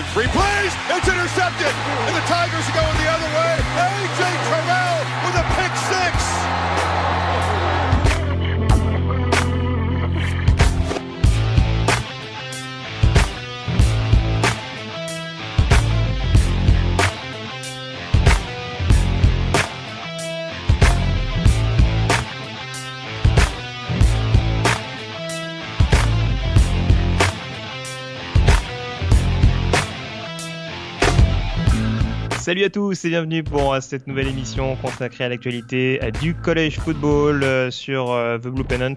in 0.00 0.06
three 0.16 0.28
plays. 0.32 0.72
It's 0.88 1.08
intercepted. 1.08 1.72
And 2.08 2.16
the 2.16 2.24
Tigers 2.24 2.64
are 2.64 2.76
going 2.80 2.96
the 2.96 3.10
other 3.12 3.30
way. 3.36 3.52
A.J. 3.60 4.59
Salut 32.50 32.64
à 32.64 32.68
tous 32.68 33.04
et 33.04 33.10
bienvenue 33.10 33.44
pour 33.44 33.72
euh, 33.72 33.78
cette 33.80 34.08
nouvelle 34.08 34.26
émission 34.26 34.74
consacrée 34.74 35.22
à 35.22 35.28
l'actualité 35.28 36.00
euh, 36.02 36.10
du 36.10 36.34
college 36.34 36.80
football 36.80 37.44
euh, 37.44 37.70
sur 37.70 38.06
The 38.42 38.48
Blue 38.48 38.64
Pennant 38.64 38.96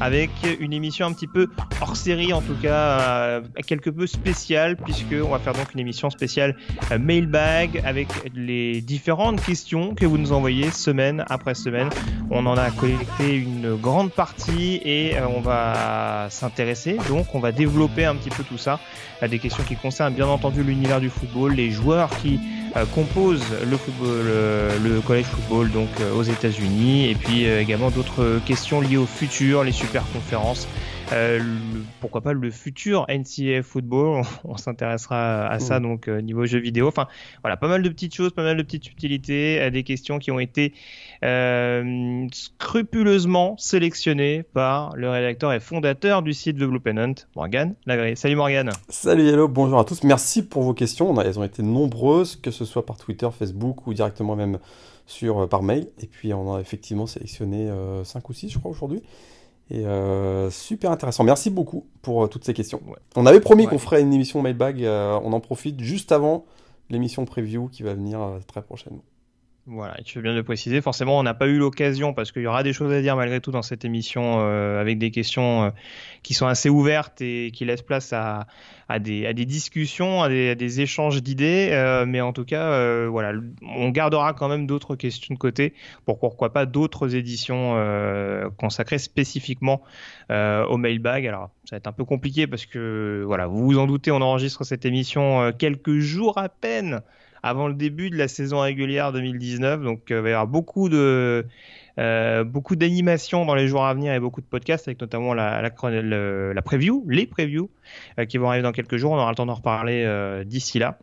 avec 0.00 0.30
une 0.60 0.72
émission 0.72 1.04
un 1.04 1.12
petit 1.12 1.26
peu 1.26 1.46
hors 1.82 1.94
série 1.94 2.32
en 2.32 2.40
tout 2.40 2.54
cas 2.54 3.42
quelque 3.66 3.90
peu 3.90 4.06
spéciale 4.06 4.78
puisque 4.78 5.12
on 5.12 5.28
va 5.28 5.38
faire 5.38 5.52
donc 5.52 5.74
une 5.74 5.80
émission 5.80 6.08
spéciale 6.08 6.56
mailbag 6.98 7.82
avec 7.84 8.08
les 8.34 8.80
différentes 8.80 9.44
questions 9.44 9.94
que 9.94 10.06
vous 10.06 10.16
nous 10.16 10.32
envoyez 10.32 10.70
semaine 10.70 11.22
après 11.28 11.54
semaine. 11.54 11.90
On 12.30 12.46
en 12.46 12.56
a 12.56 12.70
collecté 12.70 13.36
une 13.36 13.74
grande 13.76 14.10
partie 14.10 14.80
et 14.86 15.16
on 15.20 15.40
va 15.40 16.28
s'intéresser 16.30 16.96
donc 17.10 17.34
on 17.34 17.40
va 17.40 17.52
développer 17.52 18.06
un 18.06 18.16
petit 18.16 18.30
peu 18.30 18.42
tout 18.42 18.58
ça 18.58 18.80
à 19.20 19.28
des 19.28 19.38
questions 19.38 19.64
qui 19.64 19.76
concernent 19.76 20.14
bien 20.14 20.28
entendu 20.28 20.62
l'univers 20.62 21.00
du 21.00 21.10
football, 21.10 21.54
les 21.54 21.70
joueurs 21.70 22.10
qui 22.18 22.40
compose 22.84 23.42
le 23.64 23.76
football, 23.76 24.26
euh, 24.26 24.78
le 24.80 25.00
college 25.00 25.24
football 25.24 25.70
donc 25.70 25.88
euh, 26.00 26.14
aux 26.14 26.22
États-Unis, 26.22 27.08
et 27.08 27.14
puis 27.14 27.44
également 27.44 27.90
d'autres 27.90 28.40
questions 28.44 28.80
liées 28.80 28.98
au 28.98 29.06
futur, 29.06 29.64
les 29.64 29.72
super 29.72 30.04
conférences. 30.12 30.68
Euh, 31.12 31.40
pourquoi 32.00 32.20
pas 32.20 32.32
le 32.32 32.50
futur 32.50 33.06
NCAA 33.08 33.62
football? 33.62 34.24
On, 34.44 34.56
s'intéressera 34.56 35.46
à 35.46 35.58
ça 35.60 35.80
donc 35.80 36.08
niveau 36.08 36.44
jeux 36.44 36.58
vidéo. 36.58 36.88
Enfin 36.88 37.06
voilà 37.42 37.56
pas 37.56 37.68
mal 37.68 37.82
de 37.82 37.88
petites 37.88 38.14
choses 38.14 38.32
pas 38.32 38.42
mal 38.42 38.56
de 38.56 38.62
petites 38.62 38.84
subtilités 38.84 39.70
des 39.70 39.82
questions 39.84 40.18
qui 40.18 40.30
ont 40.30 40.40
été 40.40 40.74
euh, 41.22 42.26
scrupuleusement 42.32 43.56
sélectionnées 43.58 44.42
par 44.42 44.94
le 44.96 45.10
rédacteur 45.10 45.52
et 45.52 45.60
fondateur 45.60 46.22
du 46.22 46.32
site 46.32 46.56
The 46.56 46.64
Blue 46.64 46.80
Pennant 46.80 47.14
Morgan 47.34 47.74
Lagré 47.86 48.16
salut 48.16 48.36
Morgan 48.36 48.70
salut 48.88 49.28
hello 49.28 49.48
bonjour 49.48 49.78
à 49.78 49.84
tous 49.84 50.02
merci 50.02 50.46
pour 50.46 50.62
vos 50.62 50.74
questions 50.74 51.18
elles 51.20 51.38
ont 51.38 51.44
été 51.44 51.62
nombreuses 51.62 52.36
que 52.36 52.50
ce 52.50 52.64
soit 52.64 52.86
par 52.86 52.96
Twitter 52.96 53.28
Facebook 53.36 53.86
ou 53.86 53.94
directement 53.94 54.36
même 54.36 54.58
sur 55.06 55.48
par 55.48 55.62
mail 55.62 55.88
et 56.00 56.06
puis 56.06 56.34
on 56.34 56.54
a 56.54 56.60
effectivement 56.60 57.06
sélectionné 57.06 57.70
5 58.04 58.28
ou 58.28 58.32
6 58.32 58.50
je 58.50 58.58
crois 58.58 58.70
aujourd'hui 58.70 59.02
et 59.70 59.84
euh, 59.84 60.50
super 60.50 60.90
intéressant. 60.92 61.24
Merci 61.24 61.50
beaucoup 61.50 61.86
pour 62.02 62.24
euh, 62.24 62.26
toutes 62.28 62.44
ces 62.44 62.54
questions. 62.54 62.80
On 63.16 63.26
avait 63.26 63.40
promis 63.40 63.66
qu'on 63.66 63.78
ferait 63.78 64.00
une 64.00 64.12
émission 64.12 64.40
mailbag. 64.40 64.84
Euh, 64.84 65.18
on 65.24 65.32
en 65.32 65.40
profite 65.40 65.80
juste 65.80 66.12
avant 66.12 66.44
l'émission 66.88 67.24
preview 67.24 67.68
qui 67.68 67.82
va 67.82 67.94
venir 67.94 68.20
très 68.46 68.62
prochainement. 68.62 69.02
Voilà, 69.68 69.96
tu 70.04 70.18
veux 70.18 70.22
bien 70.22 70.32
le 70.32 70.44
préciser. 70.44 70.80
Forcément, 70.80 71.18
on 71.18 71.24
n'a 71.24 71.34
pas 71.34 71.48
eu 71.48 71.58
l'occasion 71.58 72.14
parce 72.14 72.30
qu'il 72.30 72.42
y 72.42 72.46
aura 72.46 72.62
des 72.62 72.72
choses 72.72 72.92
à 72.92 73.00
dire 73.00 73.16
malgré 73.16 73.40
tout 73.40 73.50
dans 73.50 73.62
cette 73.62 73.84
émission 73.84 74.36
euh, 74.38 74.80
avec 74.80 74.96
des 74.98 75.10
questions 75.10 75.64
euh, 75.64 75.70
qui 76.22 76.34
sont 76.34 76.46
assez 76.46 76.68
ouvertes 76.68 77.20
et 77.20 77.50
qui 77.52 77.64
laissent 77.64 77.82
place 77.82 78.12
à, 78.12 78.46
des, 79.00 79.34
discussions, 79.44 80.22
à 80.22 80.28
des, 80.28 80.80
échanges 80.80 81.20
d'idées. 81.20 81.70
Euh, 81.72 82.06
mais 82.06 82.20
en 82.20 82.32
tout 82.32 82.44
cas, 82.44 83.08
voilà, 83.08 83.32
on 83.62 83.88
gardera 83.88 84.34
quand 84.34 84.48
même 84.48 84.68
d'autres 84.68 84.94
questions 84.94 85.34
de 85.34 85.38
côté 85.38 85.74
pour 86.04 86.20
pourquoi 86.20 86.52
pas 86.52 86.64
d'autres 86.64 87.16
éditions 87.16 87.74
consacrées 88.58 88.98
spécifiquement 88.98 89.82
au 90.30 90.76
mailbag. 90.76 91.26
Alors, 91.26 91.50
ça 91.64 91.74
va 91.74 91.78
être 91.78 91.88
un 91.88 91.92
peu 91.92 92.04
compliqué 92.04 92.46
parce 92.46 92.66
que, 92.66 93.24
voilà, 93.26 93.48
vous 93.48 93.64
vous 93.64 93.78
en 93.78 93.88
doutez, 93.88 94.12
on 94.12 94.20
enregistre 94.20 94.62
cette 94.62 94.84
émission 94.84 95.50
quelques 95.58 95.98
jours 95.98 96.38
à 96.38 96.48
peine 96.48 97.02
avant 97.46 97.68
le 97.68 97.74
début 97.74 98.10
de 98.10 98.16
la 98.16 98.28
saison 98.28 98.60
régulière 98.60 99.12
2019. 99.12 99.82
Donc, 99.82 100.10
euh, 100.10 100.18
il 100.18 100.22
va 100.22 100.28
y 100.28 100.32
avoir 100.32 100.46
beaucoup 100.48 100.88
de 100.88 101.46
euh, 101.98 102.44
beaucoup 102.44 102.76
d'animations 102.76 103.46
dans 103.46 103.54
les 103.54 103.68
jours 103.68 103.86
à 103.86 103.94
venir 103.94 104.12
et 104.12 104.20
beaucoup 104.20 104.40
de 104.40 104.46
podcasts, 104.46 104.86
avec 104.88 105.00
notamment 105.00 105.32
la, 105.32 105.62
la, 105.62 105.70
preview, 106.62 107.04
les 107.08 107.26
previews 107.26 107.70
euh, 108.18 108.26
qui 108.26 108.36
vont 108.36 108.48
arriver 108.48 108.64
dans 108.64 108.72
quelques 108.72 108.96
jours. 108.96 109.12
On 109.12 109.16
aura 109.16 109.30
le 109.30 109.36
temps 109.36 109.46
d'en 109.46 109.54
reparler 109.54 110.42
d'ici 110.44 110.78
là. 110.78 110.98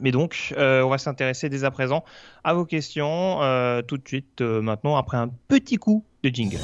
Mais 0.00 0.10
donc, 0.10 0.54
on 0.58 0.88
va 0.88 0.98
s'intéresser 0.98 1.48
dès 1.48 1.64
à 1.64 1.70
présent 1.70 2.04
à 2.44 2.54
vos 2.54 2.64
questions 2.64 3.38
tout 3.86 3.98
de 3.98 4.06
suite 4.06 4.40
maintenant 4.40 4.96
après 4.96 5.18
un 5.18 5.30
petit 5.48 5.76
coup 5.76 6.04
de 6.22 6.30
jingle. 6.30 6.58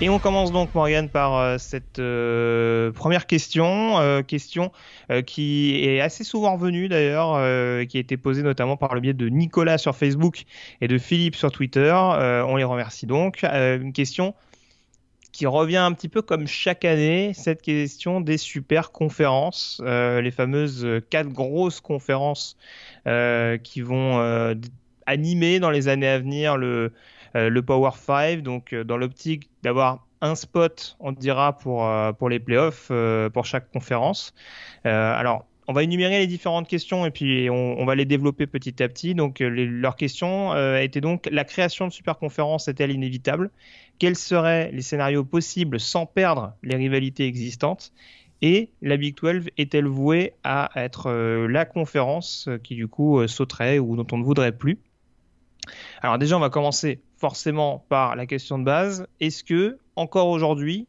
Et 0.00 0.08
on 0.08 0.18
commence 0.18 0.50
donc, 0.50 0.74
Morgan, 0.74 1.08
par 1.08 1.38
euh, 1.38 1.56
cette 1.56 2.00
euh, 2.00 2.90
première 2.90 3.26
question, 3.26 4.00
euh, 4.00 4.22
question 4.22 4.72
qui 5.26 5.84
est 5.84 6.00
assez 6.00 6.24
souvent 6.24 6.54
revenue 6.56 6.88
d'ailleurs, 6.88 7.34
qui 7.86 7.98
a 7.98 8.00
été 8.00 8.16
posée 8.16 8.42
notamment 8.42 8.76
par 8.76 8.94
le 8.94 9.00
biais 9.00 9.12
de 9.12 9.28
Nicolas 9.28 9.78
sur 9.78 9.94
Facebook 9.94 10.44
et 10.80 10.88
de 10.88 10.98
Philippe 10.98 11.36
sur 11.36 11.52
Twitter. 11.52 11.92
on 11.94 12.56
les 12.56 12.64
remercie 12.64 13.06
donc. 13.06 13.42
une 13.42 13.92
question 13.92 14.34
qui 15.30 15.46
revient 15.46 15.76
un 15.76 15.92
petit 15.92 16.08
peu 16.08 16.22
comme 16.22 16.46
chaque 16.46 16.86
année, 16.86 17.32
cette 17.34 17.60
question 17.60 18.22
des 18.22 18.38
super 18.38 18.92
conférences, 18.92 19.82
les 19.84 20.30
fameuses 20.30 20.86
quatre 21.10 21.28
grosses 21.28 21.80
conférences 21.80 22.56
qui 23.04 23.80
vont 23.82 24.56
animer 25.06 25.60
dans 25.60 25.70
les 25.70 25.88
années 25.88 26.08
à 26.08 26.18
venir 26.18 26.56
le 26.56 26.92
le 27.34 27.62
Power 27.62 27.90
5, 27.94 28.42
donc 28.42 28.72
euh, 28.72 28.84
dans 28.84 28.96
l'optique 28.96 29.50
d'avoir 29.62 30.06
un 30.20 30.34
spot, 30.34 30.96
on 31.00 31.12
dira, 31.12 31.58
pour, 31.58 31.86
euh, 31.86 32.12
pour 32.12 32.28
les 32.28 32.40
playoffs, 32.40 32.90
pour 33.32 33.44
chaque 33.44 33.70
conférence. 33.70 34.34
alors, 34.84 35.44
on 35.66 35.72
va 35.72 35.82
énumérer 35.82 36.18
les 36.18 36.26
différentes 36.26 36.68
questions 36.68 37.06
et 37.06 37.10
puis 37.10 37.48
on, 37.48 37.84
va 37.84 37.94
les 37.94 38.04
développer 38.04 38.46
petit 38.46 38.82
à 38.82 38.88
petit. 38.88 39.14
Donc, 39.14 39.38
les, 39.38 39.66
leur 39.66 39.96
question 39.96 40.52
euh, 40.52 40.76
était 40.78 41.00
donc 41.00 41.28
la 41.30 41.44
création 41.44 41.86
de 41.86 41.92
super 41.92 42.18
conférences 42.18 42.68
est-elle 42.68 42.90
inévitable? 42.90 43.50
Quels 43.98 44.16
seraient 44.16 44.70
les 44.72 44.82
scénarios 44.82 45.24
possibles 45.24 45.80
sans 45.80 46.06
perdre 46.06 46.54
les 46.62 46.76
rivalités 46.76 47.26
existantes? 47.26 47.92
Et 48.42 48.70
la 48.82 48.96
Big 48.98 49.16
12 49.16 49.48
est-elle 49.56 49.86
vouée 49.86 50.34
à 50.44 50.70
être 50.76 51.06
euh, 51.06 51.46
la 51.46 51.64
conférence 51.64 52.48
qui 52.62 52.74
du 52.74 52.88
coup 52.88 53.20
euh, 53.20 53.26
sauterait 53.26 53.78
ou 53.78 53.96
dont 53.96 54.06
on 54.12 54.18
ne 54.18 54.24
voudrait 54.24 54.52
plus? 54.52 54.78
Alors 56.02 56.18
déjà, 56.18 56.36
on 56.36 56.40
va 56.40 56.50
commencer 56.50 57.00
forcément 57.24 57.86
par 57.88 58.16
la 58.16 58.26
question 58.26 58.58
de 58.58 58.64
base. 58.64 59.06
Est-ce 59.18 59.44
que, 59.44 59.78
encore 59.96 60.28
aujourd'hui, 60.28 60.86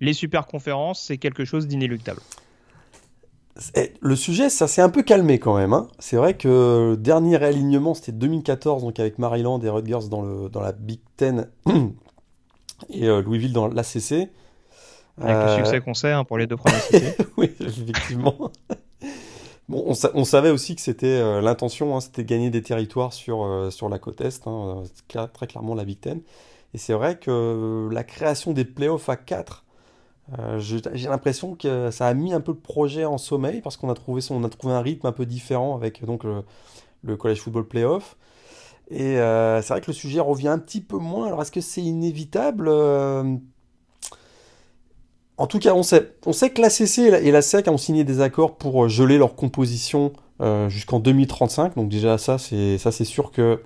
les 0.00 0.14
super 0.14 0.48
conférences, 0.48 1.00
c'est 1.00 1.16
quelque 1.16 1.44
chose 1.44 1.68
d'inéluctable? 1.68 2.20
Le 4.00 4.16
sujet, 4.16 4.50
ça 4.50 4.66
s'est 4.66 4.82
un 4.82 4.88
peu 4.88 5.04
calmé 5.04 5.38
quand 5.38 5.56
même. 5.56 5.72
Hein. 5.72 5.86
C'est 6.00 6.16
vrai 6.16 6.34
que 6.34 6.88
le 6.90 6.96
dernier 6.96 7.36
réalignement, 7.36 7.94
c'était 7.94 8.10
2014, 8.10 8.82
donc 8.82 8.98
avec 8.98 9.20
Maryland 9.20 9.60
et 9.60 9.68
Rutgers 9.68 10.08
dans, 10.10 10.22
le, 10.22 10.48
dans 10.48 10.60
la 10.60 10.72
Big 10.72 10.98
Ten 11.16 11.48
et 12.90 13.06
euh, 13.06 13.22
Louisville 13.22 13.52
dans 13.52 13.68
l'ACC. 13.68 14.28
Avec 15.20 15.36
euh... 15.36 15.56
le 15.56 15.64
succès 15.64 15.80
qu'on 15.80 15.94
sait 15.94 16.10
hein, 16.10 16.24
pour 16.24 16.36
les 16.36 16.48
deux 16.48 16.56
premières 16.56 16.82
cités. 16.82 17.14
oui, 17.36 17.52
effectivement. 17.60 18.50
Bon, 19.70 19.84
on, 19.86 19.94
sa 19.94 20.10
on, 20.14 20.24
savait 20.24 20.50
aussi 20.50 20.74
que 20.76 20.82
c'était 20.82 21.06
euh, 21.06 21.40
l'intention, 21.40 21.96
hein, 21.96 22.00
c'était 22.00 22.24
gagner 22.24 22.50
des 22.50 22.62
territoires 22.62 23.12
sur, 23.12 23.44
euh, 23.44 23.70
sur 23.70 23.88
la 23.88 23.98
côte 23.98 24.20
Est, 24.20 24.46
hein, 24.46 24.82
très 25.32 25.46
clairement 25.46 25.74
la 25.74 25.84
Big 25.84 26.00
Ten. 26.00 26.20
Et 26.74 26.78
c'est 26.78 26.92
vrai 26.92 27.18
que 27.18 27.88
la 27.90 28.04
création 28.04 28.52
des 28.52 28.64
playoffs 28.64 29.08
à 29.08 29.16
4 29.16 29.64
euh, 30.38 30.60
j'ai 30.60 31.08
l'impression 31.08 31.56
que 31.56 31.90
ça 31.90 32.06
a 32.06 32.14
mis 32.14 32.32
un 32.32 32.40
peu 32.40 32.52
le 32.52 32.58
projet 32.58 33.04
en 33.04 33.18
sommeil 33.18 33.60
parce 33.62 33.76
qu'on 33.76 33.90
a 33.90 33.94
trouvé 33.94 34.22
a 34.22 34.48
trouvé 34.48 34.74
un 34.74 34.80
rythme 34.80 35.06
un 35.06 35.12
peu 35.12 35.26
différent 35.26 35.74
avec 35.74 36.04
donc 36.04 36.24
le, 36.24 36.44
le 37.02 37.16
college 37.16 37.40
football 37.40 37.66
playoff. 37.66 38.16
Et 38.90 39.18
euh, 39.18 39.62
c'est 39.62 39.72
vrai 39.72 39.80
que 39.80 39.88
le 39.88 39.92
sujet 39.92 40.20
revient 40.20 40.48
un 40.48 40.58
petit 40.58 40.80
peu 40.80 40.98
moins. 40.98 41.26
Alors 41.26 41.42
est-ce 41.42 41.52
que 41.52 41.60
c'est 41.60 41.82
inévitable 41.82 42.68
euh... 42.68 43.36
En 45.40 45.46
tout 45.46 45.58
cas, 45.58 45.72
on 45.72 45.82
sait, 45.82 46.12
on 46.26 46.34
sait 46.34 46.50
que 46.50 46.60
l'ACC 46.60 46.98
et 46.98 47.30
la 47.30 47.40
SEC 47.40 47.66
ont 47.68 47.78
signé 47.78 48.04
des 48.04 48.20
accords 48.20 48.56
pour 48.56 48.90
geler 48.90 49.16
leur 49.16 49.34
composition 49.34 50.12
euh, 50.42 50.68
jusqu'en 50.68 51.00
2035. 51.00 51.76
Donc 51.76 51.88
déjà 51.88 52.18
ça, 52.18 52.36
c'est 52.36 52.76
ça 52.76 52.92
c'est 52.92 53.06
sûr 53.06 53.32
que 53.32 53.62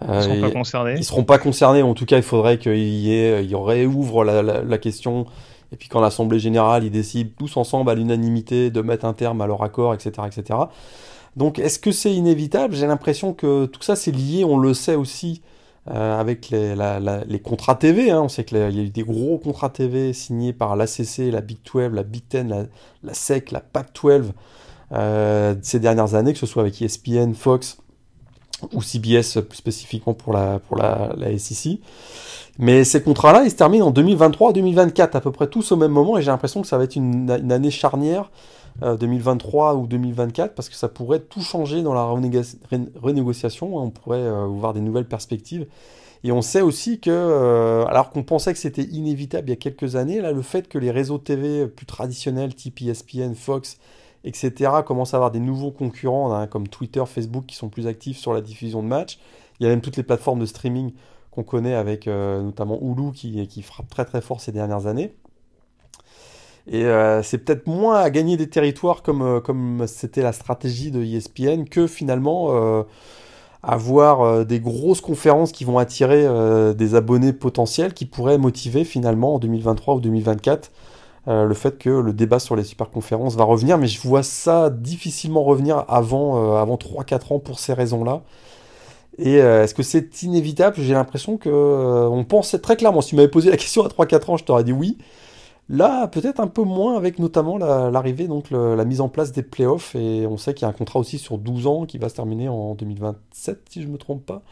ils 0.00 0.10
ne 0.10 0.20
seront 0.22 0.40
pas 0.40 0.50
concernés. 0.50 0.94
Ils 0.96 1.04
seront 1.04 1.24
pas 1.24 1.38
concernés. 1.38 1.82
En 1.82 1.92
tout 1.92 2.06
cas, 2.06 2.16
il 2.16 2.22
faudrait 2.22 2.56
qu'il 2.56 2.78
y 2.78 3.12
ait, 3.12 3.44
il 3.44 3.56
réouvre 3.56 4.24
la, 4.24 4.40
la, 4.40 4.62
la, 4.62 4.78
question. 4.78 5.26
Et 5.70 5.76
puis 5.76 5.90
quand 5.90 6.00
l'Assemblée 6.00 6.38
générale, 6.38 6.82
ils 6.82 6.90
décident 6.90 7.28
tous 7.36 7.58
ensemble 7.58 7.90
à 7.90 7.94
l'unanimité 7.94 8.70
de 8.70 8.80
mettre 8.80 9.04
un 9.04 9.12
terme 9.12 9.42
à 9.42 9.46
leur 9.46 9.62
accord, 9.62 9.92
etc., 9.92 10.12
etc. 10.26 10.60
Donc 11.36 11.58
est-ce 11.58 11.78
que 11.78 11.92
c'est 11.92 12.14
inévitable? 12.14 12.74
J'ai 12.74 12.86
l'impression 12.86 13.34
que 13.34 13.66
tout 13.66 13.82
ça 13.82 13.96
c'est 13.96 14.12
lié, 14.12 14.44
on 14.46 14.56
le 14.56 14.72
sait 14.72 14.94
aussi, 14.94 15.42
euh, 15.90 16.20
avec 16.20 16.50
les, 16.50 17.40
contrats 17.40 17.74
TV. 17.74 18.10
Hein. 18.10 18.22
On 18.22 18.28
sait 18.28 18.44
qu'il 18.44 18.58
y 18.58 18.60
a 18.60 18.68
eu 18.68 18.90
des 18.90 19.04
gros 19.04 19.38
contrats 19.38 19.70
TV 19.70 20.12
signés 20.12 20.52
par 20.52 20.76
l'ACC, 20.76 21.30
la 21.30 21.40
Big 21.40 21.58
12, 21.72 21.92
la 21.92 22.02
Big 22.02 22.24
10, 22.30 22.44
la, 23.02 23.14
SEC, 23.14 23.50
la 23.50 23.60
PAC 23.60 23.88
12 24.02 24.32
euh, 24.92 25.54
ces 25.62 25.80
dernières 25.80 26.14
années, 26.14 26.32
que 26.32 26.38
ce 26.38 26.46
soit 26.46 26.62
avec 26.62 26.80
ESPN, 26.82 27.32
Fox 27.34 27.78
ou 28.72 28.82
CBS 28.82 29.38
plus 29.48 29.56
spécifiquement 29.56 30.14
pour 30.14 30.32
la, 30.32 30.58
pour 30.58 30.76
la, 30.76 31.14
SEC. 31.38 31.78
Mais 32.58 32.84
ces 32.84 33.02
contrats-là, 33.02 33.44
ils 33.44 33.50
se 33.50 33.56
terminent 33.56 33.86
en 33.86 33.92
2023-2024, 33.92 35.16
à 35.16 35.20
peu 35.20 35.30
près 35.30 35.46
tous 35.46 35.70
au 35.72 35.76
même 35.76 35.92
moment, 35.92 36.18
et 36.18 36.22
j'ai 36.22 36.30
l'impression 36.30 36.60
que 36.60 36.66
ça 36.66 36.76
va 36.76 36.84
être 36.84 36.96
une 36.96 37.30
année 37.30 37.70
charnière 37.70 38.30
2023 38.80 39.74
euh, 39.74 39.76
ou 39.76 39.86
2024 39.86 40.54
parce 40.54 40.68
que 40.68 40.74
ça 40.74 40.88
pourrait 40.88 41.20
tout 41.20 41.42
changer 41.42 41.82
dans 41.82 41.94
la 41.94 42.04
renégociation. 42.04 43.76
On 43.76 43.90
pourrait 43.90 44.18
euh, 44.18 44.46
voir 44.46 44.74
des 44.74 44.80
nouvelles 44.80 45.08
perspectives. 45.08 45.66
Et 46.24 46.32
on 46.32 46.42
sait 46.42 46.62
aussi 46.62 46.98
que, 46.98 47.10
euh, 47.10 47.84
alors 47.86 48.10
qu'on 48.10 48.24
pensait 48.24 48.52
que 48.52 48.58
c'était 48.58 48.82
inévitable 48.82 49.48
il 49.48 49.50
y 49.50 49.52
a 49.52 49.56
quelques 49.56 49.94
années, 49.94 50.20
là, 50.20 50.32
le 50.32 50.42
fait 50.42 50.68
que 50.68 50.78
les 50.78 50.90
réseaux 50.90 51.18
TV 51.18 51.66
plus 51.68 51.86
traditionnels, 51.86 52.54
type 52.54 52.82
ESPN, 52.82 53.34
Fox, 53.34 53.78
etc., 54.24 54.72
commencent 54.84 55.14
à 55.14 55.18
avoir 55.18 55.30
des 55.30 55.38
nouveaux 55.38 55.70
concurrents, 55.70 56.34
hein, 56.34 56.48
comme 56.48 56.66
Twitter, 56.66 57.04
Facebook, 57.06 57.46
qui 57.46 57.54
sont 57.54 57.68
plus 57.68 57.86
actifs 57.86 58.18
sur 58.18 58.32
la 58.32 58.40
diffusion 58.40 58.82
de 58.82 58.88
matchs. 58.88 59.20
Il 59.60 59.64
y 59.64 59.66
a 59.66 59.70
même 59.70 59.80
toutes 59.80 59.96
les 59.96 60.02
plateformes 60.02 60.40
de 60.40 60.46
streaming 60.46 60.92
qu'on 61.30 61.44
connaît 61.44 61.74
avec 61.74 62.06
notamment 62.06 62.80
Hulu 62.80 63.12
qui, 63.12 63.46
qui 63.46 63.62
frappe 63.62 63.88
très 63.88 64.04
très 64.04 64.20
fort 64.20 64.40
ces 64.40 64.50
dernières 64.50 64.86
années. 64.86 65.14
Et 66.70 66.84
euh, 66.84 67.22
c'est 67.22 67.38
peut-être 67.38 67.66
moins 67.66 67.96
à 67.96 68.10
gagner 68.10 68.36
des 68.36 68.48
territoires 68.48 69.02
comme 69.02 69.22
euh, 69.22 69.86
c'était 69.86 70.22
la 70.22 70.32
stratégie 70.32 70.90
de 70.90 71.02
ESPN 71.02 71.64
que 71.64 71.86
finalement 71.86 72.48
euh, 72.50 72.82
avoir 73.62 74.44
des 74.44 74.60
grosses 74.60 75.00
conférences 75.00 75.50
qui 75.50 75.64
vont 75.64 75.78
attirer 75.78 76.26
des 76.76 76.94
abonnés 76.94 77.32
potentiels 77.32 77.92
qui 77.92 78.06
pourraient 78.06 78.38
motiver 78.38 78.84
finalement 78.84 79.34
en 79.34 79.38
2023 79.40 79.96
ou 79.96 80.00
2024 80.00 80.70
le 81.26 81.54
fait 81.54 81.76
que 81.76 81.90
le 81.90 82.12
débat 82.12 82.38
sur 82.38 82.54
les 82.54 82.62
super 82.62 82.88
conférences 82.88 83.34
va 83.34 83.42
revenir. 83.42 83.76
Mais 83.76 83.88
je 83.88 84.00
vois 84.00 84.22
ça 84.22 84.70
difficilement 84.70 85.42
revenir 85.42 85.84
avant, 85.88 86.56
avant 86.56 86.76
3-4 86.76 87.34
ans 87.34 87.38
pour 87.40 87.58
ces 87.58 87.72
raisons-là. 87.72 88.22
Et 89.18 89.34
est-ce 89.34 89.74
que 89.74 89.82
c'est 89.82 90.22
inévitable? 90.22 90.76
J'ai 90.78 90.94
l'impression 90.94 91.36
que 91.36 91.50
on 91.50 92.22
pensait 92.22 92.60
très 92.60 92.76
clairement. 92.76 93.00
Si 93.00 93.10
tu 93.10 93.16
m'avais 93.16 93.26
posé 93.26 93.50
la 93.50 93.56
question 93.56 93.84
à 93.84 93.88
3-4 93.88 94.30
ans, 94.30 94.36
je 94.36 94.44
t'aurais 94.44 94.64
dit 94.64 94.72
oui. 94.72 94.98
Là, 95.70 96.08
peut-être 96.08 96.40
un 96.40 96.46
peu 96.46 96.62
moins 96.62 96.96
avec 96.96 97.18
notamment 97.18 97.58
l'arrivée, 97.58 98.26
donc 98.26 98.50
la 98.50 98.84
mise 98.84 99.00
en 99.00 99.08
place 99.08 99.32
des 99.32 99.42
playoffs. 99.42 99.94
Et 99.94 100.26
on 100.26 100.38
sait 100.38 100.54
qu'il 100.54 100.62
y 100.62 100.64
a 100.64 100.68
un 100.68 100.72
contrat 100.72 100.98
aussi 100.98 101.18
sur 101.18 101.36
12 101.36 101.66
ans 101.66 101.84
qui 101.84 101.98
va 101.98 102.08
se 102.08 102.14
terminer 102.14 102.48
en 102.48 102.74
2027, 102.74 103.66
si 103.68 103.82
je 103.82 103.86
ne 103.86 103.92
me 103.92 103.98
trompe 103.98 104.24
pas. 104.24 104.42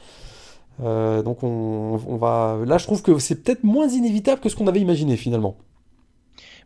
Euh, 0.83 1.23
donc 1.23 1.43
on, 1.43 2.17
va. 2.17 2.59
Là, 2.67 2.77
je 2.77 2.85
trouve 2.85 3.03
que 3.03 3.19
c'est 3.19 3.43
peut-être 3.43 3.65
moins 3.65 3.89
inévitable 3.89 4.43
que 4.43 4.51
ce 4.51 4.57
qu'on 4.57 4.67
avait 4.67 4.81
imaginé 4.81 5.17
finalement. 5.17 5.57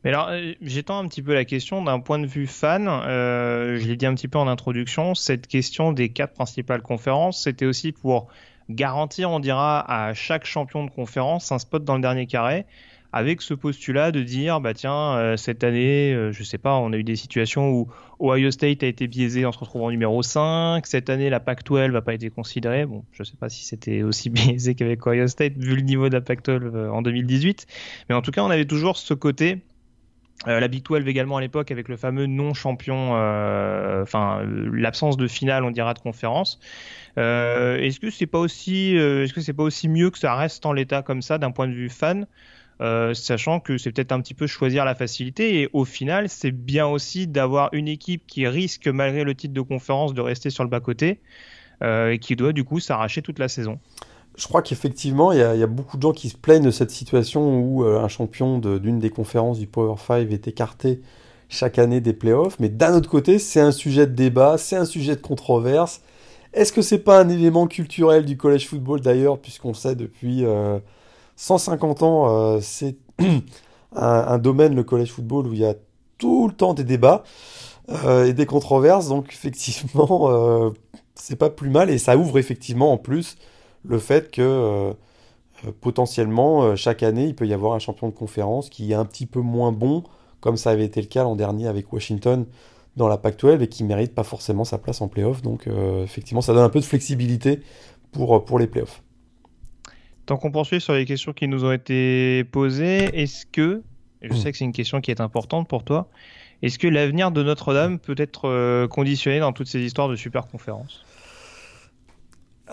Mais 0.02 0.10
alors, 0.10 0.28
euh, 0.30 0.54
j'étends 0.62 0.98
un 0.98 1.06
petit 1.06 1.22
peu 1.22 1.34
la 1.34 1.44
question 1.44 1.84
d'un 1.84 2.00
point 2.00 2.18
de 2.18 2.26
vue 2.26 2.46
fan. 2.48 2.88
Euh, 2.88 3.78
je 3.78 3.86
l'ai 3.86 3.96
dit 3.96 4.06
un 4.06 4.14
petit 4.14 4.28
peu 4.28 4.38
en 4.38 4.48
introduction. 4.48 5.14
Cette 5.14 5.46
question 5.46 5.92
des 5.92 6.08
quatre 6.08 6.32
principales 6.32 6.82
conférences, 6.82 7.44
c'était 7.44 7.66
aussi 7.66 7.92
pour 7.92 8.28
garantir, 8.68 9.30
on 9.30 9.40
dira, 9.40 9.84
à 9.88 10.14
chaque 10.14 10.44
champion 10.44 10.84
de 10.84 10.90
conférence 10.90 11.52
un 11.52 11.58
spot 11.58 11.84
dans 11.84 11.96
le 11.96 12.02
dernier 12.02 12.26
carré 12.26 12.66
avec 13.12 13.42
ce 13.42 13.54
postulat 13.54 14.12
de 14.12 14.22
dire 14.22 14.60
bah 14.60 14.74
tiens 14.74 15.16
euh, 15.16 15.36
cette 15.36 15.64
année 15.64 16.12
euh, 16.14 16.32
je 16.32 16.42
sais 16.44 16.58
pas 16.58 16.76
on 16.76 16.92
a 16.92 16.96
eu 16.96 17.02
des 17.02 17.16
situations 17.16 17.70
où 17.70 17.88
Ohio 18.20 18.50
State 18.50 18.82
a 18.82 18.86
été 18.86 19.08
biaisé 19.08 19.44
en 19.44 19.52
se 19.52 19.58
retrouvant 19.58 19.90
numéro 19.90 20.22
5 20.22 20.86
cette 20.86 21.10
année 21.10 21.28
la 21.28 21.40
Pac-12 21.40 21.90
n'a 21.90 22.02
pas 22.02 22.14
été 22.14 22.30
considérée. 22.30 22.86
Bon 22.86 23.04
je 23.12 23.22
sais 23.24 23.36
pas 23.36 23.48
si 23.48 23.64
c'était 23.64 24.02
aussi 24.02 24.30
biaisé 24.30 24.74
qu'avec 24.74 25.04
Ohio 25.06 25.26
State 25.26 25.54
vu 25.56 25.74
le 25.74 25.82
niveau 25.82 26.08
de 26.08 26.14
la 26.14 26.20
Pac-12 26.20 26.50
euh, 26.50 26.90
en 26.90 27.02
2018 27.02 27.66
mais 28.08 28.14
en 28.14 28.22
tout 28.22 28.30
cas 28.30 28.42
on 28.42 28.50
avait 28.50 28.66
toujours 28.66 28.96
ce 28.96 29.14
côté 29.14 29.62
la 30.46 30.68
Big 30.68 30.82
12 30.82 31.06
également 31.06 31.36
à 31.36 31.42
l'époque 31.42 31.70
avec 31.70 31.86
le 31.88 31.98
fameux 31.98 32.24
non 32.24 32.54
champion 32.54 33.12
enfin 33.12 34.42
l'absence 34.72 35.18
de 35.18 35.28
finale 35.28 35.64
on 35.64 35.70
dira 35.70 35.92
de 35.92 35.98
conférence. 35.98 36.58
Est-ce 37.18 38.00
que 38.00 38.08
c'est 38.08 38.24
pas 38.24 38.38
aussi 38.38 38.94
est-ce 38.94 39.34
que 39.34 39.42
c'est 39.42 39.52
pas 39.52 39.64
aussi 39.64 39.86
mieux 39.86 40.08
que 40.08 40.18
ça 40.18 40.34
reste 40.34 40.64
en 40.64 40.72
l'état 40.72 41.02
comme 41.02 41.20
ça 41.20 41.36
d'un 41.36 41.50
point 41.50 41.68
de 41.68 41.74
vue 41.74 41.90
fan 41.90 42.26
euh, 42.80 43.12
sachant 43.12 43.60
que 43.60 43.76
c'est 43.76 43.92
peut-être 43.92 44.12
un 44.12 44.20
petit 44.20 44.32
peu 44.32 44.46
choisir 44.46 44.86
la 44.86 44.94
facilité. 44.94 45.60
Et 45.60 45.68
au 45.74 45.84
final, 45.84 46.28
c'est 46.28 46.50
bien 46.50 46.86
aussi 46.86 47.26
d'avoir 47.26 47.68
une 47.72 47.88
équipe 47.88 48.26
qui 48.26 48.46
risque, 48.46 48.88
malgré 48.88 49.22
le 49.22 49.34
titre 49.34 49.52
de 49.52 49.60
conférence, 49.60 50.14
de 50.14 50.22
rester 50.22 50.48
sur 50.48 50.64
le 50.64 50.70
bas-côté 50.70 51.20
euh, 51.82 52.12
et 52.12 52.18
qui 52.18 52.36
doit 52.36 52.52
du 52.52 52.64
coup 52.64 52.80
s'arracher 52.80 53.20
toute 53.20 53.38
la 53.38 53.48
saison. 53.48 53.78
Je 54.36 54.46
crois 54.46 54.62
qu'effectivement, 54.62 55.32
il 55.32 55.38
y, 55.38 55.42
a 55.42 55.66
beaucoup 55.66 55.98
de 55.98 56.02
gens 56.02 56.12
qui 56.12 56.30
se 56.30 56.36
plaignent 56.36 56.64
de 56.64 56.70
cette 56.70 56.90
situation 56.90 57.60
où 57.60 57.84
euh, 57.84 58.00
un 58.00 58.08
champion 58.08 58.58
d'une 58.58 58.98
des 58.98 59.10
conférences 59.10 59.58
du 59.58 59.66
Power 59.66 59.96
5 59.98 60.30
est 60.30 60.48
écarté 60.48 61.02
chaque 61.50 61.78
année 61.78 62.00
des 62.00 62.14
playoffs. 62.14 62.58
Mais 62.60 62.70
d'un 62.70 62.94
autre 62.94 63.10
côté, 63.10 63.38
c'est 63.38 63.60
un 63.60 63.72
sujet 63.72 64.06
de 64.06 64.14
débat, 64.14 64.56
c'est 64.56 64.76
un 64.76 64.86
sujet 64.86 65.16
de 65.16 65.20
controverse. 65.20 66.00
Est-ce 66.54 66.72
que 66.72 66.80
c'est 66.80 67.00
pas 67.00 67.20
un 67.20 67.28
élément 67.28 67.66
culturel 67.66 68.24
du 68.24 68.38
college 68.38 68.66
football 68.66 69.00
d'ailleurs, 69.00 69.38
puisqu'on 69.38 69.74
sait 69.74 69.96
depuis 69.96 70.44
150 71.40 72.02
ans, 72.02 72.28
euh, 72.28 72.58
c'est 72.60 72.96
un, 73.96 74.38
domaine, 74.38 74.74
le 74.74 74.84
college 74.84 75.10
football, 75.10 75.46
où 75.46 75.54
il 75.54 75.60
y 75.60 75.64
a 75.64 75.74
tout 76.18 76.48
le 76.48 76.52
temps 76.52 76.74
des 76.74 76.84
débats 76.84 77.24
euh, 77.88 78.26
et 78.26 78.34
des 78.34 78.44
controverses. 78.44 79.08
Donc 79.08 79.28
effectivement, 79.32 80.28
euh, 80.30 80.70
c'est 81.14 81.36
pas 81.36 81.48
plus 81.48 81.70
mal 81.70 81.88
et 81.88 81.96
ça 81.96 82.18
ouvre 82.18 82.38
effectivement 82.38 82.92
en 82.92 82.98
plus 82.98 83.36
le 83.84 83.98
fait 83.98 84.30
que 84.30 84.92
potentiellement 85.80 86.76
chaque 86.76 87.02
année 87.02 87.26
il 87.26 87.34
peut 87.34 87.46
y 87.46 87.54
avoir 87.54 87.74
un 87.74 87.78
champion 87.78 88.08
de 88.08 88.14
conférence 88.14 88.68
qui 88.68 88.92
est 88.92 88.94
un 88.94 89.06
petit 89.06 89.24
peu 89.26 89.40
moins 89.40 89.72
bon, 89.72 90.04
comme 90.40 90.58
ça 90.58 90.70
avait 90.70 90.84
été 90.84 91.00
le 91.00 91.06
cas 91.06 91.22
l'an 91.22 91.36
dernier 91.36 91.66
avec 91.66 91.90
Washington 91.92 92.44
dans 92.96 93.08
la 93.08 93.16
Pac-12 93.16 93.62
et 93.62 93.68
qui 93.68 93.84
mérite 93.84 94.14
pas 94.14 94.24
forcément 94.24 94.64
sa 94.64 94.76
place 94.76 95.00
en 95.00 95.08
playoff. 95.08 95.40
Donc 95.40 95.66
effectivement, 96.04 96.42
ça 96.42 96.52
donne 96.52 96.64
un 96.64 96.68
peu 96.68 96.80
de 96.80 96.84
flexibilité 96.84 97.60
pour, 98.12 98.44
pour 98.44 98.58
les 98.58 98.66
playoffs. 98.66 99.02
Tant 100.30 100.36
qu'on 100.36 100.52
poursuit 100.52 100.80
sur 100.80 100.92
les 100.92 101.06
questions 101.06 101.32
qui 101.32 101.48
nous 101.48 101.64
ont 101.64 101.72
été 101.72 102.44
posées, 102.44 103.20
est-ce 103.20 103.46
que, 103.46 103.82
je 104.22 104.32
hmm. 104.32 104.36
sais 104.36 104.52
que 104.52 104.58
c'est 104.58 104.64
une 104.64 104.70
question 104.70 105.00
qui 105.00 105.10
est 105.10 105.20
importante 105.20 105.66
pour 105.66 105.82
toi, 105.82 106.06
est-ce 106.62 106.78
que 106.78 106.86
l'avenir 106.86 107.32
de 107.32 107.42
Notre-Dame 107.42 107.98
peut 107.98 108.14
être 108.16 108.48
euh, 108.48 108.86
conditionné 108.86 109.40
dans 109.40 109.52
toutes 109.52 109.66
ces 109.66 109.80
histoires 109.80 110.08
de 110.08 110.14
super 110.14 110.46
conférences 110.46 111.04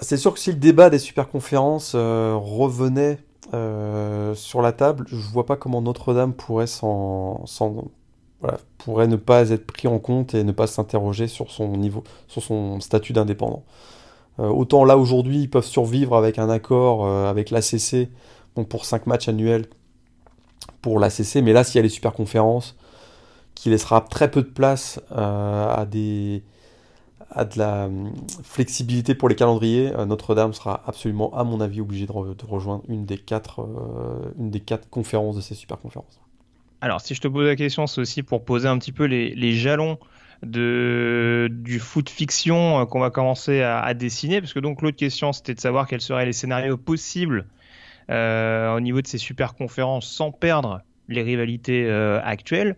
C'est 0.02 0.18
sûr 0.18 0.36
que 0.36 0.40
si 0.40 0.52
le 0.52 0.58
débat 0.58 0.92
des 0.92 1.00
super 1.00 1.30
conférences 1.30 1.94
euh, 1.96 2.36
revenait 2.36 3.18
euh, 3.56 4.36
sur 4.36 4.62
la 4.62 4.72
table, 4.72 5.08
je 5.08 5.16
vois 5.16 5.48
pas 5.48 5.56
comment 5.56 5.82
Notre-Dame 5.82 6.34
pourrait 6.34 6.68
pourrait 8.78 9.08
ne 9.08 9.16
pas 9.16 9.50
être 9.50 9.66
pris 9.66 9.88
en 9.88 9.98
compte 9.98 10.36
et 10.36 10.44
ne 10.44 10.52
pas 10.52 10.68
s'interroger 10.68 11.26
sur 11.26 11.50
son 11.50 11.70
niveau, 11.70 12.04
sur 12.28 12.44
son 12.44 12.80
statut 12.82 13.14
d'indépendant. 13.14 13.64
Euh, 14.40 14.50
autant 14.50 14.86
là 14.86 14.98
aujourd'hui 14.98 15.40
ils 15.42 15.50
peuvent 15.50 15.66
survivre 15.66 16.16
avec 16.16 16.38
un 16.38 16.50
accord 16.50 17.06
euh, 17.06 17.28
avec 17.28 17.50
l'ACC 17.50 18.10
donc 18.56 18.70
pour 18.70 18.86
5 18.86 19.08
matchs 19.08 19.30
annuels 19.30 19.66
pour 20.82 21.00
l'ACC, 21.00 21.38
mais 21.44 21.54
là 21.54 21.64
s'il 21.64 21.78
y 21.78 21.80
a 21.80 21.82
les 21.82 21.90
super 21.90 22.14
conférences 22.14 22.76
qui 23.56 23.70
laissera 23.70 24.02
très 24.02 24.30
peu 24.30 24.44
de 24.44 24.48
place 24.48 25.02
euh, 25.12 25.74
à 25.76 25.86
de 25.86 27.60
la 27.60 27.90
flexibilité 28.44 29.16
pour 29.16 29.28
les 29.30 29.36
calendriers, 29.36 29.92
Notre-Dame 30.08 30.54
sera 30.54 30.82
absolument, 30.88 31.36
à 31.36 31.44
mon 31.44 31.60
avis, 31.60 31.82
obligé 31.82 32.06
de, 32.06 32.12
rejoindre 32.12 32.84
une 32.88 33.06
des, 33.06 33.18
quatre, 33.18 33.68
conférences 34.90 35.36
de 35.36 35.42
ces 35.42 35.54
super 35.54 35.78
conférences. 35.78 36.22
Alors, 36.82 37.02
si 37.02 37.16
je 37.16 37.22
te 37.22 37.28
pose 37.28 37.46
la 37.46 37.56
question, 37.56 37.86
c'est 37.86 38.00
aussi 38.00 38.24
pour 38.24 38.46
poser 38.46 38.68
un 38.68 38.78
petit 38.78 38.92
peu 38.92 39.06
les 39.06 39.54
jalons 39.54 39.98
de, 40.44 41.50
du 41.52 41.80
foot 41.80 42.10
fiction 42.10 42.82
euh, 42.82 42.86
qu'on 42.86 43.00
va 43.00 43.10
commencer 43.10 43.62
à, 43.62 43.94
dessiner, 43.94 44.42
parce 44.42 44.54
que 44.54 44.60
donc 44.60 44.82
l'autre 44.82 44.98
question 44.98 45.34
c'était 45.34 45.54
de 45.54 45.60
savoir 45.60 45.88
quels 45.88 46.02
seraient 46.02 46.26
les 46.26 46.34
scénarios 46.34 46.78
possibles 46.78 47.46
euh, 48.10 48.76
au 48.76 48.80
niveau 48.80 49.02
de 49.02 49.08
ces 49.08 49.18
super 49.18 49.56
conférences 49.56 50.08
sans 50.10 50.32
perdre 50.32 50.82
les 51.10 51.22
rivalités 51.22 51.86
euh, 51.86 52.22
actuelles. 52.24 52.76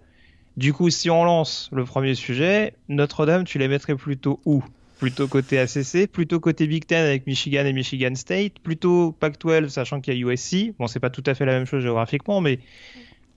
Du 0.58 0.74
coup, 0.74 0.90
si 0.90 1.10
on 1.10 1.24
lance 1.24 1.70
le 1.72 1.86
premier 1.86 2.16
sujet, 2.16 2.74
Notre-Dame, 2.90 3.46
tu 3.46 3.60
les 3.60 3.68
mettrais 3.68 3.96
plutôt 3.96 4.40
où? 4.46 4.64
Plutôt 5.00 5.28
côté 5.28 5.58
ACC, 5.58 6.08
plutôt 6.12 6.42
côté 6.42 6.68
Big 6.68 6.86
Ten 6.86 7.06
avec 7.06 7.26
Michigan 7.26 7.66
et 7.66 7.72
Michigan 7.72 8.14
State, 8.16 8.60
plutôt 8.60 9.14
Pac-12 9.14 9.70
sachant 9.70 10.02
qu'il 10.02 10.14
y 10.14 10.18
a 10.18 10.20
USC. 10.20 10.74
Bon, 10.78 10.88
c'est 10.88 11.00
pas 11.00 11.10
tout 11.10 11.24
à 11.26 11.34
fait 11.34 11.46
la 11.46 11.54
même 11.54 11.66
chose 11.66 11.82
géographiquement, 11.82 12.42
mais 12.42 12.60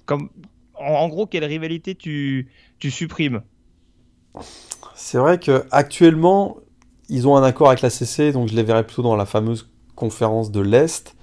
comme 0.04 0.30
en, 0.74 1.08
gros, 1.08 1.26
quelle 1.26 1.44
rivalité 1.44 1.94
tu, 1.94 2.48
tu 2.78 2.90
supprimes? 2.90 3.42
C'est 4.94 5.18
vrai 5.18 5.38
que 5.38 5.64
actuellement, 5.70 6.56
ils 7.08 7.28
ont 7.28 7.36
un 7.36 7.42
accord 7.42 7.68
avec 7.68 7.82
la 7.82 7.90
CC, 7.90 8.32
donc 8.32 8.48
je 8.48 8.54
les 8.54 8.62
verrais 8.62 8.84
plutôt 8.84 9.02
dans 9.02 9.16
la 9.16 9.26
fameuse 9.26 9.68
conférence 9.94 10.50
de 10.50 10.60
l'Est. 10.60 11.14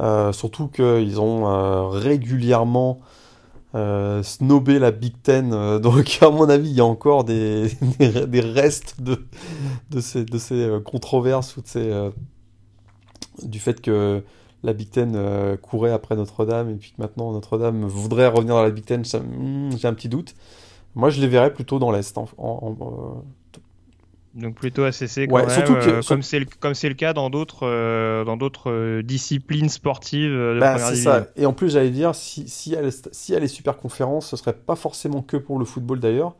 Euh, 0.00 0.32
surtout 0.32 0.68
qu'ils 0.68 1.20
ont 1.20 1.48
euh, 1.48 1.88
régulièrement 1.88 3.00
euh, 3.74 4.22
snobber 4.22 4.78
la 4.78 4.90
Big 4.90 5.14
Ten. 5.22 5.50
donc, 5.82 6.18
à 6.22 6.30
mon 6.30 6.48
avis, 6.48 6.70
il 6.70 6.76
y 6.76 6.80
a 6.80 6.84
encore 6.84 7.24
des, 7.24 7.68
restes 8.32 9.00
de, 9.00 10.00
ces, 10.00 10.68
controverses 10.84 11.56
ou 11.56 11.62
du 13.42 13.58
fait 13.58 13.80
que 13.80 14.22
la 14.62 14.72
Big 14.72 14.90
Ten 14.90 15.56
courait 15.62 15.92
après 15.92 16.16
Notre-Dame 16.16 16.70
et 16.70 16.74
puis 16.74 16.90
que 16.90 17.02
maintenant 17.02 17.32
Notre-Dame 17.32 17.84
voudrait 17.84 18.28
revenir 18.28 18.54
dans 18.54 18.62
la 18.62 18.70
Big 18.70 18.84
Ten. 18.84 19.02
hmm, 19.02 19.76
J'ai 19.76 19.88
un 19.88 19.94
petit 19.94 20.08
doute. 20.08 20.34
Moi, 20.94 21.10
je 21.10 21.20
les 21.20 21.28
verrais 21.28 21.52
plutôt 21.52 21.78
dans 21.78 21.90
l'Est. 21.92 22.16
en- 22.18 22.28
en- 22.38 22.76
en- 22.80 23.24
Donc 24.34 24.54
plutôt 24.56 24.84
ACC 24.84 25.26
quand 25.26 25.34
Ouais, 25.34 25.40
même, 25.40 25.50
surtout 25.50 25.74
que- 25.74 25.88
euh, 25.88 26.02
comme 26.02 26.22
c'est 26.22 26.38
le, 26.38 26.46
comme 26.60 26.74
c'est 26.74 26.88
le 26.88 26.94
cas 26.94 27.12
dans 27.12 27.30
d'autres 27.30 27.66
euh, 27.66 28.24
dans 28.24 28.36
d'autres 28.36 28.70
euh, 28.70 29.02
disciplines 29.02 29.68
sportives 29.68 30.30
euh, 30.30 30.54
de 30.54 30.60
Bah, 30.60 30.70
première 30.70 30.88
c'est 30.88 30.94
division. 30.94 31.12
ça. 31.24 31.26
Et 31.36 31.46
en 31.46 31.52
plus, 31.52 31.70
j'allais 31.72 31.90
dire, 31.90 32.14
si, 32.14 32.46
si, 32.48 32.74
elle, 32.74 32.90
si 33.12 33.32
elle 33.32 33.42
est 33.42 33.48
super 33.48 33.78
conférence, 33.78 34.28
ce 34.28 34.36
serait 34.36 34.52
pas 34.52 34.76
forcément 34.76 35.22
que 35.22 35.36
pour 35.36 35.58
le 35.58 35.64
football 35.64 35.98
d'ailleurs. 35.98 36.34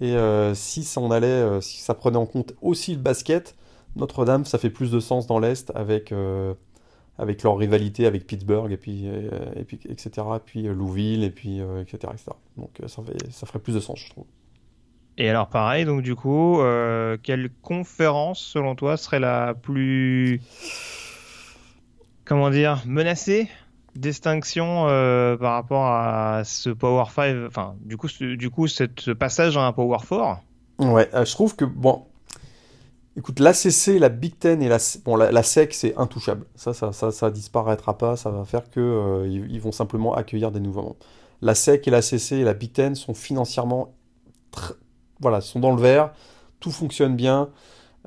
Et 0.00 0.16
euh, 0.16 0.54
si 0.54 0.84
ça 0.84 1.00
en 1.00 1.10
allait, 1.10 1.26
euh, 1.28 1.60
si 1.60 1.80
ça 1.80 1.94
prenait 1.94 2.18
en 2.18 2.26
compte 2.26 2.54
aussi 2.62 2.92
le 2.94 3.00
basket, 3.00 3.56
Notre-Dame, 3.96 4.44
ça 4.44 4.58
fait 4.58 4.70
plus 4.70 4.90
de 4.90 5.00
sens 5.00 5.26
dans 5.26 5.38
l'Est 5.40 5.72
avec, 5.76 6.12
euh, 6.12 6.54
avec 7.18 7.42
leur 7.42 7.56
rivalité 7.56 8.06
avec 8.06 8.26
Pittsburgh 8.26 8.72
et 8.72 8.76
puis, 8.76 9.02
euh, 9.06 9.28
et 9.56 9.64
puis 9.64 9.78
etc. 9.88 10.10
Et 10.36 10.40
puis 10.44 10.66
euh, 10.66 10.74
Louisville 10.74 11.24
et 11.24 11.30
puis 11.30 11.60
euh, 11.60 11.82
etc., 11.82 12.12
etc. 12.12 12.32
Donc 12.56 12.70
ça, 12.86 13.02
fait, 13.02 13.30
ça 13.30 13.46
ferait 13.46 13.58
plus 13.58 13.74
de 13.74 13.80
sens, 13.80 14.00
je 14.00 14.10
trouve. 14.10 14.24
Et 15.16 15.28
alors 15.28 15.48
pareil, 15.48 15.84
donc 15.84 16.02
du 16.02 16.16
coup, 16.16 16.60
euh, 16.60 17.16
quelle 17.22 17.50
conférence 17.62 18.40
selon 18.40 18.74
toi 18.74 18.96
serait 18.96 19.20
la 19.20 19.54
plus 19.54 20.40
comment 22.24 22.50
dire 22.50 22.82
menacée? 22.86 23.48
Distinction 23.94 24.88
euh, 24.88 25.36
par 25.36 25.52
rapport 25.52 25.86
à 25.86 26.42
ce 26.44 26.70
Power 26.70 27.04
5, 27.14 27.46
enfin 27.46 27.76
du 27.80 27.96
coup 27.96 28.08
ce, 28.08 28.34
du 28.34 28.50
coup 28.50 28.66
cette, 28.66 28.98
ce 28.98 29.12
passage 29.12 29.56
à 29.56 29.64
un 29.64 29.72
Power 29.72 29.98
4 29.98 30.40
Ouais, 30.80 31.08
euh, 31.14 31.24
je 31.24 31.30
trouve 31.30 31.54
que, 31.54 31.64
bon, 31.64 32.04
écoute, 33.16 33.40
l'ACC, 33.40 33.98
la 33.98 34.08
Big 34.08 34.38
Ten 34.38 34.62
et 34.62 34.68
la, 34.68 34.78
bon, 35.04 35.16
la, 35.16 35.30
la 35.32 35.42
SEC, 35.42 35.72
c'est 35.74 35.96
intouchable. 35.96 36.46
Ça, 36.54 36.74
ça, 36.74 36.92
ça, 36.92 37.10
ça 37.12 37.30
disparaîtra 37.30 37.96
pas, 37.98 38.16
ça 38.16 38.30
va 38.30 38.44
faire 38.44 38.70
que 38.70 38.80
euh, 38.80 39.26
ils, 39.28 39.50
ils 39.52 39.60
vont 39.60 39.72
simplement 39.72 40.14
accueillir 40.14 40.50
des 40.50 40.60
nouveaux 40.60 40.82
membres. 40.82 40.96
La 41.42 41.54
SEC 41.54 41.86
et 41.88 41.90
l'ACC 41.90 42.32
et 42.32 42.44
la 42.44 42.54
Big 42.54 42.72
Ten 42.72 42.94
sont 42.94 43.14
financièrement, 43.14 43.92
voilà, 45.20 45.40
sont 45.40 45.60
dans 45.60 45.74
le 45.74 45.80
vert, 45.80 46.12
tout 46.60 46.70
fonctionne 46.70 47.16
bien. 47.16 47.48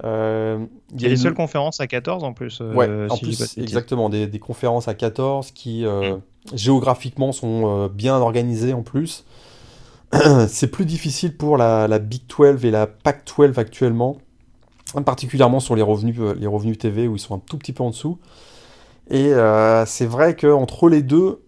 Euh, 0.03 0.63
Il 0.93 1.01
y 1.01 1.05
a 1.05 1.07
les 1.09 1.15
une- 1.15 1.21
seules 1.21 1.33
conférences 1.33 1.79
à 1.79 1.87
14 1.87 2.23
en 2.23 2.33
plus. 2.33 2.59
euh, 2.61 2.73
Ouais, 2.73 2.87
en 3.09 3.15
si 3.15 3.23
plus, 3.25 3.57
exactement, 3.57 4.09
des, 4.09 4.27
des 4.27 4.39
conférences 4.39 4.87
à 4.87 4.93
14 4.93 5.51
qui 5.51 5.85
euh, 5.85 6.17
géographiquement 6.53 7.31
sont 7.31 7.87
bien 7.87 8.15
organisées 8.17 8.73
en 8.73 8.83
plus. 8.83 9.25
C'est 10.47 10.67
plus 10.71 10.85
difficile 10.85 11.35
pour 11.35 11.57
la, 11.57 11.87
la 11.87 11.99
Big 11.99 12.21
12 12.27 12.63
et 12.65 12.71
la 12.71 12.87
Pac 12.87 13.23
12 13.37 13.57
actuellement, 13.59 14.17
particulièrement 15.03 15.59
sur 15.59 15.75
les 15.75 15.81
revenus, 15.81 16.15
euh, 16.19 16.33
les 16.39 16.47
revenus 16.47 16.77
TV 16.77 17.07
où 17.07 17.15
ils 17.15 17.19
sont 17.19 17.35
un 17.35 17.39
tout 17.39 17.57
petit 17.57 17.73
peu 17.73 17.83
en 17.83 17.89
dessous. 17.89 18.17
Et 19.09 19.33
euh, 19.33 19.85
c'est 19.85 20.05
vrai 20.05 20.35
qu'entre 20.35 20.89
les 20.89 21.01
deux, 21.01 21.41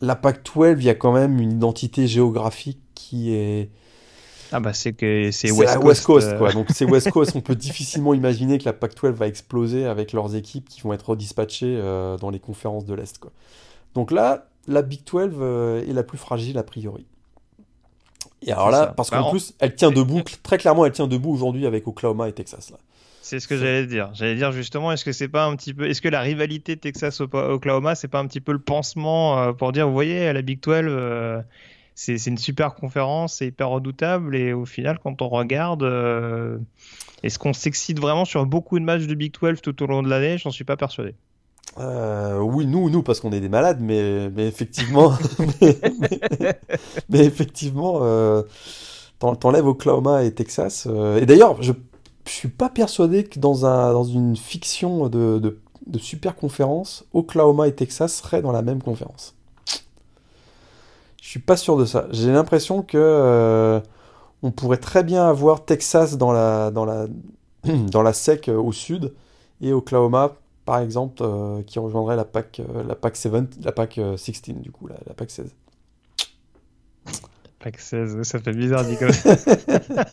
la 0.00 0.16
Pac 0.16 0.42
12, 0.54 0.76
il 0.78 0.84
y 0.84 0.90
a 0.90 0.94
quand 0.94 1.12
même 1.12 1.40
une 1.40 1.52
identité 1.52 2.06
géographique 2.06 2.80
qui 2.94 3.34
est, 3.34 3.70
Ah 4.52 4.60
bah 4.60 4.72
c'est 4.72 4.92
que 4.92 5.30
c'est 5.30 5.50
West 5.50 5.74
la. 5.74 5.80
West 5.80 6.04
Coast, 6.04 6.28
euh, 6.28 6.38
quoi. 6.38 6.52
Donc 6.52 6.66
c'est 6.70 6.84
West 6.84 7.10
Coast. 7.10 7.32
On 7.36 7.40
peut 7.40 7.54
difficilement 7.54 8.14
imaginer 8.14 8.58
que 8.58 8.64
la 8.64 8.72
Pac-12 8.72 9.10
va 9.10 9.26
exploser 9.26 9.86
avec 9.86 10.12
leurs 10.12 10.34
équipes 10.34 10.68
qui 10.68 10.80
vont 10.82 10.92
être 10.92 11.10
redispatchées 11.10 11.78
euh, 11.78 12.16
dans 12.18 12.30
les 12.30 12.40
conférences 12.40 12.84
de 12.84 12.94
l'Est, 12.94 13.18
quoi. 13.18 13.32
Donc 13.94 14.10
là, 14.10 14.48
la 14.66 14.82
Big 14.82 15.00
12 15.10 15.30
euh, 15.38 15.88
est 15.88 15.92
la 15.92 16.02
plus 16.02 16.18
fragile 16.18 16.58
a 16.58 16.62
priori. 16.62 17.06
Et 18.42 18.52
alors 18.52 18.70
là, 18.70 18.78
ça. 18.78 18.86
parce 18.96 19.10
Bah, 19.10 19.18
qu'en 19.20 19.28
en- 19.28 19.30
plus, 19.30 19.54
elle 19.60 19.74
tient 19.74 19.90
debout, 19.90 20.22
très 20.42 20.58
clairement, 20.58 20.84
elle 20.86 20.92
tient 20.92 21.06
debout 21.06 21.30
aujourd'hui 21.32 21.66
avec 21.66 21.86
Oklahoma 21.86 22.28
et 22.28 22.32
Texas, 22.32 22.70
là. 22.70 22.76
C'est 23.22 23.40
ce 23.40 23.48
que 23.48 23.56
j'allais 23.56 23.86
dire. 23.86 24.10
J'allais 24.14 24.36
dire 24.36 24.52
justement, 24.52 24.92
est-ce 24.92 25.04
que 25.04 25.10
c'est 25.10 25.26
pas 25.26 25.46
un 25.46 25.56
petit 25.56 25.74
peu, 25.74 25.88
est-ce 25.88 26.00
que 26.00 26.08
la 26.08 26.20
rivalité 26.20 26.76
Texas-Oklahoma, 26.76 27.96
c'est 27.96 28.06
pas 28.08 28.20
un 28.20 28.26
petit 28.28 28.40
peu 28.40 28.52
le 28.52 28.60
pansement 28.60 29.38
euh, 29.40 29.52
pour 29.52 29.72
dire, 29.72 29.88
vous 29.88 29.92
voyez, 29.94 30.32
la 30.32 30.42
Big 30.42 30.60
12, 30.62 30.84
euh, 30.86 31.42
c'est 31.96 32.18
c'est 32.18 32.30
une 32.30 32.38
super 32.38 32.74
conférence, 32.74 33.34
c'est 33.38 33.46
hyper 33.48 33.68
redoutable, 33.70 34.36
et 34.36 34.52
au 34.52 34.64
final, 34.64 34.98
quand 35.02 35.22
on 35.22 35.28
regarde, 35.28 35.82
euh, 35.82 36.58
est-ce 37.24 37.38
qu'on 37.40 37.52
s'excite 37.52 37.98
vraiment 37.98 38.24
sur 38.26 38.46
beaucoup 38.46 38.78
de 38.78 38.84
matchs 38.84 39.06
de 39.06 39.14
Big 39.14 39.32
12 39.32 39.60
tout 39.60 39.82
au 39.82 39.86
long 39.86 40.02
de 40.04 40.08
l'année? 40.08 40.38
J'en 40.38 40.50
suis 40.50 40.64
pas 40.64 40.76
persuadé. 40.76 41.14
Euh, 41.78 42.38
oui, 42.40 42.66
nous, 42.66 42.88
nous, 42.88 43.02
parce 43.02 43.20
qu'on 43.20 43.32
est 43.32 43.40
des 43.40 43.50
malades, 43.50 43.80
mais, 43.80 44.30
effectivement, 44.38 45.12
mais, 45.60 45.78
mais- 46.00 46.60
mais 47.10 47.24
effectivement, 47.24 47.98
euh, 48.02 48.42
t'en- 49.18 49.36
t'enlèves 49.36 49.66
Oklahoma 49.66 50.24
et 50.24 50.32
Texas. 50.34 50.86
euh, 50.90 51.18
et 51.20 51.26
d'ailleurs, 51.26 51.62
je, 51.62 51.72
je 52.26 52.30
suis 52.32 52.48
pas 52.48 52.70
persuadé 52.70 53.24
que 53.24 53.38
dans 53.40 53.66
un, 53.66 53.92
dans 53.92 54.04
une 54.04 54.36
fiction 54.36 55.08
de, 55.08 55.38
de, 55.86 55.98
super 55.98 56.36
conférence, 56.36 57.04
Oklahoma 57.14 57.68
et 57.68 57.74
Texas 57.74 58.14
seraient 58.16 58.42
dans 58.42 58.52
la 58.52 58.62
même 58.62 58.82
conférence. 58.82 59.34
Je 61.22 61.28
suis 61.28 61.40
pas 61.40 61.56
sûr 61.56 61.76
de 61.76 61.84
ça. 61.84 62.06
J'ai 62.12 62.30
l'impression 62.32 62.82
que 62.82 62.98
euh, 62.98 63.80
on 64.42 64.50
pourrait 64.52 64.78
très 64.78 65.04
bien 65.04 65.26
avoir 65.28 65.64
Texas 65.64 66.16
dans 66.18 66.32
la, 66.32 66.70
dans 66.70 66.84
la, 66.86 67.06
dans 67.64 68.02
la 68.02 68.12
SEC 68.12 68.48
au 68.48 68.72
sud 68.72 69.14
et 69.62 69.72
Oklahoma 69.72 70.34
par 70.66 70.80
exemple, 70.80 71.22
euh, 71.22 71.62
qui 71.62 71.78
rejoindrait 71.78 72.16
la 72.16 72.26
PAC, 72.26 72.60
euh, 72.60 72.82
la 72.82 72.94
PAC 72.94 73.16
7, 73.16 73.32
la 73.64 73.72
PAC 73.72 73.98
euh, 73.98 74.16
16, 74.18 74.42
du 74.56 74.70
coup, 74.70 74.88
la, 74.88 74.96
la 75.06 75.14
PAC 75.14 75.30
16. 75.30 75.54
Pack 77.60 77.78
16, 77.80 78.22
ça 78.22 78.38
fait 78.38 78.52
bizarre 78.52 78.84
dit 78.84 78.96
comme 78.96 79.12
ça. 79.12 79.34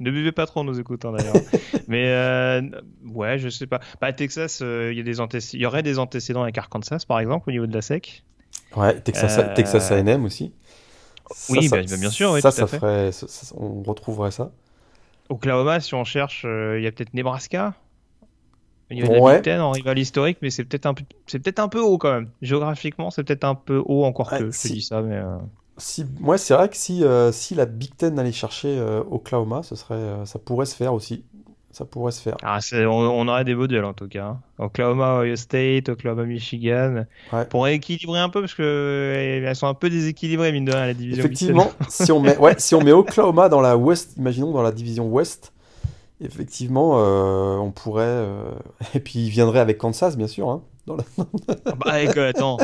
Ne 0.00 0.12
buvez 0.12 0.30
pas 0.30 0.46
trop 0.46 0.60
en 0.60 0.64
nous 0.64 0.78
écoutant 0.78 1.10
d'ailleurs. 1.10 1.34
Mais 1.88 2.06
euh, 2.06 2.62
ouais, 3.04 3.36
je 3.38 3.48
sais 3.48 3.66
pas. 3.66 3.80
Bah, 4.00 4.12
Texas, 4.12 4.60
euh, 4.62 4.92
il 4.92 4.96
y 4.96 5.00
a 5.00 5.02
des 5.02 5.18
antéc- 5.18 5.50
il 5.54 5.60
y 5.60 5.66
aurait 5.66 5.82
des 5.82 5.98
antécédents 5.98 6.44
avec 6.44 6.56
Arkansas 6.56 7.00
par 7.06 7.18
exemple 7.18 7.48
au 7.48 7.52
niveau 7.52 7.66
de 7.66 7.74
la 7.74 7.82
SEC. 7.82 8.22
Ouais, 8.76 9.00
Texas, 9.00 9.38
Euh, 9.38 9.54
Texas 9.54 9.90
A&M 9.90 10.24
aussi. 10.24 10.52
Oui, 11.48 11.68
bah, 11.68 11.78
bah, 11.84 11.96
bien 11.96 12.10
sûr, 12.10 12.30
oui, 12.30 12.40
ça, 12.42 12.52
ferait, 12.52 13.10
on 13.56 13.82
retrouverait 13.82 14.30
ça. 14.30 14.52
Oklahoma, 15.30 15.80
si 15.80 15.94
on 15.94 16.04
cherche, 16.04 16.44
euh, 16.44 16.78
il 16.78 16.84
y 16.84 16.86
a 16.86 16.92
peut-être 16.92 17.12
Nebraska. 17.12 17.74
Au 18.90 18.94
niveau 18.94 19.08
de 19.08 19.12
la 19.14 19.20
Ouais. 19.20 19.34
Big 19.36 19.42
Ten 19.44 19.60
en 19.60 19.70
rival 19.70 19.98
historique, 19.98 20.38
mais 20.42 20.50
c'est 20.50 20.64
peut-être 20.64 20.86
un 20.86 20.94
peu, 20.94 21.04
c'est 21.26 21.38
peut-être 21.38 21.58
un 21.58 21.68
peu 21.68 21.80
haut 21.80 21.98
quand 21.98 22.12
même. 22.12 22.28
Géographiquement, 22.42 23.10
c'est 23.10 23.22
peut-être 23.24 23.44
un 23.44 23.54
peu 23.54 23.82
haut 23.84 24.04
encore 24.04 24.32
Ouais, 24.32 24.38
que. 24.38 24.44
Je 24.46 24.50
te 24.50 24.56
si- 24.56 24.72
dis 24.72 24.82
ça, 24.82 25.02
mais. 25.02 25.16
euh, 25.16 25.36
Si, 25.76 26.04
moi, 26.20 26.38
c'est 26.38 26.54
vrai 26.54 26.68
que 26.68 26.76
si, 26.76 27.04
euh, 27.04 27.30
si 27.30 27.54
la 27.54 27.66
Big 27.66 27.94
Ten 27.96 28.18
allait 28.18 28.32
chercher 28.32 28.68
euh, 28.78 29.00
Oklahoma, 29.10 29.62
ce 29.62 29.76
serait, 29.76 30.24
ça 30.24 30.38
pourrait 30.38 30.66
se 30.66 30.74
faire 30.74 30.92
aussi. 30.94 31.24
Ça 31.70 31.84
pourrait 31.84 32.10
se 32.12 32.20
faire. 32.22 32.36
Ah, 32.42 32.58
on, 32.72 32.86
on 32.88 33.28
aurait 33.28 33.44
des 33.44 33.54
beaux 33.54 33.66
duels 33.68 33.84
en 33.84 33.92
tout 33.92 34.08
cas. 34.08 34.24
hein. 34.24 34.40
Oklahoma, 34.58 35.20
Ohio 35.20 35.36
State, 35.36 35.88
Oklahoma, 35.90 36.24
Michigan. 36.24 37.04
Ouais. 37.32 37.44
Pour 37.44 37.68
équilibrer 37.68 38.18
un 38.18 38.30
peu, 38.30 38.40
parce 38.40 38.54
que 38.54 38.62
euh, 38.62 39.46
elles 39.46 39.54
sont 39.54 39.66
un 39.68 39.74
peu 39.74 39.88
déséquilibrées, 39.90 40.50
mine 40.50 40.64
de 40.64 40.72
rien, 40.72 40.86
la 40.86 40.94
division. 40.94 41.22
Effectivement, 41.24 41.70
si 41.88 42.10
on 42.10 42.20
met, 42.20 42.36
ouais, 42.38 42.54
si 42.58 42.74
on 42.74 42.82
met 42.82 42.90
Oklahoma 42.92 43.48
dans 43.50 43.60
la 43.60 43.76
West, 43.76 44.14
imaginons 44.16 44.50
dans 44.50 44.62
la 44.62 44.72
division 44.72 45.06
Ouest, 45.08 45.52
effectivement, 46.20 46.94
euh, 46.98 47.56
on 47.56 47.70
pourrait. 47.70 48.04
euh, 48.06 48.50
Et 48.94 49.00
puis 49.00 49.20
il 49.26 49.30
viendrait 49.30 49.60
avec 49.60 49.78
Kansas, 49.78 50.16
bien 50.16 50.26
sûr. 50.28 50.48
hein, 50.48 50.62
dans 50.86 50.96
la- 50.96 51.04
Ah 51.66 51.72
Bah, 51.84 52.00
écoute, 52.02 52.18
attends. 52.18 52.56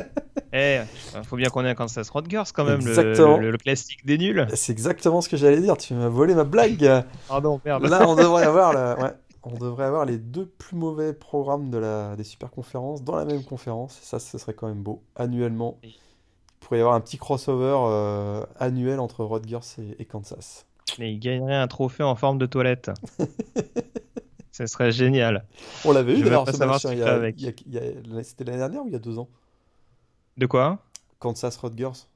Eh, 0.53 0.81
faut 1.25 1.37
bien 1.37 1.49
qu'on 1.51 1.65
ait 1.65 1.71
un 1.71 1.75
Kansas 1.75 2.09
Rutgers 2.11 2.43
quand 2.55 2.65
même, 2.65 2.81
le, 2.85 2.89
Exactement. 2.89 3.37
le- 3.39 3.51
le 3.51 3.59
classique 3.59 4.05
des 4.07 4.19
nuls. 4.19 4.47
C'est 4.55 4.73
exactement 4.73 5.21
ce 5.21 5.29
que 5.29 5.37
j'allais 5.37 5.61
dire. 5.61 5.77
Tu 5.77 5.95
m'as 5.95 6.09
volé 6.09 6.35
ma 6.35 6.45
blague. 6.45 7.05
Pardon, 7.29 7.61
merde. 7.65 7.85
Là, 7.87 8.09
on 8.09 8.15
devrait 8.15 8.45
avoir, 8.45 8.73
la- 8.73 8.99
ouais, 8.99 9.11
on 9.43 9.55
devrait 9.59 9.85
avoir 9.85 10.05
les 10.07 10.17
deux 10.19 10.47
plus 10.47 10.77
mauvais 10.77 11.13
programmes 11.13 11.71
de 11.71 11.79
la... 11.79 12.17
des 12.17 12.25
super 12.25 12.51
conférences 12.51 13.03
dans 13.03 13.17
la 13.17 13.25
même 13.25 13.43
conférence. 13.45 13.99
Ça, 14.01 14.19
ce 14.19 14.39
serait 14.39 14.55
quand 14.55 14.69
même 14.69 14.83
beau. 14.83 15.03
Annuellement, 15.17 15.79
Oui. 15.83 15.99
il 15.99 16.67
pourrait 16.67 16.79
y 16.79 16.81
avoir 16.81 16.95
un 16.97 17.01
petit 17.01 17.19
crossover 17.19 17.77
euh, 17.89 18.45
annuel 18.59 19.01
entre 19.01 19.25
Rutgers 19.25 19.59
et, 19.79 20.01
et 20.03 20.05
Kansas. 20.07 20.67
Mais 20.99 21.13
il 21.13 21.19
gagnerait 21.19 21.57
un 21.57 21.67
trophée 21.67 22.03
en 22.03 22.15
forme 22.15 22.39
de 22.39 22.47
toilette. 22.47 22.91
Ce 24.53 24.67
serait 24.67 24.93
génial. 24.93 25.45
On 25.85 25.93
l'avait 25.93 26.15
Je 26.15 26.21
eu 26.21 26.25
d'ailleurs 26.25 26.45
pas 26.45 26.53
ce 26.53 26.59
savoir 26.59 26.79
match. 26.85 26.97
C'était 28.23 28.45
l'année 28.45 28.59
dernière 28.59 28.83
ou 28.85 28.87
il 28.87 28.93
y 28.93 28.97
a 28.97 29.01
deux 29.01 29.19
ans? 29.19 29.29
De 30.37 30.47
quoi? 30.47 30.79
Kansas 31.19 31.57
Rutgers. 31.57 32.07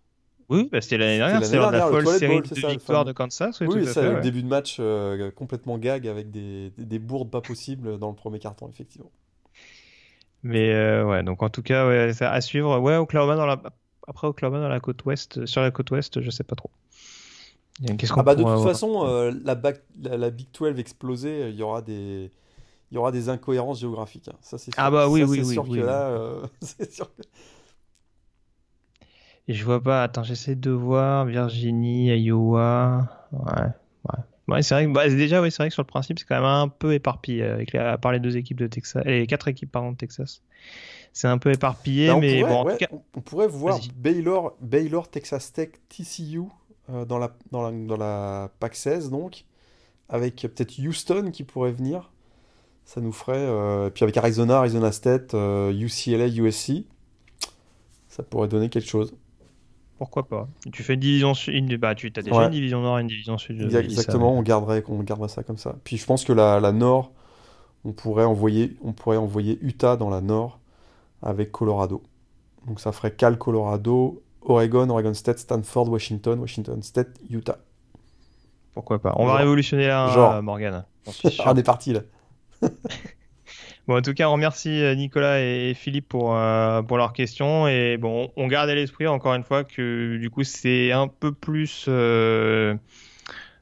Oui, 0.49 0.69
bah, 0.71 0.81
c'était 0.81 0.99
l'année 0.99 1.19
dernière. 1.19 1.41
de 1.41 1.73
la 1.77 1.87
folle 1.89 2.05
Toilet 2.05 2.19
série 2.19 2.41
c'est 2.45 2.55
de 2.55 2.61
ça, 2.61 2.69
victoires 2.69 3.05
de 3.05 3.13
Kansas. 3.13 3.61
Oui, 3.61 3.67
Oui, 3.67 3.83
tout 3.83 3.89
à 3.89 3.93
ça, 3.93 4.03
fait, 4.03 4.09
le 4.09 4.15
ouais. 4.15 4.21
début 4.21 4.43
de 4.43 4.49
match 4.49 4.77
euh, 4.81 5.31
complètement 5.33 5.79
gag 5.79 6.07
avec 6.07 6.31
des, 6.31 6.71
des, 6.71 6.85
des 6.85 6.99
bourdes 6.99 7.31
pas 7.31 7.41
possibles 7.41 7.99
dans 7.99 8.09
le 8.09 8.15
premier 8.15 8.39
carton, 8.39 8.69
effectivement. 8.69 9.11
Mais 10.43 10.73
euh, 10.73 11.05
ouais, 11.05 11.23
donc 11.23 11.43
en 11.43 11.51
tout 11.51 11.63
cas, 11.63 11.87
ouais, 11.89 12.13
à 12.23 12.41
suivre. 12.41 12.79
Ouais, 12.79 12.97
Oklahoma 12.97 13.37
dans 13.37 13.47
la. 13.47 13.61
Après 14.07 14.27
Oklahoma 14.27 14.61
dans 14.61 14.69
la 14.69 14.81
côte 14.81 15.05
ouest, 15.05 15.45
sur 15.45 15.61
la 15.61 15.71
côte 15.71 15.91
ouest, 15.91 16.21
je 16.23 16.31
sais 16.31 16.45
pas 16.45 16.55
trop. 16.57 16.71
Ah 17.81 18.23
bah 18.23 18.35
de 18.35 18.43
toute 18.43 18.51
avoir 18.51 18.67
façon, 18.69 19.07
euh, 19.07 19.33
la, 19.45 19.55
bac- 19.55 19.85
la, 20.03 20.17
la 20.17 20.31
Big 20.31 20.49
12 20.53 20.79
explosée, 20.79 21.51
il 21.51 21.55
y 21.57 21.63
aura 21.63 21.81
des, 21.83 22.33
il 22.91 22.95
y 22.95 22.99
aura 22.99 23.13
des 23.13 23.29
incohérences 23.29 23.81
géographiques. 23.81 24.29
hein. 24.29 24.37
Ça 24.41 24.59
c'est 24.59 24.73
sûr. 24.73 24.83
Ah 24.83 24.91
bah 24.91 25.09
oui, 25.09 25.21
Ça, 25.21 25.27
oui, 25.27 25.39
c'est 25.39 25.47
oui, 25.47 25.53
sûr 25.55 25.69
oui. 25.69 25.79
que 25.79 25.85
là, 25.85 26.09
euh, 26.09 26.47
c'est 26.61 26.91
sûr 26.91 27.15
que- 27.15 27.23
Et 29.47 29.55
je 29.55 29.65
vois 29.65 29.83
pas. 29.83 30.03
Attends, 30.03 30.23
j'essaie 30.25 30.55
de 30.57 30.71
voir. 30.71 31.25
Virginie, 31.25 32.09
Iowa. 32.09 33.09
Ouais. 33.33 33.63
Ouais. 34.05 34.19
Ouais, 34.49 34.63
c'est 34.63 34.75
vrai 34.75 34.87
que 34.87 34.91
bah, 34.93 35.09
déjà, 35.09 35.43
oui, 35.43 35.51
c'est 35.51 35.59
vrai 35.59 35.69
que 35.69 35.75
sur 35.75 35.83
le 35.83 35.87
principe, 35.87 36.19
c'est 36.19 36.25
quand 36.25 36.37
même 36.37 36.45
un 36.45 36.69
peu 36.69 36.95
éparpillé 36.95 37.43
avec 37.45 37.73
les, 37.73 37.79
à 37.79 37.99
part 37.99 38.13
les 38.13 38.21
deux 38.21 38.37
équipes 38.39 38.59
de 38.59 38.67
Texas, 38.67 39.03
les 39.05 39.27
quatre 39.27 39.47
équipes 39.49 39.71
pardon 39.71 39.93
de 39.93 39.97
Texas. 39.97 40.43
C'est 41.13 41.29
un 41.29 41.37
peu 41.39 41.53
éparpillé, 41.53 42.09
Bah, 42.09 42.17
mais 42.19 42.41
pourrait, 42.41 42.51
bon, 42.51 42.57
en 42.61 42.65
tout 42.65 42.77
cas, 42.77 42.87
on- 42.93 43.03
on 43.17 43.21
pourrait 43.21 43.47
voir. 43.49 43.79
Baylor, 43.97 44.57
Baylor, 44.61 45.11
Texas 45.11 45.53
Tech, 45.53 45.71
TCU 45.91 46.43
euh, 46.91 47.05
dans 47.05 47.19
la, 47.19 47.37
dans 47.53 47.63
la, 47.63 47.73
dans 47.73 47.97
la 47.97 48.51
PAC 48.61 48.75
16, 48.77 49.11
donc, 49.11 49.45
avec 50.09 50.37
peut-être 50.43 50.79
Houston 50.79 51.31
qui 51.33 51.45
pourrait 51.45 51.73
venir. 51.73 52.11
Ça 52.85 53.01
nous 53.01 53.13
ferait. 53.13 53.37
euh, 53.39 53.91
puis 53.91 54.05
avec 54.05 54.17
Arizona, 54.17 54.59
Arizona 54.59 54.93
State, 54.93 55.35
euh, 55.35 55.73
UCLA, 55.73 56.29
USC, 56.29 56.85
ça 58.09 58.23
pourrait 58.23 58.49
donner 58.49 58.69
quelque 58.69 58.89
chose. 58.89 59.15
pourquoi 59.99 60.29
pas. 60.29 60.49
Tu 60.73 60.83
fais 60.83 60.95
une 60.95 61.01
division 61.01 61.35
sud, 61.35 61.79
bah, 61.81 61.95
tu 61.95 62.13
as 62.15 62.23
déjà 62.23 62.37
Ouais. 62.37 62.45
une 62.47 62.53
division 62.53 62.81
nord 62.83 62.99
et 62.99 63.03
une 63.03 63.09
division 63.09 63.37
sud. 63.37 63.69
Ça, 63.71 63.81
Exactement, 63.81 64.33
on 64.33 64.43
garderait, 64.43 64.85
on 64.89 65.03
garderait 65.03 65.29
ça 65.29 65.43
comme 65.43 65.59
ça. 65.59 65.77
Puis 65.85 65.97
je 65.97 66.07
pense 66.07 66.25
que 66.25 66.33
la, 66.33 66.61
la 66.61 66.73
Nord, 66.73 67.13
on 67.85 67.93
pourrait 67.93 68.25
envoyer, 68.25 68.77
on 68.83 68.93
pourrait 68.93 69.17
envoyer 69.17 69.59
Utah 69.63 69.97
dans 69.97 70.11
la 70.11 70.21
Nord 70.21 70.61
avec 71.23 71.53
Colorado. 71.53 72.03
Donc 72.67 72.81
ça 72.81 72.93
ferait 72.93 73.13
Cal, 73.15 73.39
Colorado, 73.39 74.23
Oregon, 74.49 74.89
Oregon 74.91 75.15
State, 75.15 75.39
Stanford, 75.39 75.89
Washington, 75.91 76.39
Washington 76.41 76.83
State, 76.83 77.09
Utah. 77.31 77.59
Pourquoi 78.75 78.99
pas? 79.01 79.13
On 79.17 79.25
va 79.25 79.31
Genre. 79.33 79.39
révolutionner 79.41 79.87
là, 79.89 80.09
Genre. 80.13 80.43
Morgan. 80.43 80.85
j'en 81.07 81.13
suis 81.13 81.31
sûr. 81.33 81.45
Ah, 81.47 81.53
on 81.55 81.57
est 81.57 81.63
parti 81.63 81.93
là. 81.93 82.01
Bon, 83.87 83.97
en 83.97 84.03
tout 84.03 84.13
cas, 84.13 84.29
on 84.29 84.33
remercie 84.33 84.83
euh, 84.83 84.95
Nicolas 84.95 85.41
et 85.41 85.73
Philippe 85.73 86.09
pour, 86.11 86.37
euh, 86.37 86.83
pour 86.83 86.99
leurs 86.99 87.15
questions. 87.15 87.67
Et 87.69 87.97
bon, 87.97 88.31
on 88.37 88.47
garde 88.47 88.69
à 88.69 88.75
l'esprit 88.75 89.07
encore 89.07 89.33
une 89.33 89.45
fois 89.45 89.65
que 89.65 90.19
du 90.19 90.29
coup, 90.29 90.45
c'est 90.45 90.93
un 90.93 91.09
peu 91.09 91.33
plus, 91.33 91.87
euh, 91.89 92.75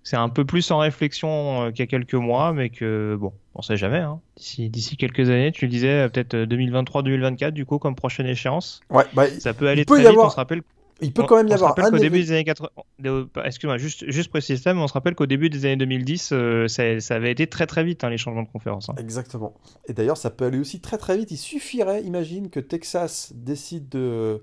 c'est 0.02 0.16
un 0.16 0.28
peu 0.28 0.44
plus 0.44 0.68
en 0.72 0.78
réflexion 0.78 1.66
euh, 1.66 1.70
qu'il 1.70 1.78
y 1.78 1.82
a 1.82 1.86
quelques 1.86 2.14
mois, 2.14 2.52
mais 2.52 2.70
que 2.70 3.16
bon, 3.20 3.32
on 3.54 3.62
sait 3.62 3.76
jamais. 3.76 3.98
Hein. 3.98 4.18
D'ici, 4.58 4.96
quelques 4.96 5.30
années, 5.30 5.52
tu 5.52 5.66
le 5.66 5.70
disais, 5.70 6.06
euh, 6.06 6.08
peut-être 6.08 6.34
2023-2024, 6.34 7.52
du 7.52 7.64
coup, 7.64 7.78
comme 7.78 7.94
prochaine 7.94 8.26
échéance. 8.26 8.80
Ouais, 8.90 9.04
bah, 9.14 9.26
Ça 9.38 9.54
peut 9.54 9.68
aller 9.68 9.84
peut 9.84 9.94
très 9.94 10.00
y 10.00 10.06
vite. 10.06 10.10
avoir- 10.10 10.26
On 10.26 10.30
se 10.30 10.36
rappelle 10.36 10.62
il 11.02 11.12
peut 11.12 11.22
on- 11.22 11.26
quand 11.26 11.36
même 11.36 11.48
y 11.48 11.52
avoir 11.52 11.78
un 11.78 11.90
qu'au 11.90 11.98
début 11.98 12.20
des 12.20 12.32
années 12.32 12.44
80, 12.44 12.68
de- 12.98 13.28
excuse-moi, 13.44 13.76
juste, 13.78 14.10
juste 14.10 14.30
préciser 14.30 14.60
ça, 14.62 14.72
mais 14.74 14.80
on 14.80 14.88
se 14.88 14.92
rappelle 14.94 15.14
qu'au 15.14 15.26
début 15.26 15.50
des 15.50 15.64
années 15.66 15.76
2010, 15.76 16.30
euh, 16.32 16.68
ça, 16.68 17.00
ça 17.00 17.14
avait 17.16 17.30
été 17.32 17.46
très 17.46 17.66
très 17.66 17.84
vite 17.84 18.02
hein, 18.04 18.10
les 18.10 18.16
changements 18.18 18.42
de 18.44 18.48
conférence. 18.48 18.88
hein. 18.88 18.94
Exactement. 18.98 19.54
Et 19.88 19.92
d'ailleurs, 19.92 20.16
ça 20.16 20.30
peut 20.30 20.44
aller 20.46 20.58
aussi 20.58 20.80
très 20.80 20.96
très 20.98 21.16
vite. 21.16 21.30
Il 21.30 21.36
suffirait, 21.36 22.02
imagine, 22.02 22.48
que 22.50 22.60
Texas 22.60 23.32
décide 23.34 23.88
de, 23.90 24.42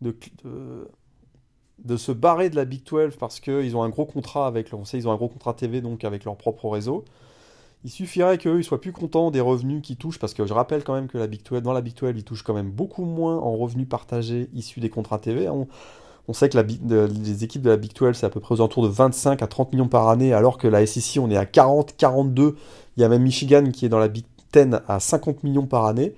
de, 0.00 0.16
de, 0.44 0.88
de 1.84 1.96
se 1.96 2.12
barrer 2.12 2.48
de 2.48 2.56
la 2.56 2.64
Big 2.64 2.84
12 2.84 3.16
parce 3.16 3.40
qu'ils 3.40 3.76
ont 3.76 3.82
un 3.82 3.88
gros 3.90 4.06
contrat 4.06 4.46
avec 4.46 4.72
on 4.72 4.84
sait, 4.84 4.98
ils 4.98 5.08
ont 5.08 5.12
un 5.12 5.16
gros 5.16 5.28
contrat 5.28 5.52
TV 5.54 5.80
donc 5.80 6.04
avec 6.04 6.24
leur 6.24 6.36
propre 6.36 6.68
réseau. 6.68 7.04
Il 7.84 7.90
suffirait 7.90 8.38
qu'eux 8.38 8.60
ils 8.60 8.64
soient 8.64 8.80
plus 8.80 8.92
contents 8.92 9.30
des 9.30 9.40
revenus 9.40 9.82
qu'ils 9.82 9.96
touchent 9.96 10.18
parce 10.18 10.34
que 10.34 10.46
je 10.46 10.52
rappelle 10.52 10.84
quand 10.84 10.94
même 10.94 11.08
que 11.08 11.18
la 11.18 11.26
Big 11.26 11.42
12, 11.42 11.62
dans 11.62 11.72
la 11.72 11.80
Big 11.80 11.94
12, 11.96 12.12
ils 12.16 12.24
touchent 12.24 12.44
quand 12.44 12.54
même 12.54 12.70
beaucoup 12.70 13.04
moins 13.04 13.36
en 13.36 13.56
revenus 13.56 13.88
partagés 13.88 14.48
issus 14.54 14.80
des 14.80 14.88
contrats 14.88 15.18
TV. 15.18 15.48
On, 15.48 15.66
sait 16.32 16.48
que 16.48 16.58
les 16.58 17.44
équipes 17.44 17.62
de 17.62 17.70
la 17.70 17.76
Big 17.76 17.92
12, 17.92 18.14
c'est 18.16 18.26
à 18.26 18.30
peu 18.30 18.38
près 18.38 18.54
aux 18.54 18.58
alentours 18.58 18.84
de 18.84 18.88
25 18.88 19.42
à 19.42 19.46
30 19.48 19.72
millions 19.72 19.88
par 19.88 20.08
année, 20.08 20.32
alors 20.32 20.58
que 20.58 20.68
la 20.68 20.86
SEC, 20.86 21.20
on 21.20 21.30
est 21.30 21.36
à 21.36 21.44
40, 21.44 21.96
42. 21.96 22.56
Il 22.96 23.00
y 23.00 23.04
a 23.04 23.08
même 23.08 23.22
Michigan 23.22 23.64
qui 23.72 23.84
est 23.86 23.88
dans 23.88 23.98
la 23.98 24.08
Big 24.08 24.24
10 24.54 24.76
à 24.86 25.00
50 25.00 25.42
millions 25.42 25.66
par 25.66 25.84
année. 25.86 26.14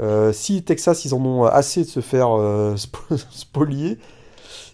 Euh, 0.00 0.32
si 0.32 0.62
Texas, 0.62 1.04
ils 1.04 1.14
en 1.14 1.24
ont 1.24 1.44
assez 1.44 1.82
de 1.82 1.88
se 1.88 2.00
faire 2.00 2.30
euh, 2.38 2.74
sp- 2.76 3.16
spolier, 3.30 3.98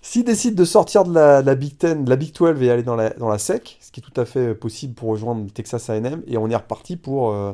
s'ils 0.05 0.25
décident 0.25 0.55
de 0.57 0.65
sortir 0.65 1.05
de 1.05 1.15
la, 1.15 1.55
Big 1.55 1.77
10, 1.79 2.05
de 2.05 2.11
la 2.11 2.17
Big 2.17 2.33
12 2.35 2.63
et 2.63 2.71
aller 2.71 2.83
dans 2.83 2.95
la, 2.97 3.39
SEC, 3.39 3.79
ce 3.81 3.91
qui 3.91 4.01
est 4.01 4.03
tout 4.03 4.21
à 4.21 4.25
fait 4.27 4.55
possible 4.55 4.95
pour 4.95 5.09
rejoindre 5.11 5.51
Texas 5.53 5.89
A&M, 5.91 6.23
et 6.27 6.37
on 6.37 6.49
est 6.51 6.57
reparti 6.57 6.97
pour, 6.97 7.33
euh, 7.33 7.53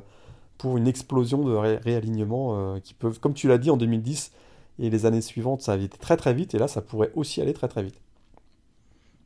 pour 0.59 0.77
une 0.77 0.89
explosion 0.89 1.45
de 1.45 1.55
ré- 1.55 1.77
réalignement 1.79 2.75
euh, 2.75 2.81
qui 2.81 2.95
peuvent, 2.95 3.21
comme 3.21 3.35
tu 3.35 3.49
l'as 3.49 3.59
dit 3.59 3.71
en 3.71 3.77
2010 3.77 4.33
et 4.81 4.91
les 4.91 5.07
années 5.07 5.21
suivantes, 5.21 5.63
ça 5.63 5.73
avait 5.75 5.85
été 5.85 5.99
très 5.99 6.17
très 6.17 6.35
vite, 6.35 6.55
et 6.55 6.59
là, 6.59 6.69
ça 6.69 6.83
pourrait 6.83 7.13
aussi 7.15 7.41
aller 7.41 7.53
très 7.55 7.69
très 7.69 7.83
vite. 7.85 8.01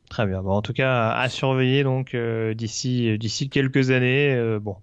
Très 0.09 0.25
bien. 0.27 0.41
Bon, 0.43 0.51
en 0.51 0.61
tout 0.61 0.73
cas, 0.73 1.11
à 1.11 1.29
surveiller 1.29 1.83
donc 1.83 2.13
euh, 2.13 2.53
d'ici 2.53 3.17
d'ici 3.17 3.49
quelques 3.49 3.89
années. 3.89 4.33
euh, 4.33 4.59
bon, 4.59 4.77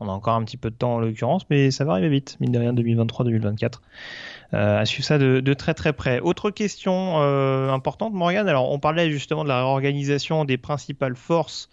on 0.00 0.08
a 0.08 0.12
encore 0.12 0.34
un 0.34 0.44
petit 0.44 0.56
peu 0.56 0.70
de 0.70 0.76
temps 0.76 0.94
en 0.94 1.00
l'occurrence, 1.00 1.42
mais 1.50 1.70
ça 1.70 1.84
va 1.84 1.92
arriver 1.92 2.08
vite, 2.08 2.36
mine 2.40 2.52
de 2.52 2.58
rien, 2.58 2.72
2023-2024. 2.72 3.80
Euh, 4.54 4.78
à 4.78 4.86
suivre 4.86 5.04
ça 5.04 5.18
de, 5.18 5.54
très 5.54 5.74
très 5.74 5.92
près. 5.92 6.20
Autre 6.20 6.50
question 6.50 7.20
euh, 7.20 7.70
importante, 7.70 8.14
Morgan. 8.14 8.48
Alors, 8.48 8.70
on 8.70 8.78
parlait 8.78 9.10
justement 9.10 9.44
de 9.44 9.48
la 9.48 9.58
réorganisation 9.58 10.46
des 10.46 10.56
principales 10.56 11.16
forces 11.16 11.68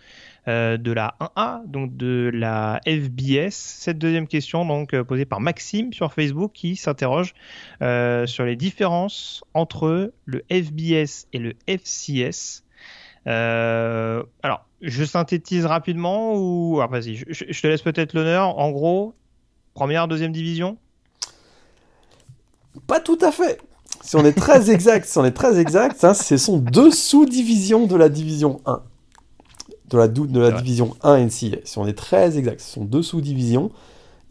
euh, 0.49 0.75
de 0.75 0.91
la 0.91 1.15
1A, 1.21 1.65
donc 1.67 1.95
de 1.95 2.29
la 2.33 2.81
FBS. 2.85 3.51
Cette 3.51 3.97
deuxième 3.97 4.27
question, 4.27 4.65
donc 4.65 4.99
posée 5.03 5.23
par 5.25 5.39
Maxime 5.39 5.93
sur 5.93 6.11
Facebook, 6.13 6.51
qui 6.53 6.75
s'interroge 6.75 7.33
sur 7.79 8.43
les 8.43 8.55
différences 8.57 9.43
entre 9.53 10.11
le 10.25 10.43
FBS 10.51 11.27
et 11.31 11.39
le 11.39 11.53
FCS. 11.67 12.63
Alors, 13.25 14.67
je 14.81 15.03
synthétise 15.05 15.65
rapidement 15.65 16.33
ou 16.35 16.81
ah, 16.81 16.87
vas-y, 16.87 17.15
je 17.29 17.61
te 17.61 17.67
laisse 17.67 17.81
peut-être 17.81 18.13
l'honneur. 18.13 18.59
En 18.59 18.71
gros, 18.71 19.15
première, 19.73 20.09
deuxième 20.09 20.33
division? 20.33 20.77
Pas 22.87 22.99
tout 22.99 23.17
à 23.21 23.31
fait. 23.31 23.59
Si 24.01 24.15
on 24.15 24.25
est 24.25 24.33
très 24.33 24.69
exact, 24.71 25.05
si 25.05 25.17
on 25.17 25.25
est 25.25 25.31
très 25.31 25.59
exact, 25.59 26.03
hein, 26.03 26.13
ce 26.13 26.37
sont 26.37 26.57
deux 26.57 26.91
sous-divisions 26.91 27.87
de 27.87 27.95
la 27.95 28.09
division 28.09 28.61
1. 28.65 28.81
De 29.89 29.97
la, 29.99 30.07
de 30.07 30.39
la 30.39 30.47
Ouais. 30.49 30.53
division 30.55 30.95
1 31.03 31.17
NCA. 31.27 31.57
Si 31.63 31.77
on 31.77 31.85
est 31.87 31.93
très 31.97 32.37
exact, 32.37 32.59
ce 32.59 32.73
sont 32.73 32.85
deux 32.85 33.03
sous-divisions. 33.03 33.71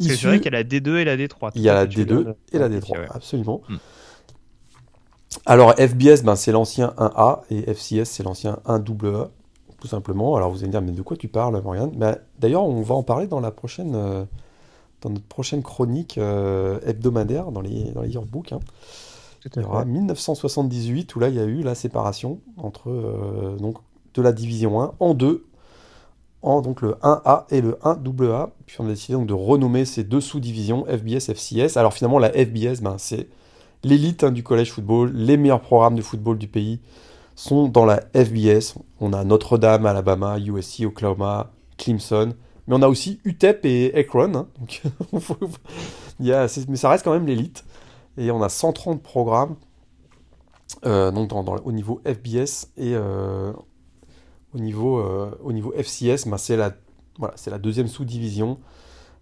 Issues- 0.00 0.16
C'est 0.16 0.26
vrai 0.26 0.36
qu'il 0.40 0.46
y 0.52 0.56
a 0.56 0.58
la 0.58 0.64
D2 0.64 0.96
et 0.98 1.04
la 1.04 1.16
D3. 1.16 1.52
Il 1.54 1.62
y 1.62 1.68
a 1.68 1.74
la 1.74 1.86
Tu 1.86 2.04
D2 2.04 2.24
l'as- 2.24 2.34
et 2.52 2.58
la 2.58 2.66
ouais, 2.68 2.78
D3, 2.80 2.98
ouais. 2.98 3.06
absolument. 3.10 3.60
Hmm. 3.68 3.76
Alors 5.46 5.74
FBS, 5.78 6.22
ben, 6.24 6.36
c'est 6.36 6.52
l'ancien 6.52 6.92
1A 6.96 7.42
et 7.50 7.70
FCS, 7.72 8.04
c'est 8.04 8.22
l'ancien 8.22 8.58
1AA, 8.66 9.30
tout 9.80 9.88
simplement. 9.88 10.36
Alors 10.36 10.50
vous 10.50 10.58
allez 10.58 10.66
me 10.68 10.72
dire, 10.72 10.82
mais 10.82 10.92
de 10.92 11.02
quoi 11.02 11.16
tu 11.16 11.28
parles, 11.28 11.60
Morgane? 11.62 11.90
Ben, 11.90 12.18
D'ailleurs, 12.38 12.64
on 12.64 12.82
va 12.82 12.94
en 12.94 13.02
parler 13.02 13.26
dans 13.26 13.40
la 13.40 13.50
prochaine, 13.50 13.94
euh, 13.94 14.24
dans 15.04 15.10
notre 15.10 15.26
prochaine 15.26 15.62
chronique 15.62 16.18
euh, 16.18 16.80
hebdomadaire 16.84 17.52
dans 17.52 17.60
les, 17.60 17.92
dans 17.92 18.02
les 18.02 18.10
yearbooks. 18.10 18.52
hein. 18.52 18.60
Il 19.56 19.62
y 19.62 19.64
aura 19.64 19.82
fait. 19.82 19.90
1978 19.90 21.14
où 21.14 21.20
là 21.20 21.28
il 21.28 21.34
y 21.34 21.38
a 21.38 21.44
eu 21.44 21.62
la 21.62 21.74
séparation 21.74 22.40
entre 22.56 22.88
euh, 22.90 23.56
donc 23.58 23.76
de 24.14 24.22
la 24.22 24.32
division 24.32 24.80
1 24.80 24.94
en 25.00 25.12
deux, 25.12 25.44
en 26.40 26.62
donc 26.62 26.80
le 26.80 26.92
1A 27.02 27.44
et 27.50 27.60
le 27.60 27.72
1AA. 27.82 28.50
Puis 28.64 28.76
on 28.80 28.86
a 28.86 28.88
décidé 28.88 29.12
donc 29.12 29.26
de 29.26 29.34
renommer 29.34 29.84
ces 29.84 30.02
deux 30.02 30.22
sous-divisions 30.22 30.86
FBS, 30.86 31.28
FCS. 31.34 31.76
Alors 31.76 31.92
finalement 31.92 32.18
la 32.18 32.30
FBS, 32.30 32.80
ben, 32.80 32.96
c'est 32.96 33.28
l'élite 33.82 34.24
hein, 34.24 34.30
du 34.32 34.42
collège 34.42 34.72
football, 34.72 35.12
les 35.12 35.36
meilleurs 35.36 35.60
programmes 35.60 35.96
de 35.96 36.02
football 36.02 36.38
du 36.38 36.48
pays 36.48 36.80
sont 37.36 37.68
dans 37.68 37.84
la 37.84 38.00
FBS. 38.14 38.78
On 39.00 39.12
a 39.12 39.24
Notre-Dame, 39.24 39.84
Alabama, 39.84 40.38
USC, 40.38 40.84
Oklahoma, 40.86 41.50
Clemson. 41.76 42.32
Mais 42.66 42.74
on 42.74 42.82
a 42.82 42.88
aussi 42.88 43.20
UTEP 43.24 43.66
et 43.66 43.94
Akron. 43.94 44.34
hein. 44.34 44.48
Donc, 44.58 44.82
il 46.20 46.26
y 46.26 46.32
a, 46.32 46.46
mais 46.68 46.76
ça 46.76 46.88
reste 46.88 47.04
quand 47.04 47.12
même 47.12 47.26
l'élite. 47.26 47.64
Et 48.16 48.30
on 48.30 48.42
a 48.42 48.48
130 48.48 49.02
programmes 49.02 49.56
euh, 50.86 51.10
donc 51.10 51.32
au 51.64 51.72
niveau 51.72 52.00
FBS 52.04 52.68
et 52.76 52.94
euh, 52.94 53.52
au, 54.54 54.58
niveau, 54.58 54.98
euh, 54.98 55.30
au 55.42 55.52
niveau 55.52 55.72
FCS, 55.72 56.26
ben, 56.26 56.36
c'est 56.36 56.56
la, 56.56 56.72
voilà, 57.18 57.34
la 57.46 57.58
deuxième 57.58 57.88
sous-division 57.88 58.58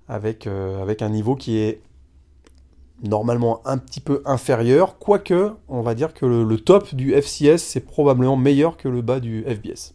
avec, 0.08 0.46
avec 0.46 1.02
un 1.02 1.08
niveau 1.08 1.36
qui 1.36 1.58
est 1.58 1.80
normalement 3.02 3.60
un 3.64 3.78
petit 3.78 4.00
peu 4.00 4.22
inférieur, 4.24 4.98
quoique 4.98 5.52
on 5.68 5.80
va 5.80 5.94
dire 5.94 6.14
que 6.14 6.26
le, 6.26 6.44
le 6.44 6.58
top 6.58 6.94
du 6.94 7.12
FCS 7.12 7.58
c'est 7.58 7.80
probablement 7.80 8.36
meilleur 8.36 8.76
que 8.76 8.88
le 8.88 9.02
bas 9.02 9.20
du 9.20 9.44
FBS. 9.44 9.94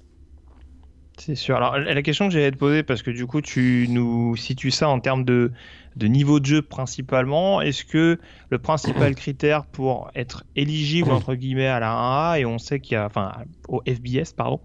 C'est 1.20 1.36
sûr. 1.36 1.56
Alors, 1.56 1.78
la 1.80 2.02
question 2.04 2.28
que 2.28 2.34
j'allais 2.34 2.52
te 2.52 2.58
poser, 2.58 2.84
parce 2.84 3.02
que 3.02 3.10
du 3.12 3.26
coup, 3.26 3.42
tu 3.42 3.88
nous 3.90 4.36
situes 4.36 4.70
ça 4.72 4.88
en 4.88 5.00
termes 5.00 5.26
de, 5.26 5.52
de 5.96 6.08
niveau 6.08 6.40
de 6.40 6.46
jeu 6.46 6.62
principalement. 6.62 7.60
Est-ce 7.60 7.84
que 7.86 8.20
le 8.50 8.58
principal 8.60 9.16
critère 9.16 9.66
pour 9.66 10.12
être 10.16 10.44
éligible, 10.56 11.12
entre 11.12 11.34
guillemets, 11.34 11.68
à 11.68 11.80
la 11.80 11.90
1A, 11.90 12.40
et 12.40 12.46
on 12.46 12.60
sait 12.60 12.80
qu'il 12.80 12.94
y 12.94 12.98
a, 12.98 13.06
enfin, 13.08 13.32
au 13.68 13.82
FBS, 13.88 14.34
pardon, 14.36 14.60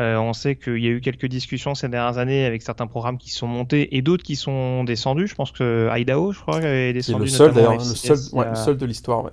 euh, 0.00 0.16
on 0.16 0.32
sait 0.32 0.56
qu'il 0.56 0.78
y 0.78 0.88
a 0.88 0.90
eu 0.90 1.00
quelques 1.00 1.26
discussions 1.26 1.76
ces 1.76 1.88
dernières 1.88 2.18
années 2.18 2.44
avec 2.44 2.62
certains 2.62 2.88
programmes 2.88 3.16
qui 3.16 3.30
sont 3.30 3.46
montés 3.46 3.96
et 3.96 4.02
d'autres 4.02 4.24
qui 4.24 4.34
sont 4.36 4.82
descendus. 4.82 5.28
Je 5.28 5.34
pense 5.36 5.52
que 5.52 5.88
Idaho, 5.96 6.32
je 6.32 6.40
crois, 6.40 6.58
est 6.60 6.88
C'est 6.88 6.92
descendu. 6.92 7.24
le 7.24 7.28
seul 7.30 7.52
d'ailleurs, 7.52 7.74
le 7.74 7.80
seul, 7.80 8.18
ouais, 8.32 8.54
seul 8.56 8.76
de 8.76 8.86
l'histoire. 8.86 9.24
ouais. 9.24 9.30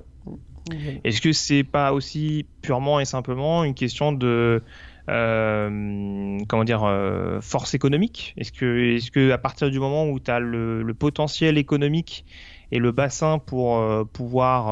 Est-ce 1.04 1.22
que 1.22 1.34
c'est 1.34 1.64
pas 1.64 1.92
aussi 1.92 2.46
purement 2.62 3.00
et 3.00 3.06
simplement 3.06 3.64
une 3.64 3.74
question 3.74 4.12
de 4.12 4.62
euh, 5.12 6.40
comment 6.48 6.64
dire 6.64 6.84
euh, 6.86 7.42
force 7.42 7.74
économique? 7.74 8.34
Est-ce 8.38 8.52
que 8.52 8.96
est-ce 8.96 9.12
que 9.12 9.32
à 9.32 9.38
partir 9.38 9.70
du 9.70 9.80
moment 9.80 10.08
où 10.10 10.20
tu 10.20 10.32
as 10.32 10.40
le, 10.40 10.94
potentiel 10.98 11.58
économique 11.58 12.26
et 12.72 12.80
le 12.80 12.94
bassin 12.94 13.38
pour 13.38 13.78
euh, 13.78 14.06
pouvoir 14.06 14.70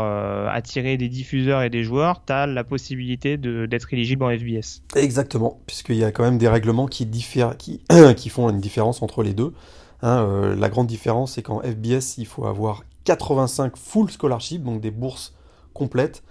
attirer 0.50 0.96
des 0.96 1.10
diffuseurs 1.10 1.62
et 1.62 1.70
des 1.70 1.84
joueurs, 1.84 2.24
tu 2.26 2.32
as 2.32 2.48
la 2.48 2.64
possibilité 2.64 3.38
d'être 3.38 3.94
éligible 3.94 4.24
en 4.24 4.30
FBS. 4.30 4.82
Exactement, 4.96 5.60
puisqu'il 5.66 5.98
y 5.98 6.04
a 6.04 6.12
quand 6.12 6.24
même 6.24 6.38
des 6.38 6.48
règlements 6.48 6.88
qui, 6.88 7.06
diffèrent, 7.06 7.58
qui, 7.58 7.82
font 8.30 8.50
une 8.50 8.62
différence 8.62 9.02
entre 9.02 9.24
les 9.24 9.34
deux. 9.34 9.54
Hein, 10.02 10.56
la 10.58 10.70
grande 10.70 10.88
différence, 10.88 11.34
c'est 11.34 11.42
qu'en 11.42 11.60
FBS, 11.60 12.18
il 12.18 12.26
faut 12.26 12.46
avoir 12.46 12.84
85 13.04 13.76
full 13.76 14.10
scholarship, 14.10 14.64
donc 14.64 14.80
des 14.80 14.92
bourses 14.92 15.36
complètes, 15.74 16.24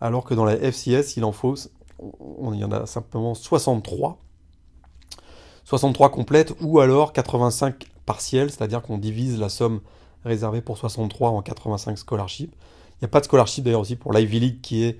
alors 0.00 0.24
que 0.24 0.34
dans 0.34 0.44
la 0.44 0.56
FCS, 0.56 1.16
il 1.16 1.24
en 1.24 1.32
faut, 1.32 1.56
on, 1.98 2.52
il 2.52 2.60
y 2.60 2.64
en 2.64 2.72
a 2.72 2.86
simplement 2.86 3.34
63. 3.34 4.18
63 5.64 6.10
complètes 6.10 6.54
ou 6.60 6.80
alors 6.80 7.12
85 7.12 7.86
partielles, 8.04 8.50
c'est-à-dire 8.50 8.82
qu'on 8.82 8.98
divise 8.98 9.38
la 9.38 9.48
somme 9.48 9.80
réservé 10.24 10.60
pour 10.60 10.78
63 10.78 11.30
en 11.30 11.42
85 11.42 11.98
scholarships. 11.98 12.52
Il 12.96 13.04
n'y 13.04 13.06
a 13.06 13.08
pas 13.08 13.20
de 13.20 13.26
scholarship 13.26 13.64
d'ailleurs 13.64 13.80
aussi 13.80 13.96
pour 13.96 14.12
l'Ivy 14.12 14.40
League 14.40 14.60
qui 14.62 14.84
est 14.84 14.98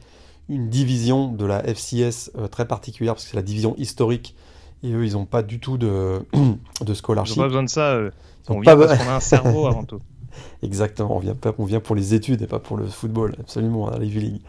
une 0.48 0.68
division 0.68 1.32
de 1.32 1.44
la 1.44 1.62
FCS 1.62 2.30
euh, 2.36 2.46
très 2.46 2.66
particulière 2.66 3.14
parce 3.14 3.24
que 3.24 3.30
c'est 3.30 3.36
la 3.36 3.42
division 3.42 3.74
historique 3.78 4.34
et 4.82 4.92
eux 4.92 5.04
ils 5.04 5.14
n'ont 5.14 5.24
pas 5.24 5.42
du 5.42 5.60
tout 5.60 5.78
de, 5.78 6.20
de 6.80 6.94
scholarship. 6.94 7.36
Ils 7.36 7.38
n'ont 7.38 7.44
pas 7.44 7.48
besoin 7.48 7.62
de 7.64 7.68
ça. 7.68 7.98
On 8.48 8.60
vient 8.60 8.76
parce 8.76 8.98
qu'on 8.98 9.08
a 9.08 9.16
un 9.16 9.20
cerveau 9.20 9.66
avant 9.68 9.84
tout. 9.84 10.00
Exactement, 10.62 11.16
on 11.16 11.20
vient, 11.20 11.34
on 11.58 11.64
vient 11.64 11.80
pour 11.80 11.96
les 11.96 12.14
études 12.14 12.42
et 12.42 12.46
pas 12.46 12.58
pour 12.58 12.76
le 12.76 12.86
football, 12.86 13.34
absolument, 13.40 13.88
à 13.88 13.98
l'Ivy 13.98 14.20
League. 14.20 14.42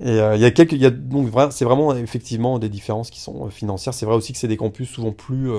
Et 0.00 0.18
euh, 0.18 0.36
il 0.36 0.42
y 0.42 0.86
a 0.86 0.90
donc 0.90 1.28
c'est 1.52 1.64
vraiment 1.64 1.94
effectivement 1.94 2.58
des 2.58 2.68
différences 2.68 3.10
qui 3.10 3.20
sont 3.20 3.46
euh, 3.46 3.50
financières. 3.50 3.94
C'est 3.94 4.06
vrai 4.06 4.16
aussi 4.16 4.32
que 4.32 4.38
c'est 4.38 4.48
des 4.48 4.56
campus 4.56 4.88
souvent 4.88 5.12
plus, 5.12 5.50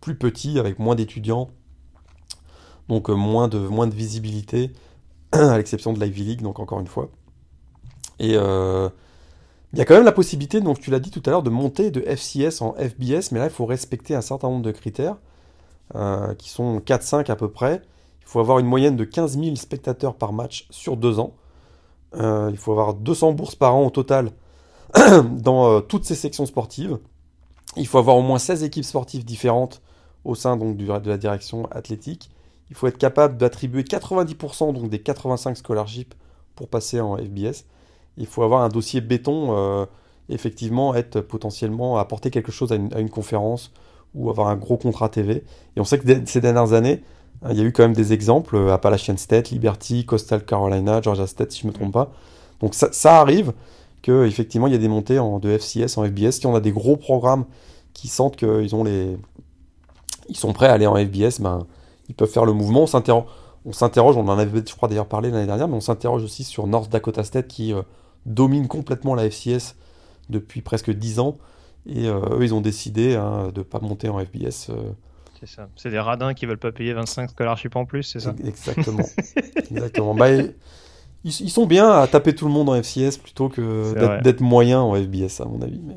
plus 0.00 0.16
petits 0.16 0.58
avec 0.58 0.78
moins 0.78 0.94
d'étudiants 0.94 1.50
donc 2.90 3.08
euh, 3.08 3.14
moins, 3.14 3.48
de, 3.48 3.58
moins 3.58 3.86
de 3.86 3.94
visibilité, 3.94 4.72
à 5.32 5.56
l'exception 5.56 5.94
de 5.94 6.04
l'Ivy 6.04 6.24
League, 6.24 6.42
donc 6.42 6.58
encore 6.58 6.80
une 6.80 6.88
fois. 6.88 7.08
Et 8.18 8.32
euh, 8.34 8.90
il 9.72 9.78
y 9.78 9.82
a 9.82 9.84
quand 9.86 9.94
même 9.94 10.04
la 10.04 10.12
possibilité, 10.12 10.60
donc 10.60 10.80
tu 10.80 10.90
l'as 10.90 10.98
dit 10.98 11.10
tout 11.10 11.22
à 11.24 11.30
l'heure, 11.30 11.44
de 11.44 11.50
monter 11.50 11.90
de 11.90 12.00
FCS 12.00 12.60
en 12.60 12.74
FBS, 12.74 13.30
mais 13.30 13.38
là 13.38 13.44
il 13.44 13.50
faut 13.50 13.64
respecter 13.64 14.14
un 14.14 14.20
certain 14.20 14.48
nombre 14.48 14.64
de 14.64 14.72
critères, 14.72 15.16
euh, 15.94 16.34
qui 16.34 16.50
sont 16.50 16.78
4-5 16.80 17.30
à 17.30 17.36
peu 17.36 17.48
près. 17.48 17.80
Il 18.22 18.26
faut 18.26 18.40
avoir 18.40 18.58
une 18.58 18.66
moyenne 18.66 18.96
de 18.96 19.04
15 19.04 19.38
000 19.38 19.54
spectateurs 19.54 20.16
par 20.16 20.32
match 20.32 20.66
sur 20.70 20.96
deux 20.96 21.20
ans. 21.20 21.34
Il 22.14 22.56
faut 22.56 22.72
avoir 22.72 22.94
200 22.94 23.32
bourses 23.32 23.54
par 23.54 23.74
an 23.74 23.86
au 23.86 23.90
total 23.90 24.30
dans 25.30 25.80
toutes 25.82 26.04
ces 26.04 26.14
sections 26.14 26.46
sportives. 26.46 26.98
Il 27.76 27.86
faut 27.86 27.98
avoir 27.98 28.16
au 28.16 28.22
moins 28.22 28.38
16 28.38 28.64
équipes 28.64 28.84
sportives 28.84 29.24
différentes 29.24 29.80
au 30.24 30.34
sein 30.34 30.56
donc, 30.56 30.76
de 30.76 30.86
la 30.86 31.18
direction 31.18 31.66
athlétique. 31.70 32.30
Il 32.70 32.76
faut 32.76 32.86
être 32.86 32.98
capable 32.98 33.36
d'attribuer 33.36 33.82
90% 33.82 34.72
donc 34.72 34.88
des 34.90 35.00
85 35.00 35.56
scholarships 35.56 36.14
pour 36.54 36.68
passer 36.68 37.00
en 37.00 37.16
FBS. 37.16 37.64
Il 38.16 38.26
faut 38.26 38.42
avoir 38.42 38.62
un 38.62 38.68
dossier 38.68 39.00
béton, 39.00 39.56
euh, 39.56 39.86
effectivement, 40.28 40.94
être 40.94 41.20
potentiellement 41.20 41.98
apporter 41.98 42.30
quelque 42.30 42.52
chose 42.52 42.72
à 42.72 42.76
une, 42.76 43.10
conférence 43.10 43.72
ou 44.14 44.30
avoir 44.30 44.48
un 44.48 44.56
gros 44.56 44.76
contrat 44.76 45.08
TV. 45.08 45.44
Et 45.76 45.80
on 45.80 45.84
sait 45.84 45.98
que 45.98 46.26
ces 46.26 46.40
dernières 46.40 46.72
années, 46.72 47.02
il 47.48 47.56
y 47.56 47.60
a 47.60 47.64
eu 47.64 47.72
quand 47.72 47.82
même 47.82 47.94
des 47.94 48.12
exemples 48.12 48.56
euh, 48.56 48.72
Appalachian 48.72 49.16
State, 49.16 49.50
Liberty, 49.50 50.04
Coastal 50.04 50.44
Carolina, 50.44 51.00
Georgia 51.00 51.26
State, 51.26 51.52
si 51.52 51.60
je 51.60 51.66
ne 51.66 51.72
me 51.72 51.74
trompe 51.76 51.92
pas. 51.92 52.12
Donc 52.60 52.74
ça, 52.74 53.18
arrive 53.18 53.52
que 54.02 54.26
effectivement 54.26 54.66
il 54.66 54.72
y 54.72 54.76
a 54.76 54.78
des 54.78 54.88
montées 54.88 55.18
en, 55.18 55.38
de 55.38 55.56
FCS 55.56 55.96
en 55.96 56.04
FBS. 56.04 56.32
Si 56.32 56.46
on 56.46 56.54
a 56.54 56.60
des 56.60 56.72
gros 56.72 56.96
programmes 56.96 57.46
qui 57.94 58.08
sentent 58.08 58.36
qu'ils 58.36 58.74
ont 58.74 58.84
les, 58.84 59.16
ils 60.28 60.36
sont 60.36 60.52
prêts 60.52 60.66
à 60.66 60.72
aller 60.72 60.86
en 60.86 60.96
FBS, 60.96 61.40
ben 61.40 61.66
ils 62.08 62.14
peuvent 62.14 62.30
faire 62.30 62.44
le 62.44 62.52
mouvement. 62.52 62.82
On 62.82 62.86
s'interroge, 62.86 64.16
on, 64.16 64.28
en 64.28 64.38
avait, 64.38 64.62
je 64.66 64.74
crois, 64.74 64.88
d'ailleurs 64.88 65.06
parlé 65.06 65.30
l'année 65.30 65.46
dernière, 65.46 65.68
mais 65.68 65.76
on 65.76 65.80
s'interroge 65.80 66.22
aussi 66.22 66.44
sur 66.44 66.66
North 66.66 66.90
Dakota 66.90 67.24
State 67.24 67.48
qui 67.48 67.72
euh, 67.72 67.82
domine 68.26 68.68
complètement 68.68 69.14
la 69.14 69.28
FCS 69.30 69.76
depuis 70.28 70.60
presque 70.60 70.90
10 70.90 71.20
ans. 71.20 71.36
Et 71.86 72.08
euh, 72.08 72.20
eux, 72.32 72.44
ils 72.44 72.52
ont 72.52 72.60
décidé 72.60 73.16
hein, 73.16 73.50
de 73.54 73.60
ne 73.60 73.64
pas 73.64 73.80
monter 73.80 74.08
en 74.08 74.18
FBS. 74.18 74.70
C'est 75.40 75.48
ça. 75.48 75.68
C'est 75.76 75.90
des 75.90 75.98
radins 75.98 76.34
qui 76.34 76.46
veulent 76.46 76.58
pas 76.58 76.72
payer 76.72 76.92
25 76.92 77.30
scholarships 77.30 77.74
en 77.76 77.86
plus, 77.86 78.02
c'est 78.02 78.20
ça 78.20 78.34
Exactement. 78.44 79.04
Exactement. 79.70 80.14
Bah, 80.14 80.28
ils, 81.24 81.50
sont 81.50 81.66
bien 81.66 81.90
à 81.90 82.06
taper 82.06 82.34
tout 82.34 82.46
le 82.46 82.52
monde 82.52 82.68
en 82.68 82.82
FCS 82.82 83.18
plutôt 83.22 83.48
que 83.48 84.20
d'être 84.22 84.40
moyen 84.40 84.80
en 84.80 84.94
FBS, 84.94 85.40
à 85.40 85.46
mon 85.46 85.62
avis. 85.62 85.80
Mais... 85.82 85.94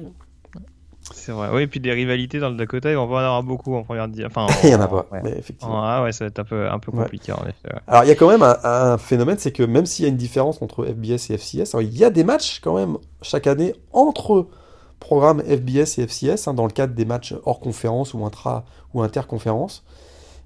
C'est 1.11 1.33
vrai. 1.33 1.49
Oui, 1.53 1.63
et 1.63 1.67
puis 1.67 1.79
des 1.79 1.91
rivalités 1.91 2.39
dans 2.39 2.49
le 2.49 2.55
Dakota, 2.55 2.89
il 2.89 2.95
va 2.95 3.01
en 3.01 3.15
avoir 3.15 3.43
beaucoup 3.43 3.75
en 3.75 3.83
première 3.83 4.07
Enfin, 4.25 4.47
il 4.63 4.69
n'y 4.69 4.75
en 4.75 4.81
a 4.81 4.87
pas, 4.87 5.07
mais 5.23 5.37
effectivement. 5.37 5.83
Ah 5.83 6.03
ouais, 6.03 6.13
ça 6.13 6.25
va 6.25 6.29
être 6.29 6.39
un 6.39 6.43
peu, 6.45 6.69
un 6.69 6.79
peu 6.79 6.91
compliqué 6.91 7.33
en 7.33 7.43
effet. 7.45 7.75
Alors, 7.87 8.03
il 8.05 8.07
y 8.07 8.11
a 8.11 8.15
quand 8.15 8.29
même 8.29 8.43
un, 8.43 8.97
phénomène, 8.97 9.37
c'est 9.37 9.51
que 9.51 9.63
même 9.63 9.85
s'il 9.85 10.03
y 10.03 10.05
a 10.07 10.09
une 10.09 10.17
différence 10.17 10.61
entre 10.61 10.85
FBS 10.85 11.31
et 11.31 11.37
FCS, 11.37 11.75
il 11.81 11.97
y 11.97 12.05
a 12.05 12.09
des 12.09 12.23
matchs 12.23 12.61
quand 12.61 12.75
même 12.75 12.97
chaque 13.21 13.47
année 13.47 13.73
entre 13.91 14.47
programmes 15.03 15.41
FBS 15.41 15.99
et 15.99 16.07
FCS, 16.07 16.47
hein, 16.47 16.53
dans 16.53 16.65
le 16.65 16.71
cadre 16.71 16.95
des 16.95 17.05
matchs 17.05 17.35
hors 17.45 17.59
conférence 17.59 18.13
ou 18.13 18.25
intra 18.25 18.65
ou 18.93 19.01
interconférence. 19.01 19.83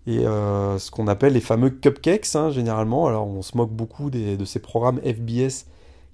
Et 0.07 0.25
euh, 0.25 0.79
ce 0.79 0.89
qu'on 0.89 1.07
appelle 1.07 1.33
les 1.33 1.41
fameux 1.41 1.69
cupcakes, 1.69 2.35
hein, 2.35 2.49
généralement. 2.49 3.07
Alors, 3.07 3.27
on 3.27 3.41
se 3.41 3.55
moque 3.55 3.71
beaucoup 3.71 4.09
de 4.09 4.45
ces 4.45 4.59
programmes 4.59 4.99
FBS 5.01 5.65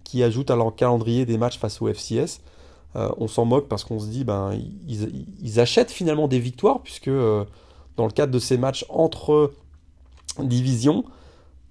qui 0.04 0.24
ajoutent 0.24 0.52
à 0.52 0.56
leur 0.56 0.76
calendrier 0.76 1.26
des 1.26 1.38
matchs 1.38 1.58
face 1.58 1.82
au 1.82 1.88
FCS. 1.88 2.42
Euh, 2.96 3.10
on 3.18 3.28
s'en 3.28 3.46
moque 3.46 3.68
parce 3.68 3.84
qu'on 3.84 4.00
se 4.00 4.08
dit, 4.08 4.24
ben, 4.24 4.52
ils, 4.88 5.60
achètent 5.60 5.92
finalement 5.92 6.28
des 6.28 6.40
victoires, 6.40 6.82
puisque 6.82 7.08
euh, 7.08 7.46
dans 7.98 8.06
le 8.06 8.12
cadre 8.12 8.32
de 8.32 8.40
ces 8.40 8.58
matchs 8.58 8.86
entre 8.90 9.54
divisions, 10.40 11.04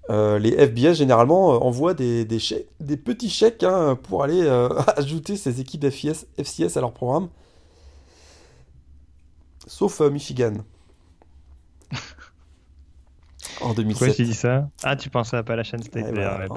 euh, 0.09 0.37
les 0.39 0.51
FBS 0.51 0.95
généralement 0.95 1.65
envoient 1.65 1.93
des, 1.93 2.25
des, 2.25 2.97
petits 2.97 3.29
chèques 3.29 3.63
hein, 3.63 3.97
pour 4.03 4.23
aller 4.23 4.47
ajouter 4.97 5.37
ces 5.37 5.61
équipes 5.61 5.85
FCS, 5.85 6.25
FCS 6.37 6.77
à 6.77 6.81
leur 6.81 6.93
programme. 6.93 7.29
Sauf 9.65 10.01
Michigan. 10.01 10.55
en 13.61 13.73
2007. 13.73 13.97
Pourquoi 13.97 14.15
tu 14.15 14.25
dis 14.25 14.33
ça? 14.33 14.69
Ah, 14.83 14.95
tu 14.97 15.09
pensais 15.09 15.37
à 15.37 15.39
Appalachian 15.39 15.81
State 15.81 16.17
à 16.17 16.47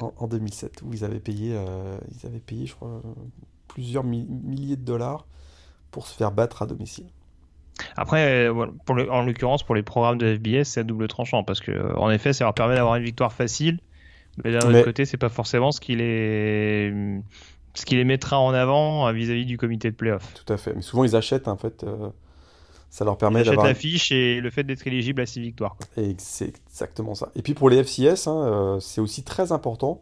en, 0.00 0.12
en, 0.16 0.26
2007, 0.26 0.82
où 0.82 0.92
ils 0.92 1.04
avaient 1.04 1.20
payé, 1.20 1.56
ils 2.10 2.26
avaient 2.26 2.40
payé, 2.40 2.66
je 2.66 2.74
crois, 2.74 3.00
plusieurs 3.68 4.02
milliers 4.02 4.76
de 4.76 4.84
dollars 4.84 5.26
pour 5.90 6.06
se 6.08 6.14
faire 6.16 6.32
battre 6.32 6.62
à 6.62 6.66
domicile. 6.66 7.06
Après, 7.96 8.48
euh, 8.48 8.66
en 9.10 9.22
l'occurrence, 9.22 9.62
pour 9.62 9.74
les 9.74 9.82
programmes 9.82 10.18
de 10.18 10.36
FBS, 10.36 10.64
c'est 10.64 10.80
à 10.80 10.82
double 10.82 11.08
tranchant 11.08 11.44
parce 11.44 11.60
que, 11.60 11.72
euh, 11.72 11.94
en 11.96 12.10
effet, 12.10 12.32
ça 12.32 12.44
leur 12.44 12.54
permet 12.54 12.74
d'avoir 12.74 12.96
une 12.96 13.04
victoire 13.04 13.32
facile, 13.32 13.80
mais 14.44 14.52
d'un 14.52 14.68
autre 14.68 14.84
côté, 14.84 15.04
c'est 15.04 15.16
pas 15.16 15.28
forcément 15.28 15.72
ce 15.72 15.80
qui 15.80 15.96
les, 15.96 16.92
ce 17.74 17.84
qui 17.84 17.96
les 17.96 18.04
mettra 18.04 18.38
en 18.38 18.52
avant 18.52 19.08
euh, 19.08 19.12
vis-à-vis 19.12 19.46
du 19.46 19.56
comité 19.56 19.90
de 19.90 19.96
playoff. 19.96 20.34
Tout 20.34 20.52
à 20.52 20.56
fait. 20.56 20.74
Mais 20.74 20.82
souvent, 20.82 21.04
ils 21.04 21.16
achètent 21.16 21.48
en 21.48 21.56
fait. 21.56 21.84
ça 22.90 23.04
leur 23.04 23.16
permet 23.16 23.42
d'avoir. 23.44 23.66
Ils 23.66 23.68
l'affiche 23.68 24.12
et 24.12 24.40
le 24.40 24.50
fait 24.50 24.64
d'être 24.64 24.86
éligible 24.86 25.22
à 25.22 25.26
ces 25.26 25.40
victoires. 25.40 25.76
Et 25.96 26.14
c'est 26.18 26.48
exactement 26.48 27.14
ça. 27.14 27.30
Et 27.34 27.42
puis 27.42 27.54
pour 27.54 27.70
les 27.70 27.82
FCS, 27.82 28.28
hein, 28.28 28.78
c'est 28.80 29.00
aussi 29.00 29.24
très 29.24 29.52
important 29.52 30.00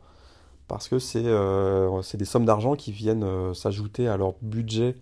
parce 0.68 0.88
que 0.88 0.96
euh, 1.16 2.02
c'est 2.02 2.18
des 2.18 2.26
sommes 2.26 2.44
d'argent 2.44 2.76
qui 2.76 2.92
viennent 2.92 3.54
s'ajouter 3.54 4.06
à 4.06 4.16
leur 4.16 4.34
budget 4.42 4.94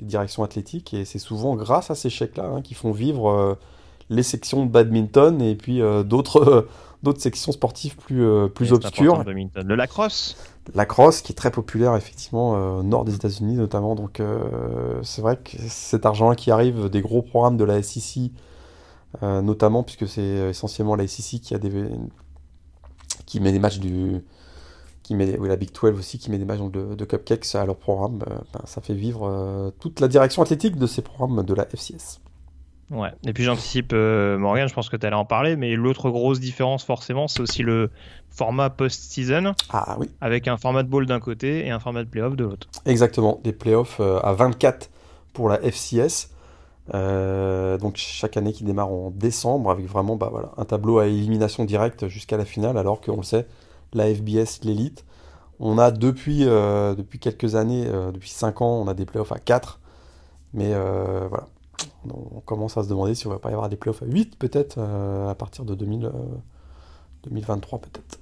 des 0.00 0.06
directions 0.06 0.42
athlétiques 0.42 0.94
et 0.94 1.04
c'est 1.04 1.18
souvent 1.18 1.56
grâce 1.56 1.90
à 1.90 1.94
ces 1.94 2.10
chèques-là 2.10 2.44
hein, 2.44 2.62
qui 2.62 2.74
font 2.74 2.92
vivre 2.92 3.30
euh, 3.30 3.54
les 4.10 4.22
sections 4.22 4.64
de 4.64 4.70
badminton 4.70 5.40
et 5.42 5.54
puis 5.54 5.80
d'autres 6.04 6.66
d'autres 7.02 7.20
sections 7.20 7.52
sportives 7.52 7.96
plus, 7.96 8.26
plus 8.54 8.72
obscures. 8.72 9.22
Le 9.24 9.74
lacrosse 9.74 10.36
Lacrosse 10.74 11.20
qui 11.20 11.32
est 11.32 11.36
très 11.36 11.50
populaire 11.50 11.94
effectivement 11.94 12.78
au 12.78 12.82
nord 12.82 13.04
des 13.04 13.14
États-Unis 13.14 13.54
notamment. 13.54 13.94
Donc 13.94 14.20
c'est 15.02 15.20
vrai 15.20 15.36
que 15.36 15.52
cet 15.68 16.06
argent 16.06 16.34
qui 16.34 16.50
arrive 16.50 16.88
des 16.88 17.02
gros 17.02 17.22
programmes 17.22 17.56
de 17.56 17.64
la 17.64 17.82
SEC, 17.82 18.32
notamment 19.22 19.82
puisque 19.82 20.08
c'est 20.08 20.48
essentiellement 20.48 20.96
la 20.96 21.06
SEC 21.06 21.40
qui, 21.40 21.54
a 21.54 21.58
des, 21.58 21.70
qui 23.26 23.40
met 23.40 23.52
des 23.52 23.58
matchs 23.58 23.78
du, 23.78 24.22
qui 25.08 25.14
met, 25.14 25.38
la 25.40 25.56
Big 25.56 25.70
12 25.72 25.98
aussi, 25.98 26.18
qui 26.18 26.30
met 26.30 26.36
des 26.36 26.44
matchs 26.44 26.60
de, 26.60 26.94
de 26.94 27.04
cupcakes 27.06 27.54
à 27.54 27.64
leur 27.64 27.76
programme, 27.76 28.20
euh, 28.30 28.34
ben, 28.52 28.60
ça 28.66 28.82
fait 28.82 28.92
vivre 28.92 29.26
euh, 29.26 29.70
toute 29.80 30.00
la 30.00 30.08
direction 30.08 30.42
athlétique 30.42 30.76
de 30.76 30.86
ces 30.86 31.00
programmes 31.00 31.42
de 31.42 31.54
la 31.54 31.64
FCS. 31.64 32.20
Ouais, 32.90 33.08
et 33.26 33.32
puis 33.32 33.42
j'anticipe 33.42 33.92
euh, 33.94 34.36
Morgan, 34.36 34.68
je 34.68 34.74
pense 34.74 34.90
que 34.90 34.96
tu 34.96 35.06
allais 35.06 35.16
en 35.16 35.24
parler, 35.24 35.56
mais 35.56 35.76
l'autre 35.76 36.10
grosse 36.10 36.40
différence 36.40 36.84
forcément, 36.84 37.26
c'est 37.26 37.40
aussi 37.40 37.62
le 37.62 37.90
format 38.28 38.68
post-season. 38.68 39.54
Ah 39.70 39.96
oui. 39.98 40.10
Avec 40.20 40.46
un 40.46 40.58
format 40.58 40.82
de 40.82 40.88
bowl 40.88 41.06
d'un 41.06 41.20
côté 41.20 41.66
et 41.66 41.70
un 41.70 41.80
format 41.80 42.04
de 42.04 42.10
playoff 42.10 42.36
de 42.36 42.44
l'autre. 42.44 42.68
Exactement, 42.84 43.40
des 43.42 43.52
playoffs 43.52 44.00
à 44.00 44.34
24 44.34 44.90
pour 45.32 45.48
la 45.48 45.58
FCS. 45.62 46.28
donc 46.92 47.96
chaque 47.96 48.36
année 48.36 48.52
qui 48.52 48.64
démarre 48.64 48.90
en 48.90 49.10
décembre 49.10 49.70
avec 49.70 49.86
vraiment 49.86 50.16
bah, 50.16 50.28
voilà, 50.30 50.50
un 50.58 50.66
tableau 50.66 50.98
à 50.98 51.06
élimination 51.06 51.64
directe 51.64 52.08
jusqu'à 52.08 52.36
la 52.36 52.44
finale 52.44 52.76
alors 52.76 53.00
qu'on 53.00 53.16
le 53.16 53.22
sait, 53.22 53.46
la 53.92 54.12
FBS, 54.14 54.60
l'élite. 54.64 55.04
On 55.60 55.78
a 55.78 55.90
depuis, 55.90 56.44
euh, 56.44 56.94
depuis 56.94 57.18
quelques 57.18 57.54
années, 57.56 57.84
euh, 57.86 58.12
depuis 58.12 58.30
5 58.30 58.62
ans, 58.62 58.80
on 58.80 58.86
a 58.88 58.94
des 58.94 59.06
playoffs 59.06 59.32
à 59.32 59.38
4. 59.38 59.80
Mais 60.54 60.72
euh, 60.72 61.26
voilà, 61.28 61.46
on 62.08 62.40
commence 62.40 62.76
à 62.76 62.84
se 62.84 62.88
demander 62.88 63.14
si 63.14 63.26
on 63.26 63.30
va 63.30 63.38
pas 63.38 63.50
y 63.50 63.52
avoir 63.52 63.68
des 63.68 63.76
playoffs 63.76 64.02
à 64.02 64.06
8 64.06 64.38
peut-être 64.38 64.78
à 64.78 65.34
partir 65.34 65.64
de 65.64 65.74
2000, 65.74 66.10
2023 67.24 67.80
peut-être. 67.80 68.20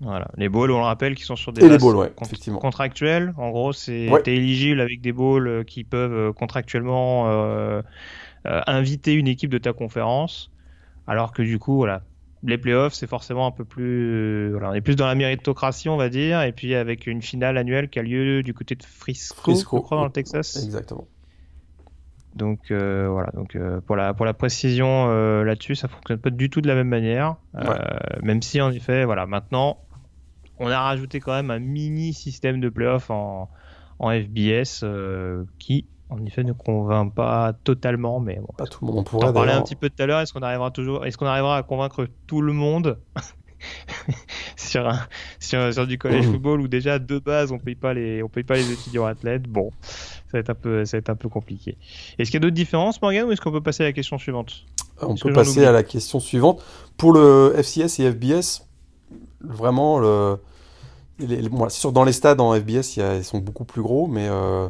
Voilà, 0.00 0.28
les 0.36 0.50
balls, 0.50 0.70
on 0.72 0.78
le 0.78 0.84
rappelle, 0.84 1.14
qui 1.14 1.22
sont 1.22 1.36
sur 1.36 1.52
des 1.54 1.66
balls, 1.66 1.96
ouais, 1.96 2.12
effectivement. 2.20 2.58
contractuelles. 2.58 3.32
En 3.38 3.50
gros, 3.50 3.72
c'est 3.72 4.10
Ouais. 4.10 4.22
éligible 4.26 4.80
avec 4.82 5.00
des 5.00 5.12
balls 5.12 5.64
qui 5.64 5.84
peuvent 5.84 6.34
contractuellement 6.34 7.26
inviter 8.44 9.14
une 9.14 9.28
équipe 9.28 9.50
de 9.50 9.58
ta 9.58 9.72
conférence, 9.72 10.50
alors 11.06 11.32
que 11.32 11.42
du 11.42 11.58
coup, 11.58 11.76
voilà, 11.76 12.02
les 12.42 12.58
playoffs, 12.58 12.94
c'est 12.94 13.06
forcément 13.06 13.46
un 13.46 13.50
peu 13.50 13.64
plus, 13.64 14.12
euh, 14.12 14.50
voilà, 14.52 14.70
on 14.70 14.74
est 14.74 14.80
plus 14.80 14.96
dans 14.96 15.06
la 15.06 15.14
méritocratie, 15.14 15.88
on 15.88 15.96
va 15.96 16.08
dire, 16.08 16.42
et 16.42 16.52
puis 16.52 16.74
avec 16.74 17.06
une 17.06 17.22
finale 17.22 17.56
annuelle 17.58 17.88
qui 17.88 17.98
a 17.98 18.02
lieu 18.02 18.42
du 18.42 18.54
côté 18.54 18.74
de 18.74 18.84
Frisco, 18.84 19.40
Frisco. 19.40 19.78
je 19.78 19.82
crois, 19.82 19.98
dans 19.98 20.04
le 20.04 20.12
Texas. 20.12 20.56
Exactement. 20.62 21.06
Donc 22.36 22.70
euh, 22.70 23.08
voilà, 23.10 23.30
donc 23.32 23.56
euh, 23.56 23.80
pour 23.80 23.96
la 23.96 24.12
pour 24.12 24.26
la 24.26 24.34
précision 24.34 25.06
euh, 25.08 25.42
là-dessus, 25.42 25.74
ça 25.74 25.88
fonctionne 25.88 26.18
pas 26.18 26.28
du 26.28 26.50
tout 26.50 26.60
de 26.60 26.68
la 26.68 26.74
même 26.74 26.88
manière. 26.88 27.36
Ouais. 27.54 27.64
même 28.22 28.42
si 28.42 28.60
en 28.60 28.70
effet, 28.70 29.06
voilà, 29.06 29.26
maintenant 29.26 29.78
on 30.58 30.68
a 30.68 30.78
rajouté 30.78 31.18
quand 31.18 31.32
même 31.32 31.50
un 31.50 31.58
mini 31.58 32.12
système 32.12 32.60
de 32.60 32.68
playoff 32.68 33.10
en 33.10 33.48
en 33.98 34.10
FBS 34.10 34.84
qui 35.58 35.86
en 36.10 36.24
effet 36.24 36.44
ne 36.44 36.52
convainc 36.52 37.14
pas 37.14 37.52
totalement, 37.64 38.20
mais 38.20 38.36
bon. 38.36 38.48
Pas 38.56 38.66
tout 38.66 38.84
le 38.86 38.92
monde 38.92 39.00
On 39.00 39.04
pourrait 39.04 39.28
en 39.28 39.32
parlait 39.32 39.52
un 39.52 39.62
petit 39.62 39.74
peu 39.76 39.88
tout 39.90 40.02
à 40.02 40.06
l'heure. 40.06 40.20
Est-ce 40.20 40.32
qu'on 40.32 40.42
arrivera 40.42 40.70
toujours, 40.70 41.04
est-ce 41.06 41.16
qu'on 41.18 41.26
arrivera 41.26 41.56
à 41.56 41.62
convaincre 41.62 42.06
tout 42.26 42.40
le 42.40 42.52
monde 42.52 42.98
sur, 44.56 44.86
un, 44.88 45.00
sur, 45.40 45.72
sur 45.72 45.86
du 45.86 45.98
college 45.98 46.26
Mhm. 46.26 46.32
football 46.32 46.60
où 46.60 46.68
déjà 46.68 46.98
de 46.98 47.18
base 47.18 47.52
on 47.52 47.58
paye 47.58 47.74
pas 47.74 47.94
les, 47.94 48.22
on 48.22 48.28
paye 48.28 48.44
pas 48.44 48.56
les 48.56 48.70
étudiants 48.70 49.06
athlètes? 49.06 49.44
Bon, 49.48 49.70
ça 49.82 49.98
va 50.34 50.38
être 50.40 50.50
un 50.50 50.54
peu, 50.54 50.84
ça 50.84 50.96
va 50.96 50.98
être 50.98 51.10
un 51.10 51.16
peu 51.16 51.28
compliqué. 51.28 51.76
Est-ce 52.18 52.30
qu'il 52.30 52.34
y 52.34 52.36
a 52.38 52.40
d'autres 52.40 52.54
différences, 52.54 53.00
Morgan, 53.02 53.26
ou 53.26 53.32
est-ce 53.32 53.40
qu'on 53.40 53.52
peut 53.52 53.60
passer 53.62 53.82
à 53.82 53.86
la 53.86 53.92
question 53.92 54.18
suivante? 54.18 54.64
On 55.00 55.14
Est-ce 55.14 55.24
peut 55.24 55.32
passer 55.32 55.64
à 55.64 55.72
la 55.72 55.82
question 55.82 56.20
suivante. 56.20 56.62
Pour 56.96 57.12
le 57.12 57.54
FCS 57.56 58.00
et 58.00 58.10
FBS, 58.12 58.66
vraiment, 59.40 59.98
le... 59.98 60.38
les- 61.18 61.42
les- 61.42 61.48
bon, 61.48 61.68
c'est 61.68 61.80
sûr, 61.80 61.92
dans 61.92 62.04
les 62.04 62.12
stades 62.12 62.40
en 62.40 62.54
FBS, 62.54 62.96
ils 62.96 63.24
sont 63.24 63.38
beaucoup 63.38 63.64
plus 63.64 63.82
gros, 63.82 64.06
mais 64.06 64.26
euh, 64.28 64.68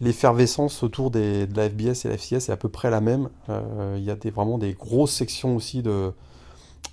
l'effervescence 0.00 0.82
autour 0.82 1.10
des, 1.10 1.46
de 1.46 1.56
la 1.56 1.68
FBS 1.68 2.04
et 2.04 2.08
la 2.08 2.16
FCS 2.16 2.48
est 2.48 2.50
à 2.50 2.56
peu 2.56 2.68
près 2.68 2.90
la 2.90 3.00
même. 3.00 3.28
Euh, 3.48 3.96
il 3.98 4.04
y 4.04 4.10
a 4.10 4.16
vraiment 4.30 4.58
des 4.58 4.72
grosses 4.72 5.12
sections 5.12 5.56
aussi 5.56 5.82
de, 5.82 6.12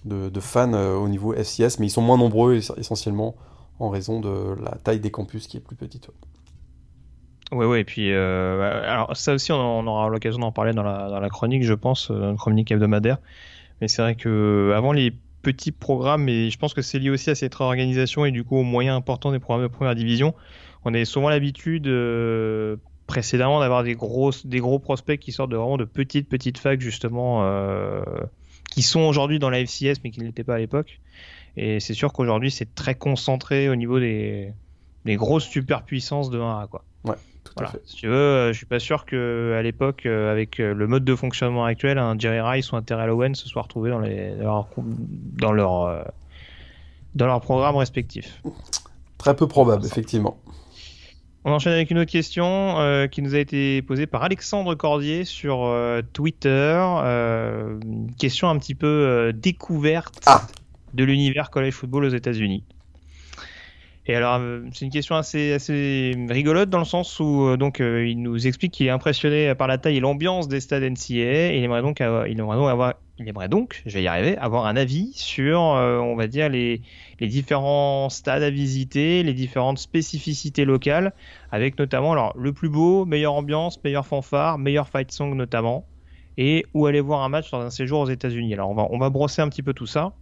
de, 0.06 0.40
fans 0.40 0.74
euh, 0.74 0.96
au 0.96 1.08
niveau 1.08 1.34
FCS, 1.34 1.80
mais 1.80 1.88
ils 1.88 1.92
sont 1.92 2.02
moins 2.02 2.18
nombreux 2.18 2.56
es- 2.56 2.80
essentiellement 2.80 3.36
en 3.80 3.90
raison 3.90 4.20
de 4.20 4.56
la 4.64 4.72
taille 4.84 5.00
des 5.00 5.12
campus 5.12 5.48
qui 5.48 5.58
est 5.58 5.62
plus 5.62 5.76
petite. 5.76 6.10
Ouais, 7.52 7.66
ouais. 7.66 7.82
Et 7.82 7.84
puis, 7.84 8.12
euh, 8.12 8.82
alors 8.88 9.16
ça 9.16 9.34
aussi, 9.34 9.52
on, 9.52 9.88
aura 9.88 10.10
l'occasion 10.10 10.40
d'en 10.40 10.52
parler 10.52 10.74
dans 10.74 10.84
la, 10.84 11.10
dans 11.10 11.20
la 11.20 11.30
chronique, 11.30 11.64
je 11.64 11.74
pense, 11.74 12.10
dans 12.10 12.32
la 12.32 12.36
chronique 12.36 12.72
hebdomadaire. 12.72 13.18
Mais 13.82 13.88
c'est 13.88 14.02
vrai 14.02 14.16
que 14.16 14.74
avant 14.76 14.94
les 14.94 15.14
petits 15.42 15.72
programmes, 15.72 16.28
et 16.28 16.50
je 16.50 16.58
pense 16.58 16.74
que 16.74 16.82
c'est 16.82 16.98
lié 16.98 17.12
aussi 17.12 17.30
à 17.30 17.36
cette 17.36 17.54
réorganisation 17.54 18.26
et 18.26 18.32
du 18.32 18.44
coup 18.44 18.58
aux 18.58 18.64
moyens 18.64 18.98
importants 18.98 19.32
des 19.32 19.38
programmes 19.38 19.68
de 19.68 19.72
première 19.72 19.94
division, 19.94 20.34
on 20.86 20.94
avait 20.94 21.06
souvent 21.06 21.30
l'habitude 21.30 21.88
précédemment 23.08 23.60
d'avoir 23.60 23.84
des 23.84 23.96
grosses, 23.96 24.46
des 24.46 24.60
gros 24.60 24.80
prospects 24.80 25.20
qui 25.20 25.32
sortent 25.32 25.52
de 25.52 25.58
vraiment 25.58 25.78
de 25.78 25.86
petites 25.86 26.28
petites 26.30 26.58
facs 26.58 26.82
justement, 26.82 27.44
euh, 27.44 28.02
qui 28.72 28.82
sont 28.82 29.02
aujourd'hui 29.02 29.40
dans 29.40 29.50
la 29.50 29.60
FCS 29.66 30.00
mais 30.04 30.12
qui 30.12 30.20
ne 30.20 30.26
l'étaient 30.26 30.44
pas 30.44 30.56
à 30.56 30.60
l'époque. 30.60 31.00
Et 31.58 31.80
c'est 31.80 31.94
sûr 31.94 32.12
qu'aujourd'hui 32.14 32.52
c'est 32.52 32.74
très 32.76 32.96
concentré 32.96 33.70
au 33.70 33.76
niveau 33.76 34.00
des, 34.00 34.52
des 35.06 35.16
grosses 35.16 35.46
superpuissances 35.46 36.30
de 36.30 36.40
1A 36.40 36.68
quoi. 36.68 36.84
Tout 37.44 37.52
Voilà. 37.58 37.70
à 37.70 37.72
fait. 37.74 37.82
Si 37.86 37.96
tu 37.98 38.08
veux, 38.08 38.14
euh, 38.16 38.54
je 38.54 38.58
suis 38.58 38.66
pas 38.66 38.80
sûr 38.80 39.06
que 39.06 39.54
à 39.56 39.62
l'époque, 39.62 40.08
euh, 40.08 40.32
avec 40.32 40.58
le 40.58 40.88
mode 40.88 41.06
de 41.06 41.16
fonctionnement 41.16 41.64
actuel, 41.64 42.00
un 42.00 42.18
Jerry 42.18 42.42
Rice 42.42 42.72
ou 42.72 42.76
un 42.76 42.82
Terrell 42.82 43.12
Owens 43.12 43.36
se 43.36 43.48
soient 43.48 43.62
retrouvés 43.62 43.92
dans 43.92 44.00
les 44.00 44.32
dans 44.36 44.44
leur 44.44 44.68
dans 44.78 45.52
leur, 45.52 46.06
dans 47.14 47.28
leur 47.28 47.42
programme 47.42 47.76
respectif. 47.76 48.42
Très 49.20 49.36
peu 49.36 49.48
probable, 49.48 49.86
effectivement. 49.86 50.40
On 51.48 51.52
enchaîne 51.52 51.74
avec 51.74 51.92
une 51.92 52.00
autre 52.00 52.12
question 52.12 52.80
euh, 52.80 53.06
qui 53.06 53.22
nous 53.22 53.36
a 53.36 53.38
été 53.38 53.84
posée 53.84 54.08
par 54.08 54.24
Alexandre 54.24 54.74
Cordier 54.74 55.26
sur 55.26 55.66
euh, 55.66 56.02
Twitter. 56.12 56.50
Euh, 56.50 57.78
une 57.84 58.12
question 58.16 58.50
un 58.50 58.58
petit 58.58 58.74
peu 58.74 59.32
découverte 59.32 60.24
Ah. 60.26 60.48
de 60.96 61.04
l'univers 61.04 61.52
college 61.52 61.74
football 61.74 62.06
aux 62.06 62.10
États-Unis. 62.10 62.64
Et 64.08 64.16
alors, 64.16 64.42
c'est 64.74 64.86
une 64.86 64.92
question 64.92 65.16
assez, 65.16 65.54
assez 65.54 66.16
rigolote 66.30 66.70
dans 66.70 66.80
le 66.80 66.86
sens 66.86 67.20
où 67.20 67.58
donc 67.58 67.80
il 67.80 68.22
nous 68.22 68.48
explique 68.48 68.72
qu'il 68.72 68.88
est 68.88 68.92
impressionné 68.92 69.54
par 69.56 69.68
la 69.68 69.80
taille 69.80 69.98
et 69.98 70.00
l'ambiance 70.00 70.48
des 70.48 70.60
stades 70.60 70.84
NCAA 70.84 71.54
et 71.54 71.58
il 71.58 71.64
aimerait 71.64 71.82
donc 71.82 72.02
avoir, 72.02 72.28
il 72.28 72.40
aimerait 72.40 72.58
donc 72.58 72.70
avoir, 72.70 72.94
il 73.18 73.28
aimerait 73.28 73.50
donc, 73.50 73.82
je 73.86 73.96
vais 73.96 74.04
y 74.04 74.08
arriver, 74.08 74.38
avoir 74.38 74.66
un 74.68 74.76
avis 74.76 75.12
sur, 75.16 75.60
on 75.60 76.16
va 76.16 76.28
dire 76.28 76.50
les 76.50 76.82
les 77.20 77.28
différents 77.28 78.10
stades 78.10 78.44
à 78.44 78.50
visiter, 78.50 79.24
les 79.24 79.34
différentes 79.34 79.80
spécificités 79.80 80.66
locales, 80.66 81.14
avec 81.52 81.80
notamment 81.80 82.34
le 82.36 82.54
plus 82.54 82.70
beau, 82.70 83.06
meilleure 83.06 83.34
ambiance, 83.34 83.82
meilleure 83.84 84.06
fanfare, 84.06 84.58
meilleur 84.58 84.88
fight 84.88 85.12
song 85.12 85.36
notamment, 85.36 85.86
et 86.38 86.66
où 86.74 86.86
aller 86.86 87.02
voir 87.02 87.24
un 87.24 87.30
match 87.30 87.52
dans 87.52 87.62
un 87.62 87.70
séjour 87.70 88.02
aux 88.02 88.10
États-Unis. 88.10 88.54
Alors 88.54 88.70
on 88.70 88.98
va 88.98 89.10
brosser 89.10 89.42
un 89.42 89.50
petit 89.50 89.64
peu 89.64 89.74
tout 89.74 89.88
ça. 89.88 90.14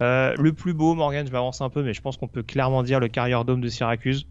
Euh, 0.00 0.34
le 0.38 0.52
plus 0.52 0.74
beau, 0.74 0.94
Morgan, 0.94 1.26
je 1.26 1.32
vais 1.32 1.38
avancer 1.38 1.64
un 1.64 1.70
peu, 1.70 1.82
mais 1.82 1.92
je 1.92 2.00
pense 2.00 2.16
qu'on 2.16 2.28
peut 2.28 2.42
clairement 2.42 2.82
dire 2.82 3.00
le 3.00 3.08
Carrier 3.08 3.38
Dome 3.44 3.60
de 3.60 3.68
Syracuse. 3.68 4.26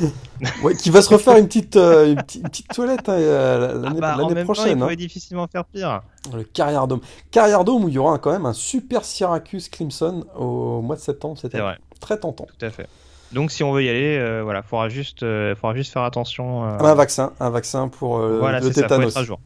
Ouais, 0.62 0.74
qui 0.74 0.90
va 0.90 1.00
se 1.00 1.08
refaire 1.08 1.36
une 1.36 1.46
petite, 1.46 1.76
euh, 1.76 2.08
une 2.12 2.16
petite, 2.16 2.42
une 2.42 2.48
petite 2.48 2.68
toilette 2.68 3.08
hein, 3.08 3.16
l'année 3.18 3.98
Ah 3.98 4.00
bah, 4.00 4.16
temps, 4.18 4.28
il 4.30 4.44
prochaine. 4.44 4.78
hein. 4.78 4.80
pourrait 4.80 4.96
difficilement 4.96 5.46
faire 5.46 5.64
pire. 5.64 6.02
Le 6.34 6.42
Carrière 6.42 6.86
Dome. 6.86 7.00
Carrière 7.30 7.64
Dome 7.64 7.84
où 7.84 7.88
il 7.88 7.94
y 7.94 7.98
aura 7.98 8.18
quand 8.18 8.32
même 8.32 8.44
un 8.46 8.52
super 8.52 9.04
Syracuse 9.04 9.68
Clemson 9.68 10.24
au 10.36 10.82
mois 10.82 10.96
de 10.96 11.00
septembre. 11.00 11.38
C'était 11.40 11.60
très 12.00 12.18
tentant. 12.18 12.46
tout 12.46 12.66
à 12.66 12.70
fait. 12.70 12.88
Donc 13.32 13.50
si 13.50 13.62
on 13.64 13.72
veut 13.72 13.82
y 13.84 13.88
aller, 13.88 14.18
euh, 14.18 14.42
voilà, 14.44 14.62
faudra 14.62 14.88
juste, 14.88 15.22
euh, 15.22 15.54
faudra 15.56 15.74
juste 15.74 15.92
faire 15.92 16.02
attention. 16.02 16.64
euh, 16.64 16.78
Un 16.78 16.94
vaccin, 16.94 17.32
un 17.40 17.50
vaccin 17.50 17.88
pour 17.88 18.18
voilà, 18.18 18.60
le 18.60 18.66
c'est 18.66 18.80
ça, 18.80 18.88
faut 18.88 18.88
tétanos. 18.88 19.24
jour. 19.24 19.40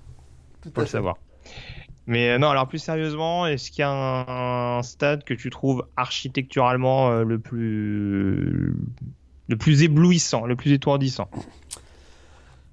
Tout 0.62 0.70
faut 0.74 0.80
le 0.80 0.86
fait. 0.86 0.92
savoir. 0.92 1.16
Mais 2.06 2.38
non, 2.38 2.48
alors 2.48 2.66
plus 2.66 2.78
sérieusement, 2.78 3.46
est-ce 3.46 3.70
qu'il 3.70 3.80
y 3.80 3.84
a 3.84 3.90
un, 3.90 4.78
un 4.78 4.82
stade 4.82 5.24
que 5.24 5.34
tu 5.34 5.50
trouves 5.50 5.84
architecturalement 5.96 7.10
le 7.10 7.38
plus 7.38 8.74
le 9.48 9.56
plus 9.56 9.82
éblouissant, 9.82 10.46
le 10.46 10.56
plus 10.56 10.72
étourdissant 10.72 11.28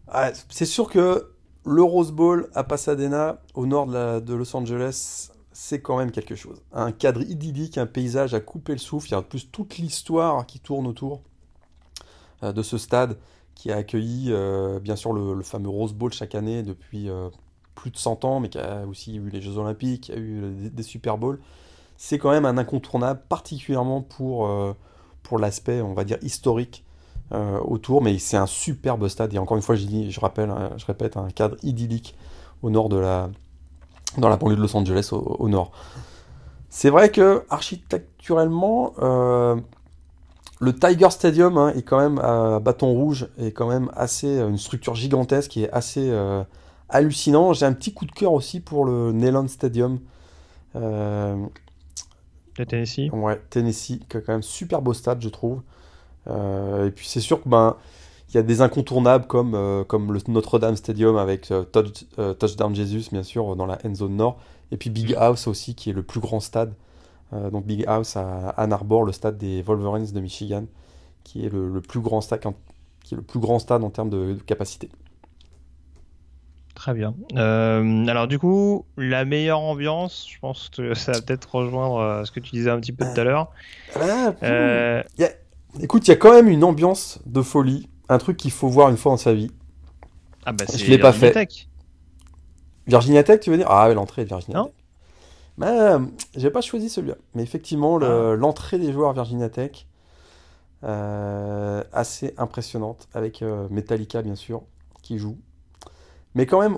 Ah, 0.07 0.31
c'est 0.49 0.65
sûr 0.65 0.89
que 0.89 1.31
le 1.65 1.81
Rose 1.81 2.11
Bowl 2.11 2.49
à 2.53 2.63
Pasadena, 2.63 3.41
au 3.55 3.65
nord 3.65 3.87
de, 3.87 4.33
Los 4.33 4.55
Angeles, 4.55 5.31
c'est 5.51 5.81
quand 5.81 5.97
même 5.97 6.11
quelque 6.11 6.35
chose. 6.35 6.61
Un 6.73 6.91
cadre 6.91 7.21
idyllique, 7.21 7.77
un 7.77 7.87
paysage 7.87 8.33
à 8.33 8.39
couper 8.39 8.73
le 8.73 8.77
souffle. 8.77 9.07
Il 9.07 9.11
y 9.11 9.15
a 9.15 9.19
en 9.19 9.23
plus 9.23 9.49
toute 9.49 9.77
l'histoire 9.77 10.45
qui 10.45 10.59
tourne 10.59 10.85
autour 10.85 11.21
euh, 12.43 12.51
de 12.51 12.61
ce 12.61 12.77
stade 12.77 13.17
qui 13.55 13.71
a 13.71 13.77
accueilli 13.77 14.27
euh, 14.29 14.81
bien 14.81 14.97
sûr 14.97 15.13
le, 15.13 15.41
fameux 15.41 15.69
Rose 15.69 15.93
Bowl 15.93 16.11
chaque 16.11 16.35
année 16.35 16.61
depuis 16.61 17.09
euh, 17.09 17.29
plus 17.73 17.89
de 17.89 17.97
100 17.97 18.25
ans, 18.25 18.41
mais 18.41 18.49
qui 18.49 18.59
a 18.59 18.85
aussi 18.85 19.15
eu 19.15 19.29
les 19.29 19.41
Jeux 19.41 19.57
Olympiques, 19.57 20.01
qui 20.01 20.11
a 20.11 20.17
eu 20.17 20.69
des, 20.69 20.83
Super 20.83 21.17
Bowls. 21.17 21.39
C'est 21.97 22.19
quand 22.19 22.31
même 22.31 22.45
un 22.45 22.57
incontournable, 22.57 23.21
particulièrement 23.29 24.01
pour, 24.01 24.49
pour 25.25 25.39
l'aspect, 25.39 25.81
on 25.81 25.93
va 25.93 26.03
dire, 26.03 26.17
historique 26.21 26.85
euh, 27.33 27.59
autour, 27.59 28.03
mais 28.03 28.19
c'est 28.19 28.37
un 28.37 28.45
superbe 28.45 29.07
stade. 29.07 29.33
Et 29.33 29.39
encore 29.39 29.57
une 29.57 29.63
fois, 29.63 29.75
je, 29.75 29.85
dis, 29.85 30.11
je 30.11 30.19
rappelle, 30.19 30.51
hein, 30.51 30.69
je 30.77 30.85
répète, 30.85 31.17
un 31.17 31.29
cadre 31.31 31.57
idyllique 31.63 32.15
au 32.61 32.69
nord 32.69 32.87
de 32.87 32.97
la, 32.97 33.29
dans 34.17 34.29
la 34.29 34.37
banlieue 34.37 34.55
de 34.55 34.61
Los 34.61 34.77
Angeles, 34.77 35.09
au, 35.11 35.49
nord. 35.49 35.71
C'est 36.69 36.91
vrai 36.91 37.09
que 37.09 37.43
architecturellement, 37.49 38.93
euh, 38.99 39.55
le 40.59 40.73
Tiger 40.73 41.09
Stadium 41.09 41.57
hein, 41.57 41.73
est 41.75 41.81
quand 41.81 41.99
même 41.99 42.19
à 42.19 42.59
bâton 42.59 42.91
rouge, 42.91 43.27
est 43.39 43.51
quand 43.51 43.67
même 43.67 43.89
assez 43.95 44.39
une 44.39 44.57
structure 44.57 44.93
gigantesque 44.93 45.57
est 45.57 45.71
assez 45.71 46.07
euh, 46.11 46.43
hallucinant. 46.89 47.53
J'ai 47.53 47.65
un 47.65 47.73
petit 47.73 47.93
coup 47.93 48.05
de 48.05 48.11
cœur 48.11 48.33
aussi 48.33 48.59
pour 48.59 48.85
le 48.85 49.11
Neyland 49.11 49.47
Stadium. 49.47 49.99
De 52.57 52.63
Tennessee 52.65 53.09
Ouais, 53.11 53.39
Tennessee, 53.49 53.99
qui 54.09 54.17
a 54.17 54.21
quand 54.21 54.33
même 54.33 54.43
super 54.43 54.81
beau 54.81 54.93
stade, 54.93 55.21
je 55.21 55.29
trouve. 55.29 55.61
Euh, 56.27 56.87
et 56.87 56.91
puis 56.91 57.07
c'est 57.07 57.21
sûr 57.21 57.43
que 57.43 57.49
ben 57.49 57.77
il 58.29 58.35
y 58.35 58.39
a 58.39 58.43
des 58.43 58.61
incontournables 58.61 59.27
comme, 59.27 59.55
euh, 59.55 59.83
comme 59.85 60.13
le 60.13 60.19
Notre-Dame 60.27 60.75
Stadium 60.75 61.17
avec 61.17 61.51
euh, 61.51 61.63
Touch- 61.65 62.05
euh, 62.19 62.33
Touchdown 62.33 62.75
Jesus, 62.75 63.09
bien 63.11 63.23
sûr, 63.23 63.55
dans 63.55 63.65
la 63.67 63.79
end 63.85 63.95
zone 63.95 64.15
nord. 64.17 64.39
Et 64.71 64.77
puis 64.77 64.89
Big 64.89 65.13
House 65.15 65.47
aussi, 65.47 65.75
qui 65.75 65.91
est 65.91 65.93
le 65.93 66.03
plus 66.03 66.19
grand 66.19 66.39
stade. 66.39 66.73
Euh, 67.33 67.49
donc 67.51 67.65
Big 67.65 67.85
House 67.87 68.17
à 68.17 68.49
Ann 68.57 68.73
Arbor, 68.73 69.03
le 69.05 69.11
stade 69.13 69.37
des 69.37 69.61
Wolverines 69.63 70.11
de 70.11 70.19
Michigan, 70.21 70.65
qui 71.23 71.45
est 71.45 71.49
le, 71.49 71.69
le 71.73 71.81
plus 71.81 72.01
grand 72.01 72.21
stade 72.21 72.45
en, 72.47 72.55
qui 73.03 73.15
est 73.15 73.17
le 73.17 73.23
plus 73.23 73.39
grand 73.39 73.59
stade 73.59 73.83
en 73.83 73.89
termes 73.91 74.09
de, 74.09 74.33
de 74.35 74.41
capacité. 74.45 74.89
Très 76.75 76.93
bien. 76.93 77.15
Euh, 77.35 78.05
alors 78.07 78.27
du 78.27 78.37
coup, 78.37 78.85
la 78.97 79.23
meilleure 79.25 79.61
ambiance, 79.61 80.27
je 80.29 80.37
pense 80.39 80.69
que 80.69 80.93
ça 80.93 81.13
va 81.13 81.21
peut-être 81.21 81.55
rejoindre 81.55 81.97
euh, 81.97 82.25
ce 82.25 82.31
que 82.31 82.41
tu 82.41 82.51
disais 82.51 82.69
un 82.69 82.79
petit 82.79 82.91
peu 82.91 83.05
tout 83.05 83.19
à 83.19 83.23
l'heure. 83.23 83.49
Ah, 83.95 84.33
Euh, 84.43 85.01
Écoute, 85.81 86.07
il 86.07 86.11
y 86.11 86.13
a 86.13 86.17
quand 86.17 86.31
même 86.33 86.47
une 86.47 86.63
ambiance 86.63 87.19
de 87.25 87.41
folie, 87.41 87.89
un 88.07 88.17
truc 88.17 88.37
qu'il 88.37 88.51
faut 88.51 88.67
voir 88.69 88.89
une 88.89 88.97
fois 88.97 89.11
dans 89.13 89.17
sa 89.17 89.33
vie. 89.33 89.51
ah 90.45 90.51
bah 90.51 90.65
Je 90.71 90.77
c'est 90.77 90.85
l'ai 90.87 90.99
pas 90.99 91.11
fait. 91.11 91.31
Tech. 91.31 91.67
Virginia 92.87 93.23
Tech, 93.23 93.39
tu 93.39 93.49
veux 93.49 93.57
dire? 93.57 93.67
Ah 93.69 93.87
ouais, 93.87 93.93
l'entrée 93.95 94.23
de 94.23 94.29
Virginia 94.29 94.59
Non. 94.59 94.65
Tech. 94.65 94.73
Bah, 95.57 96.01
j'ai 96.35 96.49
pas 96.49 96.61
choisi 96.61 96.89
celui-là. 96.89 97.15
Mais 97.33 97.43
effectivement, 97.43 97.97
l'entrée 97.97 98.77
des 98.79 98.91
joueurs 98.91 99.13
Virginia 99.13 99.49
Tech, 99.49 99.87
assez 100.83 102.33
impressionnante, 102.37 103.07
avec 103.13 103.43
Metallica 103.69 104.21
bien 104.21 104.35
sûr, 104.35 104.61
qui 105.01 105.17
joue. 105.17 105.37
Mais 106.35 106.45
quand 106.45 106.59
même, 106.61 106.77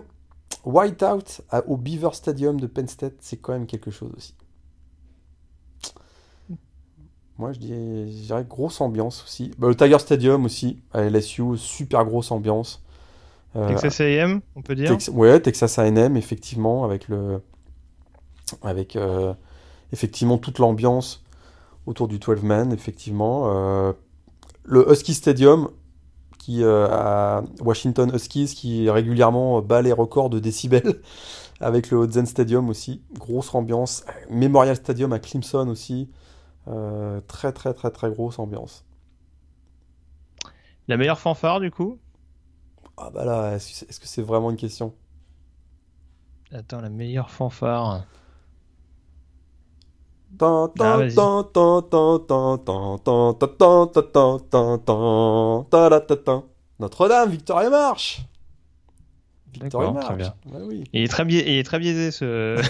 Whiteout 0.63 1.41
au 1.67 1.78
Beaver 1.78 2.13
Stadium 2.13 2.60
de 2.60 2.67
Penn 2.67 2.88
State, 2.88 3.15
c'est 3.20 3.38
quand 3.38 3.54
même 3.54 3.65
quelque 3.65 3.91
chose 3.91 4.12
aussi. 4.15 4.36
Moi, 7.38 7.54
je 7.54 7.60
dirais, 7.60 8.46
grosse 8.48 8.82
ambiance 8.82 9.24
aussi. 9.24 9.52
Bah, 9.60 9.67
le 9.67 9.76
Tiger 9.76 10.00
Stadium 10.00 10.46
aussi, 10.46 10.82
à 10.91 11.04
LSU, 11.04 11.56
super 11.58 12.04
grosse 12.06 12.32
ambiance. 12.32 12.84
Euh, 13.56 13.67
Texas 13.67 14.02
A&M, 14.02 14.41
on 14.56 14.62
peut 14.62 14.76
dire. 14.76 14.98
ouais, 15.13 15.39
Texas 15.39 15.78
A&M, 15.78 16.17
effectivement, 16.17 16.84
avec 16.84 17.08
le, 17.08 17.41
avec 18.62 18.96
euh, 18.96 19.34
effectivement 19.93 20.38
toute 20.38 20.60
l'ambiance 20.60 21.24
autour 21.86 22.08
du 22.08 22.20
12 22.20 22.43
man, 22.43 22.74
effectivement. 22.74 23.43
Euh, 23.46 23.93
le 24.63 24.91
Husky 24.91 25.13
Stadium, 25.13 25.70
qui 26.47 26.63
à 26.63 27.43
Washington 27.60 28.10
Huskies, 28.13 28.53
qui 28.55 28.89
régulièrement 28.89 29.62
bat 29.62 29.81
les 29.81 29.91
records 29.91 30.29
de 30.29 30.39
décibels, 30.39 31.01
avec 31.60 31.91
le 31.91 32.03
Hudson 32.03 32.25
Stadium 32.25 32.69
aussi, 32.69 33.03
grosse 33.13 33.53
ambiance. 33.53 34.05
Memorial 34.29 34.77
Stadium 34.77 35.12
à 35.12 35.19
Clemson 35.19 35.67
aussi. 35.67 36.10
Euh, 36.69 37.19
très 37.27 37.51
très 37.51 37.73
très 37.73 37.91
très 37.91 38.10
grosse 38.10 38.39
ambiance. 38.39 38.86
La 40.88 40.95
meilleure 40.95 41.19
fanfare 41.19 41.60
du 41.60 41.69
coup? 41.69 41.99
Ah 42.95 43.10
bah 43.13 43.25
là, 43.25 43.55
est-ce 43.55 43.99
que 43.99 44.07
c'est 44.07 44.21
vraiment 44.21 44.49
une 44.49 44.57
question? 44.57 44.93
Attends, 46.53 46.79
la 46.79 46.89
meilleure 46.89 47.29
fanfare. 47.29 48.05
Notre-Dame, 56.80 57.30
Victoria 57.30 57.69
Marche 57.69 58.21
Victoria 59.54 59.91
Marche. 59.91 60.32
Bah 60.45 60.60
oui. 60.62 60.84
il, 60.93 61.04
est 61.04 61.08
très 61.08 61.23
il 61.23 61.58
est 61.58 61.63
très 61.63 61.80
biaisé 61.80 62.12
ce. 62.12 62.62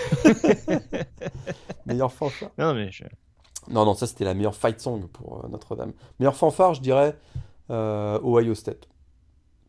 Meilleure 1.86 2.14
fanfare. 2.14 2.50
Non 2.58 2.74
mais 2.74 2.92
je... 2.92 3.04
Non, 3.70 3.86
non, 3.86 3.94
ça 3.94 4.08
c'était 4.08 4.24
la 4.24 4.34
meilleure 4.34 4.56
fight 4.56 4.80
song 4.80 5.08
pour 5.08 5.44
euh, 5.44 5.50
Notre-Dame. 5.50 5.92
Meilleure 6.20 6.36
fanfare, 6.36 6.74
je 6.74 6.82
dirais, 6.82 7.18
euh, 7.70 8.20
Ohio 8.24 8.56
State. 8.56 8.88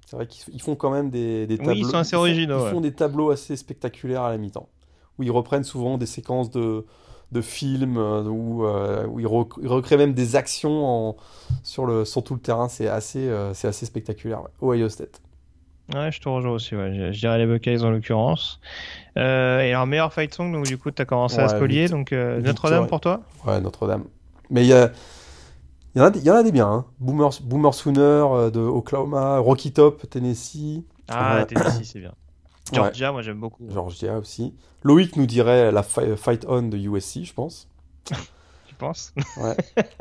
C'est 0.06 0.16
vrai 0.16 0.26
qu'ils 0.26 0.62
font 0.62 0.76
quand 0.76 0.90
même 0.90 1.10
des, 1.10 1.46
tableaux. 1.48 1.72
Oui, 1.72 1.80
ils 1.80 1.86
sont 1.86 1.98
assez 1.98 2.16
originaux. 2.16 2.66
Ils 2.66 2.70
font, 2.70 2.80
des 2.80 2.94
tableaux 2.94 3.30
assez 3.30 3.56
spectaculaires 3.56 4.22
à 4.22 4.30
la 4.30 4.38
mi-temps. 4.38 4.68
Où 5.18 5.24
ils 5.24 5.30
reprennent 5.30 5.64
souvent 5.64 5.98
des 5.98 6.06
séquences 6.06 6.50
de, 6.50 6.86
de 7.32 7.40
films, 7.40 7.98
euh, 7.98 8.22
où, 8.24 8.64
où 8.64 9.20
ils, 9.20 9.26
recréent 9.26 9.98
même 9.98 10.14
des 10.14 10.36
actions 10.36 10.86
en, 10.86 11.16
sur, 11.62 11.86
le, 11.86 12.04
sur 12.04 12.24
tout 12.24 12.34
le 12.34 12.40
terrain. 12.40 12.68
C'est 12.68 12.88
assez, 12.88 13.30
c'est 13.54 13.68
assez 13.68 13.86
spectaculaire. 13.86 14.42
Ohio 14.62 14.88
State. 14.88 15.20
Ouais, 15.94 16.12
je 16.12 16.20
te 16.20 16.28
rejoins 16.28 16.52
aussi. 16.52 16.76
Ouais. 16.76 17.12
Je, 17.12 17.18
dirais 17.18 17.38
les 17.38 17.46
Buckeyes 17.46 17.82
en 17.82 17.90
l'occurrence. 17.90 18.60
Euh, 19.16 19.60
et 19.60 19.72
alors, 19.72 19.86
meilleur 19.86 20.12
fight 20.12 20.32
song, 20.34 20.52
donc 20.52 20.66
du 20.66 20.76
coup, 20.76 20.90
tu 20.90 21.00
as 21.00 21.04
commencé 21.06 21.38
à 21.38 21.48
spolier. 21.48 21.88
Donc, 21.88 22.12
euh, 22.12 22.40
Notre-Dame 22.40 22.86
pour 22.86 23.00
toi? 23.00 23.22
Ouais, 23.46 23.60
Notre-Dame. 23.60 24.04
Mais 24.50 24.64
il 24.64 24.68
y, 24.68 24.74
a... 24.74 24.90
y, 25.94 26.00
en 26.00 26.04
a, 26.04 26.16
y 26.16 26.30
en 26.30 26.34
a 26.34 26.42
des 26.42 26.52
biens. 26.52 26.68
Hein. 26.68 26.84
Boomer, 27.00 27.30
Boomer 27.42 27.72
Sooner 27.72 28.00
euh, 28.00 28.50
de 28.50 28.60
Oklahoma, 28.60 29.38
Rocky 29.38 29.72
Top, 29.72 30.08
Tennessee. 30.10 30.84
Ah, 31.08 31.44
Tennessee, 31.46 31.84
c'est 31.84 32.00
bien. 32.00 32.12
Georgia, 32.72 33.12
moi 33.12 33.22
j'aime 33.22 33.40
beaucoup. 33.40 33.64
Georgia 33.70 34.18
aussi. 34.18 34.54
Loïc 34.82 35.16
nous 35.16 35.26
dirait 35.26 35.72
la 35.72 35.82
Fight 35.82 36.44
On 36.48 36.62
de 36.62 36.76
USC, 36.76 37.24
je 37.24 37.32
pense. 37.32 37.68
pense. 38.78 39.12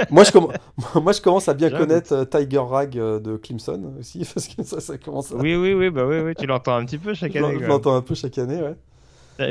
moi, 0.09 0.23
je 0.23 0.31
moi, 0.99 1.11
je 1.11 1.21
commence 1.21 1.49
à 1.49 1.53
bien 1.53 1.69
connaître 1.69 2.13
euh, 2.13 2.25
Tiger 2.25 2.59
Rag 2.59 2.97
euh, 2.97 3.19
de 3.19 3.35
Clemson 3.35 3.95
aussi, 3.99 4.19
parce 4.33 4.47
que 4.47 4.63
ça, 4.63 4.79
ça 4.79 4.97
commence 4.97 5.31
à... 5.31 5.35
Oui, 5.35 5.55
oui, 5.55 5.73
oui, 5.73 5.89
bah 5.89 6.05
oui, 6.05 6.19
oui 6.19 6.33
tu 6.35 6.45
l'entends 6.45 6.75
un 6.75 6.85
petit 6.85 6.97
peu 6.97 7.13
chaque 7.13 7.35
année. 7.35 7.57
Je 7.59 7.65
l'entends 7.65 7.95
un 7.95 8.01
peu 8.01 8.15
chaque 8.15 8.37
année, 8.37 8.61
ouais. 8.61 8.75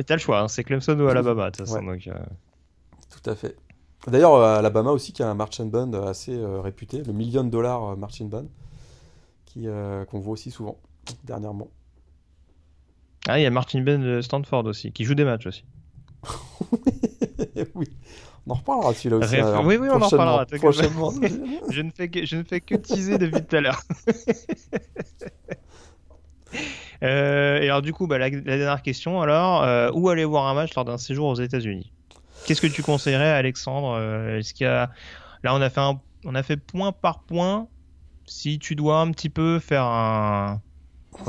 T'as 0.03 0.15
le 0.15 0.21
choix, 0.21 0.41
hein, 0.41 0.49
c'est 0.49 0.65
Clemson 0.65 0.99
ou 0.99 1.09
Alabama, 1.09 1.51
de 1.51 1.57
toute 1.57 1.67
façon. 1.67 1.85
Donc, 1.85 2.07
euh. 2.07 2.15
Tout 3.11 3.31
à 3.31 3.35
fait. 3.35 3.57
D'ailleurs, 4.07 4.37
Alabama 4.41 4.91
aussi, 4.91 5.13
qui 5.13 5.23
a 5.23 5.29
un 5.29 5.35
marching 5.35 5.71
band 5.71 5.93
assez 5.93 6.37
réputé, 6.63 7.03
le 7.03 7.13
million 7.13 7.45
de 7.45 7.51
dollars 7.51 7.97
marching 7.97 8.29
band, 8.29 8.47
qu'on 9.55 10.21
voit 10.21 10.33
aussi 10.33 10.51
souvent, 10.51 10.79
dernièrement. 11.25 11.69
Ah, 13.29 13.39
il 13.39 13.43
y 13.43 13.47
a 13.47 13.51
Martin 13.51 13.81
Ben 13.81 14.01
de 14.01 14.21
Stanford 14.21 14.67
aussi, 14.67 14.93
qui 14.93 15.05
joue 15.05 15.15
des 15.15 15.25
matchs 15.25 15.47
aussi. 15.47 15.65
oui, 17.75 17.89
on 18.47 18.53
en 18.53 18.55
reparlera 18.55 18.95
celui-là 18.95 19.17
aussi. 19.17 19.37
oui, 19.65 19.77
oui, 19.77 19.89
on 19.91 20.01
en 20.01 20.09
reparlera. 20.09 20.47
Prochainement. 20.47 21.13
je, 21.71 21.83
ne 21.83 21.91
fais 21.91 22.09
que, 22.09 22.25
je 22.25 22.37
ne 22.37 22.45
fais 22.45 22.61
que 22.61 22.77
teaser 22.77 23.19
depuis 23.19 23.43
tout 23.45 23.57
à 23.57 23.61
l'heure. 23.61 23.83
Euh, 27.03 27.61
et 27.61 27.67
alors, 27.67 27.83
du 27.83 27.93
coup, 27.93 28.07
bah, 28.07 28.17
la, 28.17 28.31
dernière 28.31 28.81
question 28.81 29.21
alors, 29.21 29.63
euh, 29.63 29.91
où 29.93 30.09
aller 30.09 30.25
voir 30.25 30.47
un 30.47 30.55
match 30.55 30.75
lors 30.75 30.87
d'un 30.87 30.97
séjour 30.97 31.27
aux 31.27 31.35
États-Unis? 31.35 31.93
Qu'est-ce 32.47 32.63
que 32.63 32.67
tu 32.67 32.83
conseillerais 32.83 33.33
à 33.33 33.37
Alexandre 33.37 33.97
euh, 33.99 34.39
Est-ce 34.39 34.55
qu'il 34.55 34.65
y 34.65 34.71
a... 34.71 34.91
Là, 35.43 35.55
on 35.55 35.61
a, 35.61 35.69
fait 35.69 35.81
un... 35.81 36.01
on 36.25 36.35
a 36.35 36.43
fait 36.43 36.57
point 36.57 36.93
par 36.93 37.21
point. 37.21 37.69
Si 38.25 38.59
tu 38.59 38.77
dois 38.77 39.01
un 39.01 39.11
petit 39.11 39.29
peu 39.29 39.59
faire 39.59 39.85
un, 39.85 40.63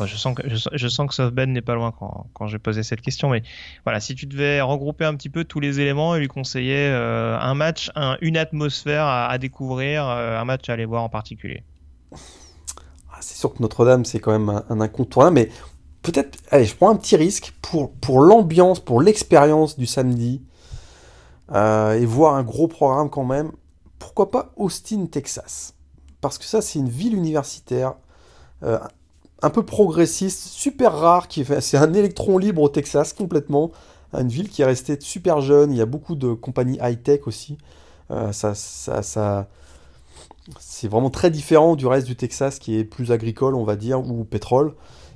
je, 0.05 0.15
sens 0.15 0.35
que, 0.35 0.43
je, 0.47 0.87
SoftBank 0.87 1.49
n'est 1.49 1.61
pas 1.61 1.75
loin 1.75 1.93
quand, 1.97 2.27
quand 2.33 2.47
j'ai 2.47 2.59
posé 2.59 2.83
cette 2.83 3.01
question, 3.01 3.29
mais 3.29 3.43
voilà, 3.83 3.99
si 3.99 4.15
tu 4.15 4.25
devais 4.25 4.61
regrouper 4.61 5.05
un 5.05 5.15
petit 5.15 5.29
peu 5.29 5.43
tous 5.43 5.59
les 5.59 5.79
éléments 5.79 6.15
et 6.15 6.19
lui 6.19 6.27
conseiller 6.27 6.89
euh, 6.89 7.37
un 7.39 7.53
match, 7.53 7.91
une 8.21 8.37
atmosphère 8.37 9.05
à, 9.05 9.37
découvrir, 9.37 10.07
euh, 10.07 10.39
un 10.39 10.45
match 10.45 10.69
à 10.69 10.73
aller 10.73 10.85
voir 10.85 11.03
en 11.03 11.09
particulier. 11.09 11.63
Ah, 12.11 13.19
c'est 13.21 13.37
sûr 13.37 13.53
que 13.53 13.61
Notre-Dame, 13.61 14.05
c'est 14.05 14.19
quand 14.19 14.31
même 14.31 14.61
un, 14.69 14.81
incontournable, 14.81 15.35
mais 15.35 15.49
peut-être, 16.01 16.37
allez, 16.51 16.65
je 16.65 16.75
prends 16.75 16.89
un 16.89 16.95
petit 16.95 17.15
risque 17.15 17.53
pour, 17.61 17.91
pour 17.91 18.21
l'ambiance, 18.21 18.79
pour 18.79 19.01
l'expérience 19.01 19.77
du 19.77 19.85
samedi, 19.85 20.41
euh, 21.53 21.93
et 21.93 22.05
voir 22.05 22.35
un 22.35 22.43
gros 22.43 22.67
programme 22.67 23.09
quand 23.09 23.25
même. 23.25 23.51
Pourquoi 23.99 24.31
pas 24.31 24.51
Austin, 24.57 25.07
Texas? 25.07 25.73
Parce 26.21 26.37
que 26.37 26.45
ça, 26.45 26.61
c'est 26.61 26.79
une 26.79 26.89
ville 26.89 27.15
universitaire 27.15 27.95
un 29.41 29.49
peu 29.49 29.63
progressiste, 29.63 30.47
super 30.47 30.93
rare, 30.93 31.27
qui 31.27 31.45
c'est 31.61 31.77
un 31.77 31.93
électron 31.93 32.37
libre 32.37 32.61
au 32.61 32.69
Texas 32.69 33.13
complètement, 33.13 33.71
une 34.13 34.29
ville 34.29 34.49
qui 34.49 34.61
est 34.61 34.65
restée 34.65 34.97
super 34.99 35.41
jeune, 35.41 35.71
il 35.71 35.77
y 35.77 35.81
a 35.81 35.85
beaucoup 35.85 36.15
de 36.15 36.33
compagnies 36.33 36.79
high-tech 36.81 37.27
aussi, 37.27 37.57
euh, 38.09 38.31
ça, 38.31 38.55
ça, 38.55 39.47
c'est 40.59 40.87
vraiment 40.87 41.09
très 41.09 41.29
différent 41.29 41.75
du 41.75 41.87
reste 41.87 42.07
du 42.07 42.15
Texas 42.15 42.59
qui 42.59 42.77
est 42.77 42.83
plus 42.83 43.11
agricole, 43.11 43.55
on 43.55 43.63
va 43.63 43.75
dire, 43.75 43.99
ou 43.99 44.23
pétrole. 44.23 44.73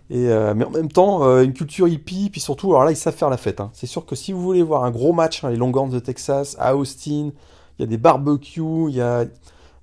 Et, 0.10 0.28
euh, 0.28 0.54
mais 0.54 0.66
en 0.66 0.72
même 0.72 0.92
temps, 0.92 1.24
euh, 1.24 1.44
une 1.44 1.54
culture 1.54 1.88
hippie, 1.88 2.30
puis 2.30 2.42
surtout, 2.42 2.72
alors 2.72 2.84
là, 2.84 2.92
ils 2.92 2.98
savent 2.98 3.16
faire 3.16 3.30
la 3.30 3.38
fête. 3.38 3.62
Hein. 3.62 3.72
C'est 3.74 3.88
sûr 3.88 4.06
que 4.06 4.16
si 4.16 4.34
vous 4.34 4.42
voulez 4.42 4.62
voir 4.62 4.84
un 4.84 4.92
gros 4.92 5.14
match, 5.14 5.44
les 5.44 5.56
Longhorns 5.56 5.90
de 5.90 6.00
Texas, 6.00 6.58
à 6.60 6.76
Austin, 6.76 7.32
il 7.80 7.82
y 7.82 7.84
a 7.84 7.86
des 7.86 7.98
barbecues, 7.98 8.90
il 8.90 8.96
y 8.96 9.02
a, 9.02 9.26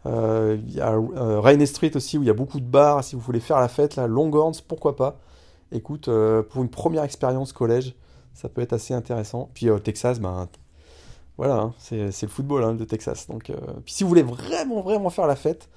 il 0.09 0.75
y 0.75 0.81
a 0.81 0.95
euh, 0.95 1.67
Street 1.67 1.93
aussi 1.95 2.19
où 2.19 2.23
il 2.23 2.27
y 2.27 2.31
a 2.31 2.35
beaucoup 2.35 2.61
de 2.61 2.67
bars. 2.67 3.05
Si 3.05 3.15
vous 3.15 3.21
voulez 3.21 3.41
faire 3.41 3.61
la 3.61 3.69
fête, 3.69 3.97
Longhorns, 3.97 4.61
pourquoi 4.67 4.97
pas? 4.97 5.19
Écoute, 5.73 6.09
euh, 6.09 6.43
pour 6.43 6.63
une 6.63 6.71
première 6.71 7.05
expérience 7.05 7.53
collège, 7.53 7.95
ça 8.35 8.49
peut 8.49 8.63
être 8.63 8.73
assez 8.73 8.95
intéressant. 8.95 9.51
Puis 9.55 9.69
Texas, 9.83 10.21
ben 10.21 10.49
voilà, 11.37 11.57
hein, 11.57 11.75
c'est 11.79 12.23
le 12.23 12.29
football 12.29 12.65
hein, 12.65 12.75
de 12.75 12.85
Texas. 12.85 13.29
Donc, 13.29 13.53
puis 13.85 13.95
si 13.95 14.03
vous 14.03 14.09
voulez 14.09 14.23
vraiment, 14.23 14.81
vraiment 14.81 15.11
faire 15.11 15.27
la 15.27 15.37
fête, 15.37 15.69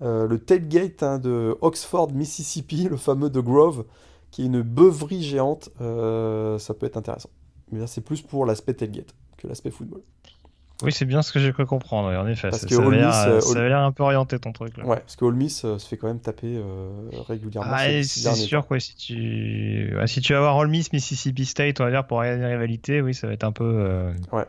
le 0.00 0.36
tailgate 0.36 1.02
hein, 1.02 1.18
de 1.18 1.56
Oxford, 1.60 2.12
Mississippi, 2.12 2.88
le 2.88 2.96
fameux 2.96 3.30
de 3.30 3.40
Grove, 3.40 3.84
qui 4.30 4.42
est 4.42 4.46
une 4.46 4.62
beuverie 4.62 5.22
géante, 5.22 5.70
ça 5.78 6.74
peut 6.74 6.86
être 6.86 6.96
intéressant. 6.96 7.30
Mais 7.70 7.80
là, 7.80 7.86
c'est 7.86 8.00
plus 8.00 8.22
pour 8.22 8.46
l'aspect 8.46 8.74
tailgate 8.74 9.14
que 9.38 9.48
l'aspect 9.48 9.70
football. 9.70 10.02
Oui, 10.82 10.92
c'est 10.92 11.04
bien 11.04 11.22
ce 11.22 11.32
que 11.32 11.38
j'ai 11.38 11.52
cru 11.52 11.66
comprendre, 11.66 12.08
en 12.08 12.26
effet. 12.26 12.50
Parce 12.50 12.64
que 12.64 12.74
ça, 12.74 13.28
euh, 13.28 13.56
avait 13.56 13.68
l'air 13.68 13.80
un 13.80 13.92
peu 13.92 14.02
orienté 14.02 14.38
ton 14.38 14.52
truc. 14.52 14.76
Là. 14.76 14.84
Ouais, 14.84 14.96
parce 14.96 15.16
que 15.16 15.24
All 15.24 15.34
Miss 15.34 15.64
euh, 15.64 15.78
se 15.78 15.88
fait 15.88 15.96
quand 15.96 16.08
même 16.08 16.20
taper 16.20 16.56
euh, 16.56 16.90
régulièrement. 17.26 17.70
Ah, 17.72 18.02
c'est 18.02 18.34
sûr, 18.34 18.66
quoi. 18.66 18.80
Si 18.80 18.96
tu... 18.96 19.94
si 20.06 20.20
tu 20.20 20.32
vas 20.32 20.40
voir 20.40 20.58
All 20.58 20.68
Miss, 20.68 20.92
Mississippi 20.92 21.44
State, 21.44 21.80
on 21.80 21.84
va 21.84 21.90
dire, 21.90 22.06
pour 22.06 22.18
regarder 22.18 22.40
les 22.40 22.48
rivalités, 22.48 23.00
oui, 23.00 23.14
ça 23.14 23.26
va 23.26 23.32
être 23.32 23.44
un 23.44 23.52
peu. 23.52 24.12
Ouais. 24.32 24.44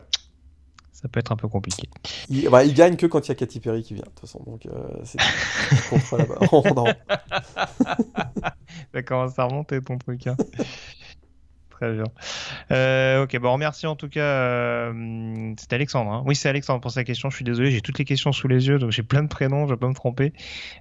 Ça 0.92 1.08
peut 1.08 1.20
être 1.20 1.32
un 1.32 1.36
peu 1.36 1.48
compliqué. 1.48 1.86
Il, 2.30 2.48
bah, 2.48 2.64
il 2.64 2.72
gagne 2.72 2.96
que 2.96 3.04
quand 3.04 3.26
il 3.26 3.28
y 3.28 3.32
a 3.32 3.34
Katy 3.34 3.60
Perry 3.60 3.82
qui 3.82 3.92
vient, 3.92 4.04
de 4.04 4.08
toute 4.08 4.20
façon. 4.20 4.42
Donc, 4.46 4.66
c'est 5.04 5.18
contre 5.90 6.16
là-bas. 6.16 6.94
ça 8.94 9.02
commence 9.02 9.38
à 9.38 9.44
remonter 9.44 9.82
ton 9.82 9.98
truc. 9.98 10.26
Hein. 10.26 10.36
Très 11.80 11.92
bien. 11.92 12.04
Euh, 12.70 13.24
ok, 13.24 13.36
bon, 13.38 13.58
merci 13.58 13.86
en 13.86 13.96
tout 13.96 14.08
cas. 14.08 14.20
Euh, 14.20 15.52
c'est 15.56 15.72
Alexandre. 15.72 16.12
Hein. 16.12 16.22
oui, 16.24 16.36
c'est 16.36 16.48
Alexandre 16.48 16.80
pour 16.80 16.92
sa 16.92 17.02
question. 17.02 17.30
Je 17.30 17.36
suis 17.36 17.44
désolé, 17.44 17.72
j'ai 17.72 17.80
toutes 17.80 17.98
les 17.98 18.04
questions 18.04 18.30
sous 18.30 18.46
les 18.46 18.68
yeux, 18.68 18.78
donc 18.78 18.92
j'ai 18.92 19.02
plein 19.02 19.22
de 19.22 19.28
prénoms, 19.28 19.66
je 19.66 19.74
vais 19.74 19.78
pas 19.78 19.88
me 19.88 19.94
tromper. 19.94 20.32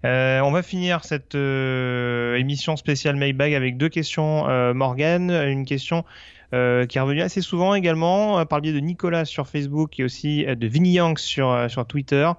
Euh, 0.06 0.40
on 0.42 0.52
va 0.52 0.62
finir 0.62 1.04
cette 1.04 1.36
émission 1.36 2.76
spéciale 2.76 3.16
Maybag 3.16 3.56
avec 3.56 3.78
deux 3.78 3.90
questions, 3.90 4.46
Morgan. 4.74 5.32
Une 5.32 5.66
question 5.66 6.06
euh, 6.54 6.86
qui 6.86 7.00
est 7.00 7.02
revenu 7.02 7.22
assez 7.22 7.42
souvent 7.42 7.74
également 7.74 8.38
euh, 8.38 8.46
par 8.46 8.60
le 8.60 8.62
biais 8.62 8.74
de 8.74 8.80
Nicolas 8.80 9.26
sur 9.26 9.48
Facebook 9.48 10.00
et 10.00 10.04
aussi 10.04 10.46
euh, 10.46 10.54
de 10.54 10.68
Vinny 10.68 10.92
Yang 10.92 11.18
sur, 11.18 11.66
sur 11.68 11.88
Twitter. 11.88 12.30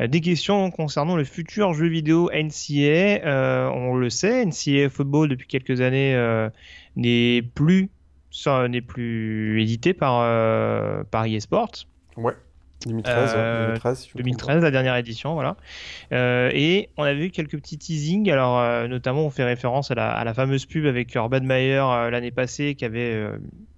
des 0.00 0.22
questions 0.22 0.70
concernant 0.70 1.16
le 1.16 1.24
futur 1.24 1.74
jeu 1.74 1.86
vidéo 1.86 2.30
NCA. 2.32 3.70
on 3.74 3.94
le 3.94 4.08
sait, 4.08 4.46
NCA 4.46 4.88
Football 4.88 5.28
depuis 5.28 5.46
quelques 5.46 5.82
années 5.82 6.16
n'est 6.96 7.42
plus 7.42 7.90
n'est 8.68 8.82
plus 8.82 9.62
édité 9.62 9.94
par 9.94 10.20
par 11.10 11.26
eSports. 11.26 11.86
Ouais. 12.16 12.34
2013, 12.86 13.34
2013, 13.34 14.08
2013 14.14 14.62
la 14.62 14.70
dernière 14.70 14.96
édition, 14.96 15.34
voilà. 15.34 15.56
Euh, 16.12 16.50
et 16.54 16.90
on 16.96 17.02
a 17.02 17.12
vu 17.12 17.30
quelques 17.30 17.56
petits 17.56 17.76
teasings. 17.76 18.30
Alors, 18.30 18.58
euh, 18.58 18.86
notamment, 18.86 19.22
on 19.22 19.30
fait 19.30 19.44
référence 19.44 19.90
à 19.90 19.94
la, 19.94 20.10
à 20.10 20.22
la 20.24 20.32
fameuse 20.32 20.64
pub 20.64 20.86
avec 20.86 21.12
Urban 21.14 21.40
Meyer 21.40 21.80
euh, 21.80 22.10
l'année 22.10 22.30
passée 22.30 22.76
qui 22.76 22.84
avait 22.84 23.30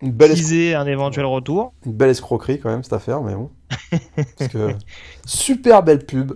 une 0.03 0.17
teasé 0.17 0.75
un 0.75 0.87
éventuel 0.87 1.25
retour. 1.25 1.73
Une 1.87 1.93
belle 1.93 2.11
escroquerie 2.11 2.61
quand 2.61 2.69
même 2.69 2.83
cette 2.83 2.93
affaire, 2.93 3.23
mais 3.23 3.35
bon. 3.35 3.51
Parce 4.39 4.53
que 4.53 4.75
super 5.25 5.83
belle 5.83 6.05
pub, 6.05 6.33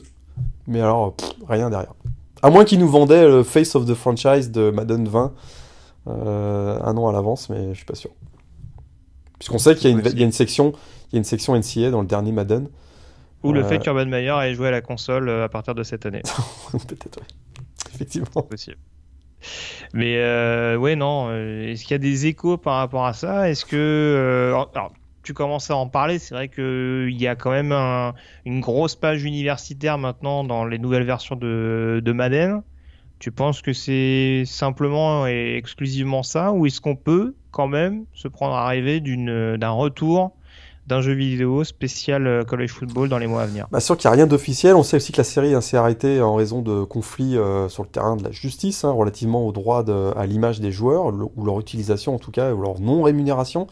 mais 0.67 0.81
alors 0.81 1.15
rien 1.47 1.69
derrière. 1.69 1.93
À 2.41 2.51
moins 2.51 2.65
qu'ils 2.65 2.79
nous 2.79 2.89
vendaient 2.89 3.27
le 3.27 3.43
Face 3.43 3.75
of 3.75 3.87
the 3.87 3.95
Franchise 3.95 4.51
de 4.51 4.71
Madden 4.71 5.07
20 5.07 5.33
un 6.07 6.97
an 6.97 7.09
à 7.09 7.13
l'avance, 7.13 7.49
mais 7.51 7.69
je 7.71 7.75
suis 7.75 7.85
pas 7.85 7.95
sûr. 7.95 8.11
Puisqu'on 9.39 9.59
sait 9.59 9.75
qu'il 9.75 9.91
y, 9.91 10.19
y, 10.19 10.23
a 10.23 10.25
une 10.25 10.33
section 10.33 10.75
y 11.15 11.17
a 11.17 11.19
une 11.19 11.25
section 11.25 11.57
NCA 11.57 11.91
dans 11.91 12.01
le 12.01 12.07
dernier 12.07 12.33
Madden. 12.33 12.69
Ou 13.43 13.53
le 13.53 13.63
fait 13.63 13.77
euh, 13.77 13.79
qu'Urban 13.79 14.07
Meyer 14.07 14.35
ait 14.43 14.55
joué 14.55 14.69
à 14.69 14.71
la 14.71 14.81
console 14.81 15.29
euh, 15.29 15.45
à 15.45 15.49
partir 15.49 15.75
de 15.75 15.83
cette 15.83 16.07
année. 16.07 16.23
Peut-être, 16.73 17.21
oui. 17.21 17.63
Effectivement. 17.95 18.43
Possible. 18.43 18.79
Mais 19.93 20.17
euh, 20.19 20.77
ouais, 20.77 20.97
non. 20.97 21.29
Euh, 21.29 21.69
est-ce 21.69 21.83
qu'il 21.83 21.93
y 21.93 21.95
a 21.95 21.99
des 21.99 22.27
échos 22.27 22.57
par 22.57 22.77
rapport 22.77 23.05
à 23.05 23.13
ça? 23.13 23.51
Est-ce 23.51 23.67
que. 23.67 24.51
alors, 24.75 24.93
tu 25.23 25.35
commences 25.35 25.71
à 25.71 25.77
en 25.77 25.89
parler. 25.89 26.19
C'est 26.19 26.35
vrai 26.35 26.49
qu'il 26.49 27.21
y 27.21 27.27
a 27.27 27.37
quand 27.37 27.51
même 27.51 27.73
une 28.45 28.61
grosse 28.61 28.97
page 28.97 29.25
universitaire 29.25 29.99
maintenant 29.99 30.45
dans 30.45 30.65
les 30.65 30.79
nouvelles 30.79 31.05
versions 31.05 31.37
de, 31.37 32.01
de 32.03 32.13
Madden. 32.13 32.63
Tu 33.19 33.31
penses 33.31 33.63
que 33.63 33.73
c'est 33.73 34.45
simplement 34.47 35.27
et 35.27 35.57
exclusivement 35.57 36.23
ça 36.23 36.53
Ou 36.53 36.67
est-ce 36.67 36.81
qu'on 36.81 36.97
peut 36.97 37.35
quand 37.51 37.69
même 37.69 38.05
se 38.13 38.29
prendre 38.29 38.55
à 38.55 38.69
rêver 38.69 39.01
d'un 39.01 39.71
retour 39.71 40.33
d'un 40.87 41.01
jeu 41.01 41.15
vidéo 41.15 41.65
spécial 41.65 42.27
euh, 42.27 42.45
college 42.45 42.71
football 42.71 43.09
dans 43.09 43.17
les 43.17 43.27
mois 43.27 43.43
à 43.43 43.47
venir? 43.47 43.67
Bah, 43.71 43.81
sûr 43.81 43.97
qu'il 43.97 44.09
n'y 44.09 44.13
a 44.13 44.17
rien 44.17 44.27
d'officiel. 44.27 44.75
On 44.75 44.83
sait 44.83 44.97
aussi 44.97 45.13
que 45.13 45.17
la 45.17 45.25
série 45.25 45.55
hein, 45.55 45.63
s'est 45.63 45.79
arrêtée 45.79 46.21
en 46.21 46.35
raison 46.35 46.61
de 46.61 46.85
conflits 46.85 47.39
euh, 47.39 47.71
sur 47.71 47.85
le 47.85 47.89
terrain 47.89 48.17
de 48.17 48.25
la 48.25 48.31
justice, 48.31 48.85
hein, 48.85 48.91
relativement 48.91 49.47
au 49.47 49.53
droit 49.53 49.85
à 50.15 50.27
l'image 50.27 50.61
des 50.61 50.73
joueurs, 50.73 51.07
ou 51.07 51.45
leur 51.45 51.59
utilisation 51.59 52.15
en 52.15 52.19
tout 52.19 52.31
cas, 52.31 52.53
ou 52.53 52.61
leur 52.61 52.81
non-rémunération. 52.81 53.67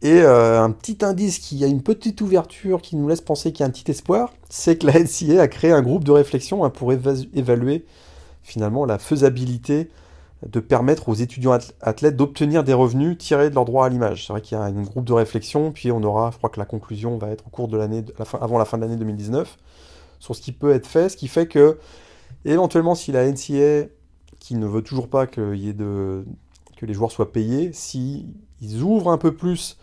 Et 0.00 0.20
euh, 0.20 0.62
un 0.62 0.70
petit 0.70 1.04
indice 1.04 1.40
qui 1.40 1.64
a 1.64 1.66
une 1.66 1.82
petite 1.82 2.20
ouverture 2.20 2.80
qui 2.82 2.94
nous 2.94 3.08
laisse 3.08 3.20
penser 3.20 3.52
qu'il 3.52 3.60
y 3.60 3.62
a 3.64 3.66
un 3.66 3.70
petit 3.70 3.90
espoir, 3.90 4.32
c'est 4.48 4.78
que 4.78 4.86
la 4.86 4.92
NCA 5.00 5.42
a 5.42 5.48
créé 5.48 5.72
un 5.72 5.82
groupe 5.82 6.04
de 6.04 6.12
réflexion 6.12 6.64
hein, 6.64 6.70
pour 6.70 6.92
évaluer 6.92 7.84
finalement 8.48 8.84
la 8.84 8.98
faisabilité 8.98 9.90
de 10.46 10.60
permettre 10.60 11.08
aux 11.08 11.14
étudiants 11.14 11.58
athlètes 11.80 12.16
d'obtenir 12.16 12.62
des 12.62 12.72
revenus 12.72 13.18
tirés 13.18 13.50
de 13.50 13.54
leur 13.54 13.64
droit 13.64 13.86
à 13.86 13.88
l'image. 13.88 14.26
C'est 14.26 14.32
vrai 14.32 14.40
qu'il 14.40 14.56
y 14.56 14.60
a 14.60 14.64
un 14.64 14.82
groupe 14.82 15.04
de 15.04 15.12
réflexion, 15.12 15.72
puis 15.72 15.90
on 15.90 16.02
aura, 16.02 16.30
je 16.30 16.38
crois 16.38 16.50
que 16.50 16.60
la 16.60 16.66
conclusion 16.66 17.18
va 17.18 17.30
être 17.30 17.46
au 17.46 17.50
cours 17.50 17.68
de 17.68 17.76
l'année, 17.76 18.04
avant 18.40 18.58
la 18.58 18.64
fin 18.64 18.78
de 18.78 18.82
l'année 18.82 18.96
2019, 18.96 19.56
sur 20.20 20.36
ce 20.36 20.40
qui 20.40 20.52
peut 20.52 20.72
être 20.72 20.86
fait, 20.86 21.08
ce 21.08 21.16
qui 21.16 21.28
fait 21.28 21.48
que, 21.48 21.78
éventuellement, 22.44 22.94
si 22.94 23.10
la 23.10 23.28
NCA, 23.30 23.88
qui 24.38 24.54
ne 24.54 24.66
veut 24.66 24.82
toujours 24.82 25.08
pas 25.08 25.26
qu'il 25.26 25.56
y 25.56 25.68
ait 25.68 25.74
de, 25.74 26.24
que 26.76 26.86
les 26.86 26.94
joueurs 26.94 27.10
soient 27.10 27.32
payés, 27.32 27.70
si 27.72 28.26
ils 28.60 28.82
ouvrent 28.82 29.10
un 29.10 29.18
peu 29.18 29.34
plus 29.34 29.76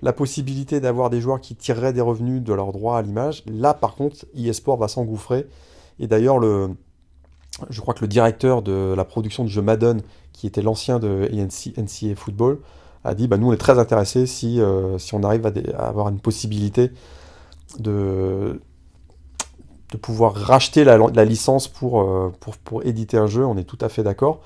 la 0.00 0.14
possibilité 0.14 0.80
d'avoir 0.80 1.10
des 1.10 1.20
joueurs 1.20 1.40
qui 1.40 1.54
tireraient 1.54 1.92
des 1.92 2.00
revenus 2.00 2.42
de 2.42 2.52
leur 2.54 2.72
droit 2.72 2.96
à 2.96 3.02
l'image, 3.02 3.42
là 3.46 3.74
par 3.74 3.94
contre, 3.94 4.24
eSport 4.34 4.78
va 4.78 4.88
s'engouffrer. 4.88 5.46
Et 5.98 6.06
d'ailleurs, 6.06 6.38
le, 6.38 6.70
je 7.70 7.80
crois 7.80 7.94
que 7.94 8.00
le 8.00 8.08
directeur 8.08 8.62
de 8.62 8.94
la 8.96 9.04
production 9.04 9.44
du 9.44 9.50
jeu 9.50 9.62
Madden, 9.62 10.02
qui 10.32 10.46
était 10.46 10.62
l'ancien 10.62 10.98
de 10.98 11.28
NCA 11.32 12.14
Football, 12.16 12.58
a 13.04 13.14
dit 13.14 13.28
bah, 13.28 13.36
nous 13.36 13.48
on 13.48 13.52
est 13.52 13.58
très 13.58 13.78
intéressés 13.78 14.26
si, 14.26 14.60
euh, 14.60 14.98
on 15.12 15.22
arrive 15.22 15.46
à, 15.46 15.86
avoir 15.86 16.08
une 16.08 16.20
possibilité 16.20 16.92
de, 17.78 18.60
pouvoir 20.02 20.34
racheter 20.34 20.84
la, 20.84 21.24
licence 21.24 21.68
pour, 21.68 22.02
euh, 22.02 22.32
pour, 22.64 22.84
éditer 22.84 23.16
un 23.16 23.26
jeu, 23.26 23.44
on 23.44 23.56
est 23.56 23.64
tout 23.64 23.78
à 23.80 23.88
fait 23.88 24.02
d'accord. 24.02 24.40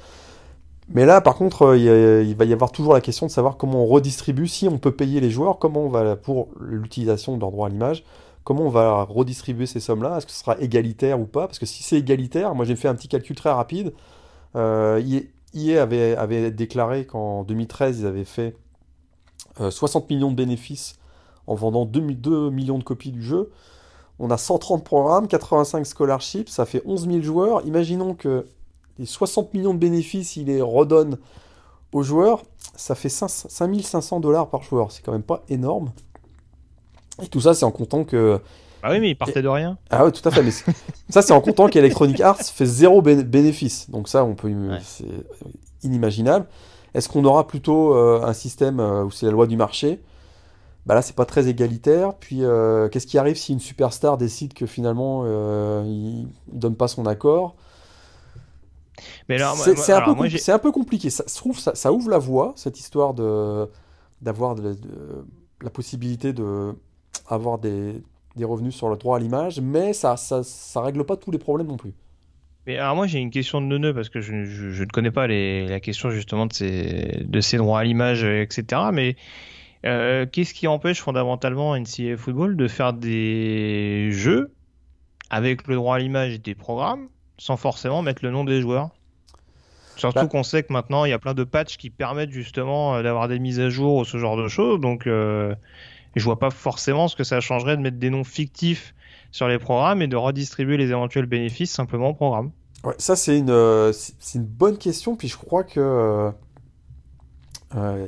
Mais 0.88 1.06
là, 1.06 1.20
par 1.20 1.36
contre, 1.36 1.62
euh, 1.62 2.22
il, 2.22 2.36
va 2.36 2.44
y 2.44 2.52
avoir 2.52 2.70
toujours 2.70 2.92
la 2.92 3.00
question 3.00 3.26
de 3.26 3.30
savoir 3.30 3.56
comment 3.56 3.84
on 3.84 3.86
redistribue, 3.86 4.46
si 4.46 4.68
on 4.68 4.78
peut 4.78 4.92
payer 4.92 5.20
les 5.20 5.30
joueurs, 5.30 5.58
comment 5.58 5.80
on 5.80 5.88
va, 5.88 6.16
pour 6.16 6.48
l'utilisation 6.60 7.34
de 7.34 7.40
leur 7.40 7.50
droit 7.50 7.66
à 7.68 7.70
l'image, 7.70 8.04
comment 8.44 8.62
on 8.62 8.70
va 8.70 9.04
redistribuer 9.04 9.66
ces 9.66 9.80
sommes-là? 9.80 10.18
Est-ce 10.18 10.26
que 10.26 10.32
ce 10.32 10.40
sera 10.40 10.58
égalitaire 10.60 11.20
ou 11.20 11.26
pas? 11.26 11.46
Parce 11.46 11.58
que 11.58 11.66
si 11.66 11.82
c'est 11.82 11.98
égalitaire, 11.98 12.54
moi 12.54 12.64
j'ai 12.64 12.76
fait 12.76 12.88
un 12.88 12.94
petit 12.94 13.08
calcul 13.08 13.36
très 13.36 13.50
rapide. 13.50 13.92
Euh, 14.56 15.00
avait, 15.78 16.50
déclaré 16.50 17.06
qu'en 17.06 17.44
2013, 17.44 18.00
ils 18.00 18.06
avaient 18.06 18.24
fait 18.24 18.56
60 19.58 20.04
euh, 20.04 20.14
millions 20.14 20.30
de 20.30 20.36
bénéfices 20.36 20.98
en 21.46 21.54
vendant 21.54 21.84
2, 21.84 22.00
2, 22.00 22.50
millions 22.50 22.78
de 22.78 22.84
copies 22.84 23.12
du 23.12 23.22
jeu. 23.22 23.50
On 24.18 24.30
a 24.30 24.36
130 24.36 24.84
programmes, 24.84 25.26
85 25.26 25.84
scholarships, 25.84 26.48
ça 26.48 26.64
fait 26.64 26.82
11 26.84 27.06
000 27.06 27.22
joueurs. 27.22 27.66
Imaginons 27.66 28.14
que 28.14 28.46
les 28.98 29.06
60 29.06 29.52
millions 29.54 29.74
de 29.74 29.78
bénéfices, 29.78 30.36
il 30.36 30.46
les 30.46 30.62
redonne 30.62 31.18
aux 31.92 32.02
joueurs. 32.02 32.42
Ça 32.76 32.94
fait 32.94 33.08
5, 33.08 33.28
5500 33.28 34.20
dollars 34.20 34.48
par 34.48 34.62
joueur. 34.62 34.92
C'est 34.92 35.02
quand 35.02 35.12
même 35.12 35.22
pas 35.22 35.42
énorme. 35.48 35.90
Et 37.20 37.26
tout 37.26 37.40
ça, 37.40 37.54
c'est 37.54 37.64
en 37.64 37.70
comptant 37.70 38.04
que. 38.04 38.40
Ah 38.82 38.90
oui, 38.90 39.00
mais 39.00 39.10
il 39.10 39.14
partait 39.14 39.42
de 39.42 39.48
rien. 39.48 39.78
Ah 39.90 40.04
oui, 40.04 40.12
tout 40.12 40.26
à 40.28 40.32
fait. 40.32 40.42
Mais 40.42 40.50
ça, 41.08 41.22
c'est 41.22 41.32
en 41.32 41.40
comptant 41.40 41.68
qu'Electronic 41.68 42.20
Arts 42.20 42.40
fait 42.40 42.66
zéro 42.66 43.02
bénéfice. 43.02 43.90
Donc 43.90 44.08
ça, 44.08 44.24
on 44.24 44.34
peut, 44.34 44.52
c'est 44.82 45.04
inimaginable. 45.82 46.46
Est-ce 46.94 47.08
qu'on 47.08 47.24
aura 47.24 47.46
plutôt 47.46 47.94
euh, 47.94 48.22
un 48.22 48.32
système 48.32 48.80
euh, 48.80 49.04
où 49.04 49.10
c'est 49.10 49.26
la 49.26 49.32
loi 49.32 49.46
du 49.46 49.56
marché? 49.56 50.02
Bah 50.84 50.94
là, 50.94 51.02
c'est 51.02 51.14
pas 51.14 51.24
très 51.24 51.48
égalitaire. 51.48 52.14
Puis, 52.14 52.42
euh, 52.42 52.88
qu'est-ce 52.88 53.06
qui 53.06 53.18
arrive 53.18 53.36
si 53.36 53.52
une 53.52 53.60
superstar 53.60 54.18
décide 54.18 54.52
que 54.52 54.66
finalement, 54.66 55.24
il, 55.84 56.26
donne 56.52 56.74
pas 56.74 56.88
son 56.88 57.06
accord? 57.06 57.54
C'est 59.28 59.40
un, 59.92 60.02
un, 60.54 60.58
peu 60.58 60.72
compliqué. 60.72 61.08
Ça, 61.08 61.24
trouve, 61.24 61.58
ça, 61.58 61.74
ça, 61.74 61.92
ouvre 61.92 62.10
la 62.10 62.18
voie, 62.18 62.52
cette 62.56 62.78
histoire 62.78 63.14
de 63.14 63.68
d'avoir 64.20 64.54
de, 64.54 64.76
la 65.60 65.70
possibilité 65.70 66.32
de 66.32 66.74
avoir 67.28 67.58
des, 67.58 68.02
revenus 68.40 68.74
sur 68.74 68.88
le 68.88 68.96
droit 68.96 69.16
à 69.16 69.20
l'image, 69.20 69.60
mais 69.60 69.92
ça, 69.92 70.16
ça, 70.16 70.42
ça 70.42 70.80
règle 70.80 71.04
pas 71.04 71.16
tous 71.16 71.30
les 71.30 71.38
problèmes 71.38 71.68
non 71.68 71.76
plus. 71.76 71.92
Mais 72.66 72.78
alors 72.78 72.94
moi 72.94 73.08
j'ai 73.08 73.18
une 73.18 73.30
question 73.30 73.60
de 73.60 73.66
neuneu 73.66 73.92
parce 73.92 74.08
que 74.08 74.20
je, 74.20 74.44
je, 74.44 74.84
ne 74.84 74.88
connais 74.88 75.10
pas 75.10 75.26
les, 75.26 75.66
la 75.66 75.80
question 75.80 76.10
justement 76.10 76.46
de 76.46 76.52
ces, 76.52 77.24
de 77.24 77.40
ces 77.40 77.56
droits 77.56 77.80
à 77.80 77.84
l'image, 77.84 78.22
etc. 78.22 78.82
Mais 78.92 79.16
euh, 79.84 80.26
qu'est-ce 80.30 80.54
qui 80.54 80.68
empêche 80.68 81.00
fondamentalement 81.00 81.76
NCAA 81.76 82.16
Football 82.16 82.56
de 82.56 82.68
faire 82.68 82.92
des 82.92 84.12
jeux 84.12 84.52
avec 85.28 85.66
le 85.66 85.74
droit 85.74 85.96
à 85.96 85.98
l'image 85.98 86.40
des 86.40 86.54
programmes 86.54 87.08
sans 87.36 87.56
forcément 87.56 88.02
mettre 88.02 88.24
le 88.24 88.30
nom 88.30 88.44
des 88.44 88.60
joueurs? 88.60 88.90
Surtout 89.96 90.20
bah 90.20 90.26
qu'on 90.26 90.42
sait 90.42 90.62
que 90.62 90.72
maintenant 90.72 91.04
il 91.04 91.10
y 91.10 91.12
a 91.12 91.18
plein 91.18 91.34
de 91.34 91.44
patchs 91.44 91.76
qui 91.76 91.90
permettent 91.90 92.30
justement 92.30 92.94
euh, 92.94 93.02
d'avoir 93.02 93.28
des 93.28 93.38
mises 93.38 93.60
à 93.60 93.68
jour 93.70 93.96
ou 93.96 94.04
ce 94.04 94.18
genre 94.18 94.36
de 94.36 94.46
choses. 94.46 94.80
Donc 94.80 95.08
euh, 95.08 95.54
je 96.20 96.24
vois 96.24 96.38
pas 96.38 96.50
forcément 96.50 97.08
ce 97.08 97.16
que 97.16 97.24
ça 97.24 97.40
changerait 97.40 97.76
de 97.76 97.82
mettre 97.82 97.98
des 97.98 98.10
noms 98.10 98.24
fictifs 98.24 98.94
sur 99.30 99.48
les 99.48 99.58
programmes 99.58 100.02
et 100.02 100.08
de 100.08 100.16
redistribuer 100.16 100.76
les 100.76 100.90
éventuels 100.90 101.26
bénéfices 101.26 101.72
simplement 101.72 102.10
au 102.10 102.14
programme. 102.14 102.50
Ouais, 102.84 102.94
ça 102.98 103.16
c'est 103.16 103.38
une, 103.38 103.50
euh, 103.50 103.92
une 104.34 104.44
bonne 104.44 104.76
question, 104.76 105.16
puis 105.16 105.28
je 105.28 105.36
crois 105.36 105.64
que... 105.64 105.80
Euh, 105.80 106.30
euh, 107.76 108.06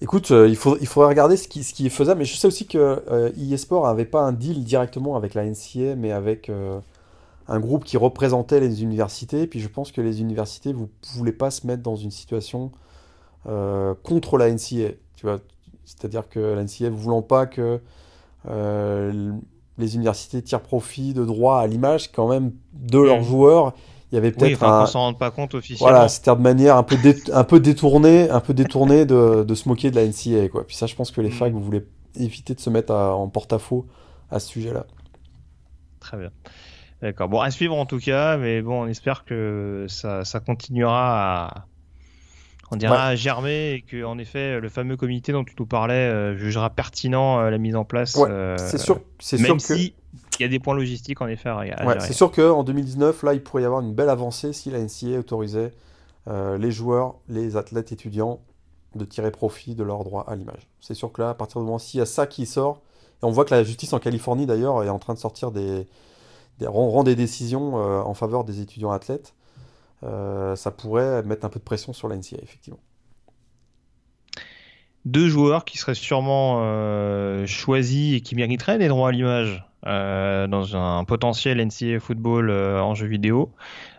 écoute, 0.00 0.30
il, 0.30 0.56
faut, 0.56 0.76
il 0.80 0.86
faudrait 0.86 1.08
regarder 1.08 1.36
ce 1.36 1.48
qui, 1.48 1.64
ce 1.64 1.74
qui 1.74 1.86
est 1.86 1.90
faisable, 1.90 2.20
mais 2.20 2.24
je 2.24 2.36
sais 2.36 2.46
aussi 2.46 2.66
que 2.66 3.02
eSport 3.36 3.86
n'avait 3.86 4.04
pas 4.04 4.20
un 4.20 4.32
deal 4.32 4.64
directement 4.64 5.16
avec 5.16 5.34
la 5.34 5.44
NCA, 5.44 5.96
mais 5.96 6.12
avec 6.12 6.50
un 7.48 7.60
groupe 7.60 7.84
qui 7.84 7.96
représentait 7.96 8.60
les 8.60 8.82
universités, 8.82 9.46
puis 9.46 9.60
je 9.60 9.68
pense 9.68 9.90
que 9.90 10.00
les 10.00 10.20
universités 10.20 10.72
ne 10.72 10.86
voulaient 11.14 11.32
pas 11.32 11.50
se 11.50 11.66
mettre 11.66 11.82
dans 11.82 11.96
une 11.96 12.12
situation 12.12 12.70
contre 13.44 14.38
la 14.38 14.50
NCA. 14.52 14.92
Tu 15.16 15.26
vois, 15.26 15.40
c'est-à-dire 15.90 16.28
que 16.28 16.38
l'NCF, 16.40 16.92
voulant 16.92 17.22
pas 17.22 17.46
que 17.46 17.80
euh, 18.48 19.32
les 19.78 19.94
universités 19.96 20.42
tirent 20.42 20.62
profit 20.62 21.14
de 21.14 21.24
droit 21.24 21.58
à 21.58 21.66
l'image 21.66 22.12
quand 22.12 22.28
même 22.28 22.52
de 22.72 22.98
leurs 22.98 23.22
joueurs, 23.22 23.74
il 24.10 24.16
y 24.16 24.18
avait 24.18 24.32
peut-être 24.32 24.62
un... 24.64 24.86
s'en 24.86 25.00
rende 25.00 25.18
pas 25.18 25.30
compte 25.30 25.54
officiellement. 25.54 25.92
Voilà, 25.92 26.08
c'était 26.08 26.34
de 26.34 26.40
manière 26.40 26.76
un 26.76 26.82
peu, 26.82 26.96
un 27.32 27.44
peu 27.44 27.60
détournée, 27.60 28.28
un 28.30 28.40
peu 28.40 28.54
détournée 28.54 29.04
de, 29.04 29.44
de, 29.44 29.54
se 29.54 29.68
moquer 29.68 29.90
de 29.90 29.96
la 29.96 30.06
NCA. 30.06 30.48
Quoi. 30.48 30.66
Puis 30.66 30.76
ça, 30.76 30.86
je 30.86 30.94
pense 30.94 31.10
que 31.10 31.20
les 31.20 31.28
mm. 31.28 31.32
facs 31.32 31.52
voulaient 31.52 31.86
éviter 32.16 32.54
de 32.54 32.60
se 32.60 32.70
mettre 32.70 32.92
en 32.92 33.28
porte-à-faux 33.28 33.86
à 34.30 34.40
ce 34.40 34.48
sujet-là. 34.48 34.86
Très 36.00 36.16
bien. 36.16 36.30
D'accord. 37.02 37.28
Bon, 37.28 37.40
à 37.40 37.50
suivre 37.50 37.76
en 37.76 37.86
tout 37.86 37.98
cas, 37.98 38.36
mais 38.36 38.62
bon, 38.62 38.82
on 38.82 38.86
espère 38.86 39.24
que 39.24 39.86
ça, 39.88 40.24
ça 40.24 40.40
continuera 40.40 41.46
à, 41.46 41.66
on 42.70 42.76
dira 42.76 43.14
germer 43.16 43.72
et 43.72 43.82
que 43.82 44.04
en 44.04 44.18
effet 44.18 44.60
le 44.60 44.68
fameux 44.68 44.96
comité 44.96 45.32
dont 45.32 45.44
tu 45.44 45.54
nous 45.58 45.66
parlais 45.66 46.36
jugera 46.36 46.70
pertinent 46.70 47.40
la 47.40 47.58
mise 47.58 47.76
en 47.76 47.84
place. 47.84 48.18
c'est 48.58 48.78
sûr, 48.78 49.00
c'est 49.18 49.40
même 49.40 49.58
sûr 49.58 49.76
si 49.76 49.94
il 50.38 50.42
y 50.42 50.46
a 50.46 50.48
des 50.48 50.58
points 50.58 50.74
logistiques 50.74 51.20
en 51.20 51.26
effet 51.26 51.48
à, 51.48 51.58
ouais, 51.58 52.00
C'est 52.00 52.12
sûr 52.12 52.30
qu'en 52.30 52.62
2019 52.62 53.22
là 53.24 53.34
il 53.34 53.42
pourrait 53.42 53.62
y 53.62 53.66
avoir 53.66 53.80
une 53.80 53.94
belle 53.94 54.08
avancée 54.08 54.52
si 54.52 54.70
la 54.70 54.78
NCA 54.78 55.18
autorisait 55.18 55.72
les 56.26 56.70
joueurs, 56.70 57.16
les 57.28 57.56
athlètes 57.56 57.92
étudiants 57.92 58.40
de 58.94 59.04
tirer 59.04 59.30
profit 59.30 59.74
de 59.74 59.84
leur 59.84 60.04
droit 60.04 60.24
à 60.28 60.34
l'image. 60.36 60.68
C'est 60.80 60.94
sûr 60.94 61.12
que 61.12 61.22
là, 61.22 61.30
à 61.30 61.34
partir 61.34 61.60
du 61.60 61.66
moment 61.66 61.78
s'il 61.78 61.98
y 61.98 62.02
a 62.02 62.06
ça 62.06 62.26
qui 62.26 62.46
sort, 62.46 62.82
et 63.22 63.26
on 63.26 63.30
voit 63.30 63.44
que 63.44 63.54
la 63.54 63.62
justice 63.62 63.92
en 63.92 63.98
Californie 63.98 64.46
d'ailleurs 64.46 64.82
est 64.82 64.88
en 64.88 64.98
train 64.98 65.14
de 65.14 65.18
sortir 65.18 65.50
des, 65.50 65.86
des 66.58 66.66
rend, 66.66 67.02
des 67.02 67.14
décisions 67.14 67.78
euh, 67.78 68.00
en 68.00 68.14
faveur 68.14 68.44
des 68.44 68.60
étudiants 68.60 68.90
athlètes, 68.90 69.34
euh, 70.02 70.56
ça 70.56 70.70
pourrait 70.70 71.22
mettre 71.22 71.44
un 71.44 71.50
peu 71.50 71.58
de 71.58 71.64
pression 71.64 71.92
sur 71.92 72.08
la 72.08 72.16
NCA 72.16 72.38
effectivement. 72.42 72.80
Deux 75.04 75.28
joueurs 75.28 75.64
qui 75.64 75.78
seraient 75.78 75.94
sûrement 75.94 76.60
euh, 76.60 77.46
choisis 77.46 78.16
et 78.16 78.20
qui 78.20 78.34
mériteraient 78.34 78.78
des 78.78 78.88
droits 78.88 79.08
à 79.08 79.12
l'image 79.12 79.64
euh, 79.86 80.46
dans 80.46 80.76
un 80.76 81.04
potentiel 81.04 81.58
NCAA 81.58 82.00
football 82.00 82.50
en 82.50 82.94
jeu 82.94 83.06
vidéo. 83.06 83.50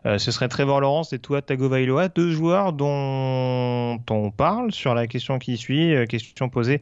Ce 0.06 0.32
serait 0.32 0.48
Trevor 0.48 0.82
Lawrence 0.82 1.14
et 1.14 1.20
Tua 1.20 1.44
Tagovailoa, 1.44 2.08
deux 2.10 2.32
joueurs 2.32 2.74
dont 2.74 4.00
on 4.10 4.32
parle 4.32 4.72
sur 4.72 4.96
la 4.96 5.06
question 5.06 5.38
qui 5.38 5.58
suit, 5.58 5.94
question 6.08 6.50
posée 6.50 6.82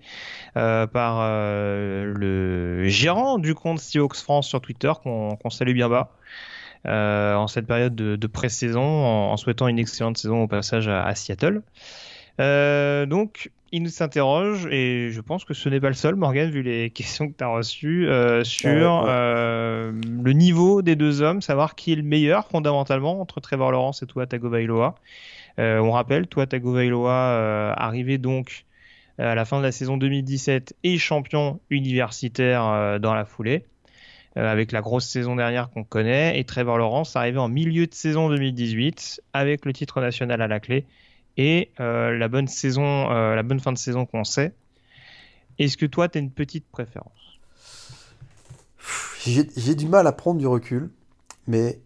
par 0.53 1.27
le 1.27 2.83
gérant 2.87 3.37
du 3.37 3.55
compte 3.55 3.79
Seahawks 3.79 4.15
France 4.15 4.47
sur 4.47 4.61
Twitter 4.61 4.91
qu'on 5.03 5.49
salue 5.49 5.73
bien 5.73 5.89
bas. 5.89 6.11
En 6.85 7.47
cette 7.47 7.67
période 7.67 7.95
de, 7.95 8.27
pré-saison, 8.27 8.81
en, 8.81 9.37
souhaitant 9.37 9.67
une 9.67 9.79
excellente 9.79 10.17
saison 10.17 10.43
au 10.43 10.47
passage 10.47 10.87
à, 10.87 11.03
à 11.03 11.15
Seattle. 11.15 11.61
donc, 12.37 13.51
il 13.71 13.83
nous 13.83 13.89
s'interroge, 13.89 14.67
et 14.71 15.09
je 15.11 15.21
pense 15.21 15.45
que 15.45 15.53
ce 15.53 15.69
n'est 15.69 15.79
pas 15.79 15.89
le 15.89 15.93
seul, 15.93 16.15
Morgan, 16.15 16.49
vu 16.49 16.61
les 16.61 16.89
questions 16.95 17.27
que 17.29 17.37
tu 17.37 17.43
as 17.43 17.47
reçues, 17.47 18.07
euh, 18.07 18.43
sur 18.43 19.05
euh, 19.07 19.91
le 19.91 20.33
niveau 20.33 20.81
des 20.81 20.95
deux 20.95 21.21
hommes, 21.21 21.41
savoir 21.41 21.75
qui 21.75 21.93
est 21.93 21.95
le 21.95 22.03
meilleur 22.03 22.47
fondamentalement 22.47 23.21
entre 23.21 23.39
Trevor 23.39 23.71
Lawrence 23.71 24.03
et 24.03 24.07
Tua 24.07 24.25
Tagovailoa. 24.25 24.95
Euh, 25.59 25.79
on 25.79 25.91
rappelle, 25.91 26.27
Tua 26.27 26.47
Tagovailoa 26.47 27.11
euh, 27.11 27.73
arrivé 27.75 28.17
donc 28.17 28.65
à 29.17 29.35
la 29.35 29.43
fin 29.43 29.57
de 29.57 29.63
la 29.63 29.73
saison 29.73 29.97
2017 29.97 30.75
et 30.83 30.97
champion 30.97 31.59
universitaire 31.69 32.99
dans 33.01 33.13
la 33.13 33.25
foulée, 33.25 33.65
avec 34.47 34.71
la 34.71 34.81
grosse 34.81 35.05
saison 35.05 35.35
dernière 35.35 35.69
qu'on 35.69 35.83
connaît, 35.83 36.39
et 36.39 36.43
Trevor 36.43 36.77
Lawrence 36.77 37.15
arrivé 37.15 37.37
en 37.37 37.49
milieu 37.49 37.87
de 37.87 37.93
saison 37.93 38.29
2018 38.29 39.21
avec 39.33 39.65
le 39.65 39.73
titre 39.73 40.01
national 40.01 40.41
à 40.41 40.47
la 40.47 40.59
clé 40.59 40.85
et 41.37 41.71
euh, 41.79 42.17
la 42.17 42.27
bonne 42.27 42.47
saison, 42.47 43.09
euh, 43.11 43.35
la 43.35 43.43
bonne 43.43 43.59
fin 43.59 43.71
de 43.71 43.77
saison 43.77 44.05
qu'on 44.05 44.23
sait. 44.23 44.53
Est-ce 45.57 45.77
que 45.77 45.85
toi, 45.85 46.09
tu 46.09 46.17
as 46.17 46.21
une 46.21 46.31
petite 46.31 46.65
préférence? 46.69 47.39
J'ai 49.25 49.75
du 49.75 49.87
mal 49.87 50.07
à 50.07 50.11
prendre 50.11 50.39
du 50.39 50.47
recul, 50.47 50.89
mais 51.47 51.79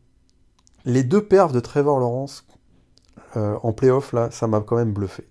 les 0.85 1.03
deux 1.03 1.23
perfs 1.23 1.51
de 1.51 1.59
Trevor 1.59 1.99
Lawrence 1.99 2.45
euh, 3.35 3.57
en 3.63 3.73
playoff, 3.73 4.13
là, 4.13 4.29
ça 4.31 4.47
m'a 4.47 4.61
quand 4.61 4.75
même 4.75 4.93
bluffé. 4.93 5.27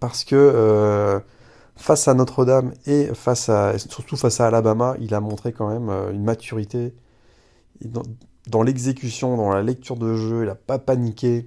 Parce 0.00 0.24
que 0.24 1.22
face 1.76 2.08
à 2.08 2.14
Notre-Dame 2.14 2.72
et 2.86 3.06
face 3.14 3.48
à, 3.48 3.78
surtout 3.78 4.16
face 4.16 4.40
à 4.40 4.46
Alabama, 4.46 4.96
il 5.00 5.14
a 5.14 5.20
montré 5.20 5.52
quand 5.52 5.68
même 5.68 5.90
une 6.12 6.22
maturité 6.22 6.94
dans, 7.84 8.02
dans 8.48 8.62
l'exécution, 8.62 9.36
dans 9.36 9.50
la 9.50 9.62
lecture 9.62 9.96
de 9.96 10.14
jeu, 10.14 10.42
il 10.42 10.46
n'a 10.46 10.54
pas 10.54 10.78
paniqué 10.78 11.44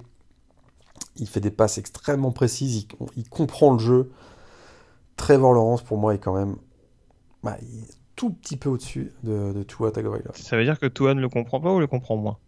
il 1.18 1.28
fait 1.28 1.40
des 1.40 1.50
passes 1.50 1.78
extrêmement 1.78 2.32
précises, 2.32 2.86
il, 3.16 3.28
comprend 3.28 3.72
le 3.72 3.78
jeu. 3.78 4.10
Trevor 5.16 5.52
Lawrence, 5.52 5.82
pour 5.82 5.98
moi, 5.98 6.14
est 6.14 6.18
quand 6.18 6.34
même 6.34 6.56
bah, 7.42 7.56
tout 8.14 8.30
petit 8.30 8.56
peu 8.56 8.68
au-dessus 8.68 9.12
de, 9.24 9.52
de 9.52 9.62
Tua 9.62 9.90
Tagovailoa. 9.90 10.32
Ça 10.34 10.56
veut 10.56 10.64
dire 10.64 10.78
que 10.78 10.86
Tua 10.86 11.14
ne 11.14 11.20
le 11.20 11.28
comprend 11.28 11.60
pas 11.60 11.72
ou 11.72 11.80
le 11.80 11.86
comprend 11.86 12.16
moins? 12.16 12.38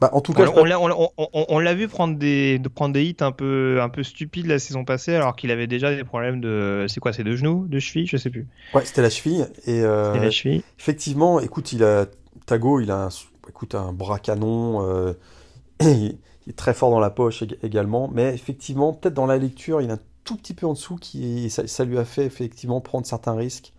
Bah, 0.00 0.10
en 0.12 0.20
tout 0.20 0.32
cas, 0.32 0.46
on, 0.54 1.58
l'a 1.58 1.74
vu 1.74 1.88
prendre 1.88 2.18
des, 2.18 2.58
de 2.58 2.68
prendre 2.68 2.92
des 2.92 3.04
hits 3.04 3.16
un 3.20 3.32
peu, 3.32 3.78
un 3.80 3.88
peu 3.88 4.02
stupides 4.02 4.46
la 4.46 4.58
saison 4.58 4.84
passée, 4.84 5.14
alors 5.14 5.36
qu'il 5.36 5.50
avait 5.50 5.66
déjà 5.66 5.94
des 5.94 6.04
problèmes 6.04 6.40
de. 6.40 6.86
C'est 6.88 7.00
quoi, 7.00 7.12
c'est 7.12 7.24
de 7.24 7.36
genoux, 7.36 7.66
de 7.68 7.78
cheville, 7.78 8.06
je 8.06 8.16
sais 8.16 8.30
plus. 8.30 8.46
Ouais, 8.74 8.84
c'était 8.84 9.02
la 9.02 9.10
cheville. 9.10 9.46
Et 9.66 9.80
euh, 9.80 10.14
la 10.16 10.30
cheville. 10.30 10.62
Effectivement, 10.78 11.40
écoute, 11.40 11.72
il 11.72 11.84
a 11.84 12.06
Tago, 12.46 12.80
il 12.80 12.90
a 12.90 13.04
un 13.04 13.08
écoute, 13.48 13.74
un 13.74 13.92
bras 13.92 14.18
canon. 14.18 14.86
Euh, 14.88 15.12
il 15.80 16.16
est 16.48 16.56
très 16.56 16.74
fort 16.74 16.90
dans 16.90 17.00
la 17.00 17.10
poche 17.10 17.44
également. 17.62 18.10
Mais 18.12 18.34
effectivement, 18.34 18.92
peut-être 18.92 19.14
dans 19.14 19.26
la 19.26 19.38
lecture, 19.38 19.80
il 19.80 19.90
est 19.90 19.94
un 19.94 20.00
tout 20.24 20.36
petit 20.36 20.54
peu 20.54 20.66
en 20.66 20.72
dessous. 20.72 20.96
Qui, 20.96 21.50
ça, 21.50 21.84
lui 21.84 21.98
a 21.98 22.04
fait 22.04 22.24
effectivement 22.24 22.80
prendre 22.80 23.06
certains 23.06 23.34
risques 23.34 23.72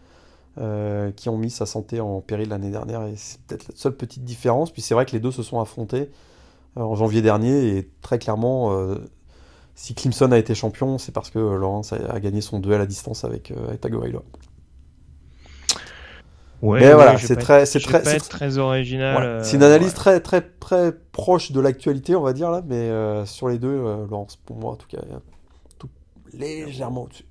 euh, 0.57 1.11
qui 1.11 1.29
ont 1.29 1.37
mis 1.37 1.49
sa 1.49 1.65
santé 1.65 1.99
en 1.99 2.21
péril 2.21 2.49
l'année 2.49 2.71
dernière. 2.71 3.03
Et 3.03 3.15
c'est 3.15 3.41
peut-être 3.41 3.67
la 3.69 3.75
seule 3.75 3.95
petite 3.95 4.23
différence. 4.23 4.71
Puis 4.71 4.81
c'est 4.81 4.93
vrai 4.93 5.05
que 5.05 5.11
les 5.11 5.19
deux 5.19 5.31
se 5.31 5.43
sont 5.43 5.59
affrontés 5.59 6.09
euh, 6.77 6.81
en 6.81 6.95
janvier 6.95 7.21
dernier. 7.21 7.77
Et 7.77 7.89
très 8.01 8.19
clairement, 8.19 8.75
si 9.75 9.95
Clemson 9.95 10.31
a 10.31 10.37
été 10.37 10.55
champion, 10.55 10.97
c'est 10.97 11.11
parce 11.11 11.29
que 11.29 11.39
Lawrence 11.39 11.93
a, 11.93 12.19
gagné 12.19 12.41
son 12.41 12.59
duel 12.59 12.81
à 12.81 12.85
distance 12.85 13.23
avec, 13.23 13.51
avec 13.51 13.81
Tagovailoa. 13.81 14.23
Ouais, 16.61 16.79
mais 16.79 16.93
voilà, 16.93 17.17
c'est 17.17 17.35
très, 17.35 17.65
c'est 17.65 17.79
très, 17.79 18.01
très 18.01 18.57
original. 18.57 19.23
Euh, 19.23 19.43
c'est 19.43 19.57
une 19.57 19.63
analyse 19.63 19.93
très, 19.93 20.19
très, 20.19 20.41
très 20.41 20.93
proche 21.11 21.51
de 21.51 21.59
l'actualité, 21.59 22.15
on 22.15 22.21
va 22.21 22.33
dire 22.33 22.49
là, 22.49 22.63
mais 22.65 22.75
euh, 22.75 23.25
sur 23.25 23.49
les 23.49 23.59
deux, 23.59 23.67
euh, 23.67 24.07
Laurence, 24.09 24.37
pour 24.37 24.57
moi 24.57 24.71
en 24.71 24.75
tout 24.75 24.87
cas, 24.87 25.01
tout 25.77 25.89
légèrement 26.33 27.03
au-dessus. 27.03 27.25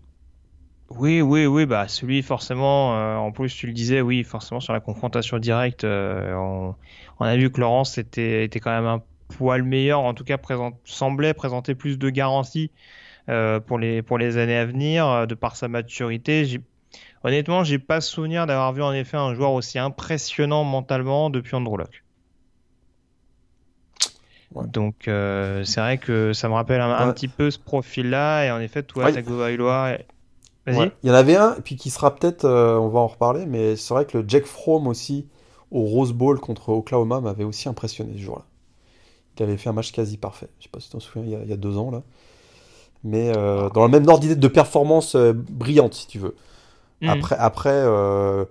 Oui, 0.91 1.21
oui, 1.23 1.47
oui, 1.47 1.67
bah 1.67 1.89
celui 1.89 2.23
forcément. 2.23 2.91
en 3.25 3.33
plus, 3.33 3.55
tu 3.55 3.67
le 3.67 3.73
disais, 3.73 4.01
oui, 4.01 4.23
forcément 4.23 4.61
sur 4.61 4.73
la 4.73 4.81
confrontation 4.81 5.39
directe, 5.39 5.85
on, 5.85 6.75
a 7.21 7.37
vu 7.37 7.51
que 7.51 7.61
Laurence 7.61 7.99
était, 7.99 8.45
était 8.45 8.61
quand 8.61 8.71
même 8.71 8.87
un 8.87 9.03
poil 9.29 9.63
meilleur, 9.63 10.01
en 10.01 10.15
tout 10.15 10.25
cas 10.25 10.37
semblait 10.85 11.35
présenter 11.35 11.75
plus 11.75 11.99
de 11.99 12.11
garanties 12.11 12.71
pour 13.67 13.79
les 13.79 14.03
pour 14.03 14.19
les 14.19 14.37
années 14.37 14.59
à 14.59 14.67
venir, 14.67 15.27
de 15.27 15.35
par 15.35 15.57
sa 15.57 15.69
maturité. 15.69 16.45
J'ai 16.45 16.61
Honnêtement, 17.25 17.65
j'ai 17.65 17.79
pas 17.79 18.03
souvenir 18.03 18.47
d'avoir 18.47 18.75
vu 18.75 18.83
en 18.83 18.93
effet 18.93 19.17
un 19.17 19.35
joueur 19.35 19.53
aussi 19.53 19.79
impressionnant 19.79 20.63
mentalement 20.63 21.31
depuis 21.31 21.57
Andrew 21.57 21.79
Locke. 21.79 22.05
Donc 24.55 25.09
euh, 25.09 25.65
c'est 25.65 25.81
vrai 25.81 25.99
que 25.99 26.35
ça 26.35 26.49
me 26.49 26.55
rappelle 26.55 26.83
un, 26.83 27.13
petit 27.13 27.27
peu 27.27 27.51
ce 27.51 27.59
profil-là 27.59 28.45
et 28.45 28.51
en 28.53 28.61
effet 28.61 28.83
toi, 28.83 29.07
ouais. 29.07 29.13
Tagovailoa. 29.13 29.97
Vas-y. 30.67 30.93
Il 31.03 31.09
y 31.09 31.13
en 31.13 31.15
avait 31.15 31.37
un, 31.37 31.57
puis 31.63 31.77
qui 31.77 31.91
sera 31.91 32.15
peut-être, 32.15 32.45
euh, 32.45 32.77
on 32.79 32.89
va 32.89 33.01
en 33.01 33.07
reparler, 33.07 33.47
mais 33.47 33.77
c'est 33.77 33.93
vrai 33.93 34.07
que 34.07 34.19
le 34.19 34.25
Jack 34.27 34.47
Fromm 34.47 34.87
aussi 34.87 35.27
au 35.71 35.83
Rose 35.83 36.13
Bowl 36.13 36.41
contre 36.41 36.71
Oklahoma 36.71 37.21
m'avait 37.21 37.45
aussi 37.45 37.69
impressionné 37.69 38.13
ce 38.17 38.23
jour-là. 38.23 38.45
Il 39.39 39.43
avait 39.43 39.57
fait 39.57 39.69
un 39.69 39.73
match 39.73 39.93
quasi 39.93 40.17
parfait. 40.17 40.49
Je 40.59 40.65
sais 40.65 40.71
pas 40.71 40.81
si 40.81 40.87
tu 40.87 40.93
t'en 40.93 41.01
souviens, 41.01 41.41
il 41.43 41.49
y, 41.49 41.53
a, 41.53 41.57
deux 41.57 41.77
ans 41.77 41.91
là. 41.91 42.03
Mais 43.03 43.37
euh, 43.37 43.69
dans 43.71 43.85
le 43.85 43.91
même 43.91 44.09
ordre 44.09 44.21
d'idée 44.21 44.37
de 44.37 44.49
performance 44.49 45.17
brillante, 45.17 45.95
si 45.95 46.07
tu 46.07 46.19
veux. 46.19 46.37
Mm. 47.03 47.09
Après, 47.09 47.37
après 47.37 47.71
euh, 47.73 48.45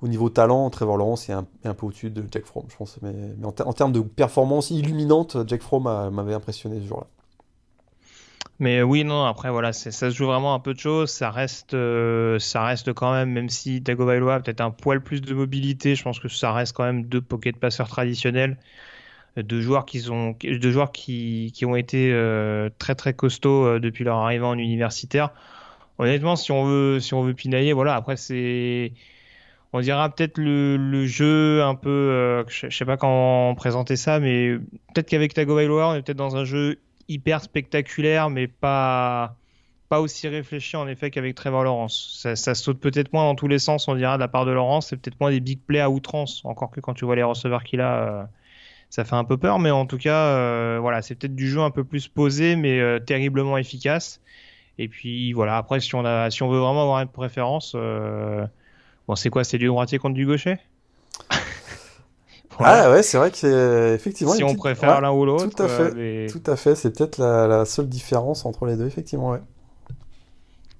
au 0.00 0.08
niveau 0.08 0.30
talent, 0.30 0.70
Trevor 0.70 0.96
Lawrence 0.96 1.28
est 1.28 1.32
un, 1.32 1.74
peu 1.74 1.86
au-dessus 1.86 2.10
de 2.10 2.24
Jack 2.30 2.46
Fromm, 2.46 2.64
je 2.68 2.76
pense. 2.76 2.98
Mais, 3.02 3.12
en, 3.44 3.72
termes 3.72 3.92
de 3.92 4.00
performance 4.00 4.70
illuminante, 4.70 5.36
Jack 5.46 5.60
Fromm 5.62 5.84
m'avait 6.12 6.34
impressionné 6.34 6.80
ce 6.80 6.86
jour-là. 6.86 7.06
Mais 8.62 8.82
oui, 8.82 9.04
non, 9.04 9.24
après, 9.24 9.50
voilà, 9.50 9.72
ça 9.72 9.90
se 9.90 10.10
joue 10.10 10.26
vraiment 10.26 10.54
un 10.54 10.60
peu 10.60 10.72
de 10.72 10.78
choses. 10.78 11.10
Ça 11.10 11.30
reste, 11.30 11.74
euh, 11.74 12.38
ça 12.38 12.64
reste 12.64 12.92
quand 12.94 13.12
même, 13.12 13.30
même 13.30 13.48
si 13.48 13.82
Tagovailoa 13.82 14.36
a 14.36 14.40
peut-être 14.40 14.60
un 14.62 14.70
poil 14.70 15.02
plus 15.02 15.20
de 15.20 15.34
mobilité, 15.34 15.94
je 15.96 16.02
pense 16.02 16.18
que 16.20 16.28
ça 16.28 16.52
reste 16.52 16.74
quand 16.74 16.84
même 16.84 17.04
deux 17.04 17.20
pocket 17.20 17.56
passeurs 17.58 17.88
traditionnels. 17.88 18.56
Deux 19.36 19.60
joueurs 19.60 19.84
qui, 19.84 20.08
ont, 20.10 20.36
deux 20.42 20.70
joueurs 20.70 20.92
qui, 20.92 21.52
ont 21.66 21.76
été 21.76 22.12
euh, 22.12 22.70
très 22.78 22.94
très 22.94 23.14
costauds 23.14 23.78
depuis 23.78 24.04
leur 24.04 24.18
arrivée 24.18 24.44
en 24.44 24.58
universitaire 24.58 25.30
honnêtement, 25.98 26.36
si 26.36 26.52
on 26.52 26.64
veut, 26.64 27.00
si 27.00 27.14
on 27.14 27.22
veut 27.22 27.34
pinailler, 27.34 27.72
voilà. 27.72 27.94
Après, 27.94 28.16
c'est, 28.16 28.92
on 29.72 29.80
dira 29.80 30.08
peut-être 30.10 30.38
le, 30.38 31.06
jeu 31.06 31.62
un 31.62 31.74
peu, 31.74 31.90
euh, 31.90 32.44
je, 32.48 32.70
sais 32.70 32.84
pas 32.84 32.96
comment 32.96 33.54
présenter 33.54 33.96
ça, 33.96 34.20
mais 34.20 34.56
peut-être 34.94 35.08
qu'avec 35.08 35.34
Tagovailoa, 35.34 35.88
on 35.88 35.94
est 35.94 36.02
peut-être 36.02 36.18
dans 36.18 36.36
un 36.36 36.44
jeu 36.44 36.78
hyper 37.08 37.40
spectaculaire, 37.40 38.30
mais 38.30 38.46
pas 38.48 39.36
pas 39.88 40.00
aussi 40.00 40.26
réfléchi 40.26 40.76
en 40.76 40.88
effet 40.88 41.10
qu'avec 41.10 41.34
Trevor 41.34 41.64
Lawrence. 41.64 42.26
Ça, 42.34 42.54
saute 42.54 42.80
peut-être 42.80 43.12
moins 43.12 43.24
dans 43.24 43.34
tous 43.34 43.48
les 43.48 43.58
sens, 43.58 43.88
on 43.88 43.94
dira 43.94 44.16
de 44.16 44.20
la 44.20 44.28
part 44.28 44.46
de 44.46 44.50
Lawrence, 44.50 44.88
c'est 44.88 44.96
peut-être 44.96 45.20
moins 45.20 45.30
des 45.30 45.40
big 45.40 45.60
plays 45.60 45.80
à 45.80 45.90
outrance, 45.90 46.42
encore 46.44 46.70
que 46.70 46.80
quand 46.80 46.94
tu 46.94 47.04
vois 47.04 47.16
les 47.16 47.22
receveurs 47.22 47.62
qu'il 47.62 47.80
a. 47.82 48.22
Euh, 48.22 48.24
ça 48.88 49.04
fait 49.04 49.16
un 49.16 49.24
peu 49.24 49.36
peur, 49.36 49.58
mais 49.58 49.70
en 49.70 49.86
tout 49.86 49.98
cas, 49.98 50.28
euh, 50.28 50.78
voilà, 50.80 51.02
c'est 51.02 51.14
peut-être 51.14 51.34
du 51.34 51.48
jeu 51.48 51.60
un 51.60 51.70
peu 51.70 51.84
plus 51.84 52.08
posé, 52.08 52.56
mais 52.56 53.00
terriblement 53.00 53.58
efficace. 53.58 54.20
Et 54.78 54.88
puis 54.88 55.32
voilà, 55.32 55.56
après 55.56 55.80
si 55.80 55.94
on 55.94 56.04
a, 56.04 56.30
si 56.30 56.42
on 56.42 56.48
veut 56.48 56.58
vraiment 56.58 56.82
avoir 56.82 57.00
une 57.00 57.08
préférence, 57.08 57.74
euh, 57.76 58.46
bon 59.06 59.14
c'est 59.14 59.30
quoi, 59.30 59.44
c'est 59.44 59.58
du 59.58 59.66
droitier 59.66 59.98
contre 59.98 60.14
du 60.14 60.26
gaucher? 60.26 60.58
Ah 62.58 62.90
ouais, 62.90 63.02
c'est 63.02 63.18
vrai 63.18 63.30
que 63.30 63.36
c'est 63.36 63.94
effectivement. 63.94 64.34
Si 64.34 64.44
on 64.44 64.54
préfère 64.54 65.00
l'un 65.00 65.12
ou 65.12 65.24
l'autre. 65.24 65.48
Tout 65.48 65.62
à 65.62 65.68
fait. 65.68 66.26
Tout 66.28 66.42
à 66.46 66.56
fait. 66.56 66.74
C'est 66.74 66.96
peut-être 66.96 67.18
la, 67.18 67.64
seule 67.64 67.88
différence 67.88 68.44
entre 68.44 68.66
les 68.66 68.76
deux, 68.76 68.86
effectivement, 68.86 69.30
ouais. 69.30 69.42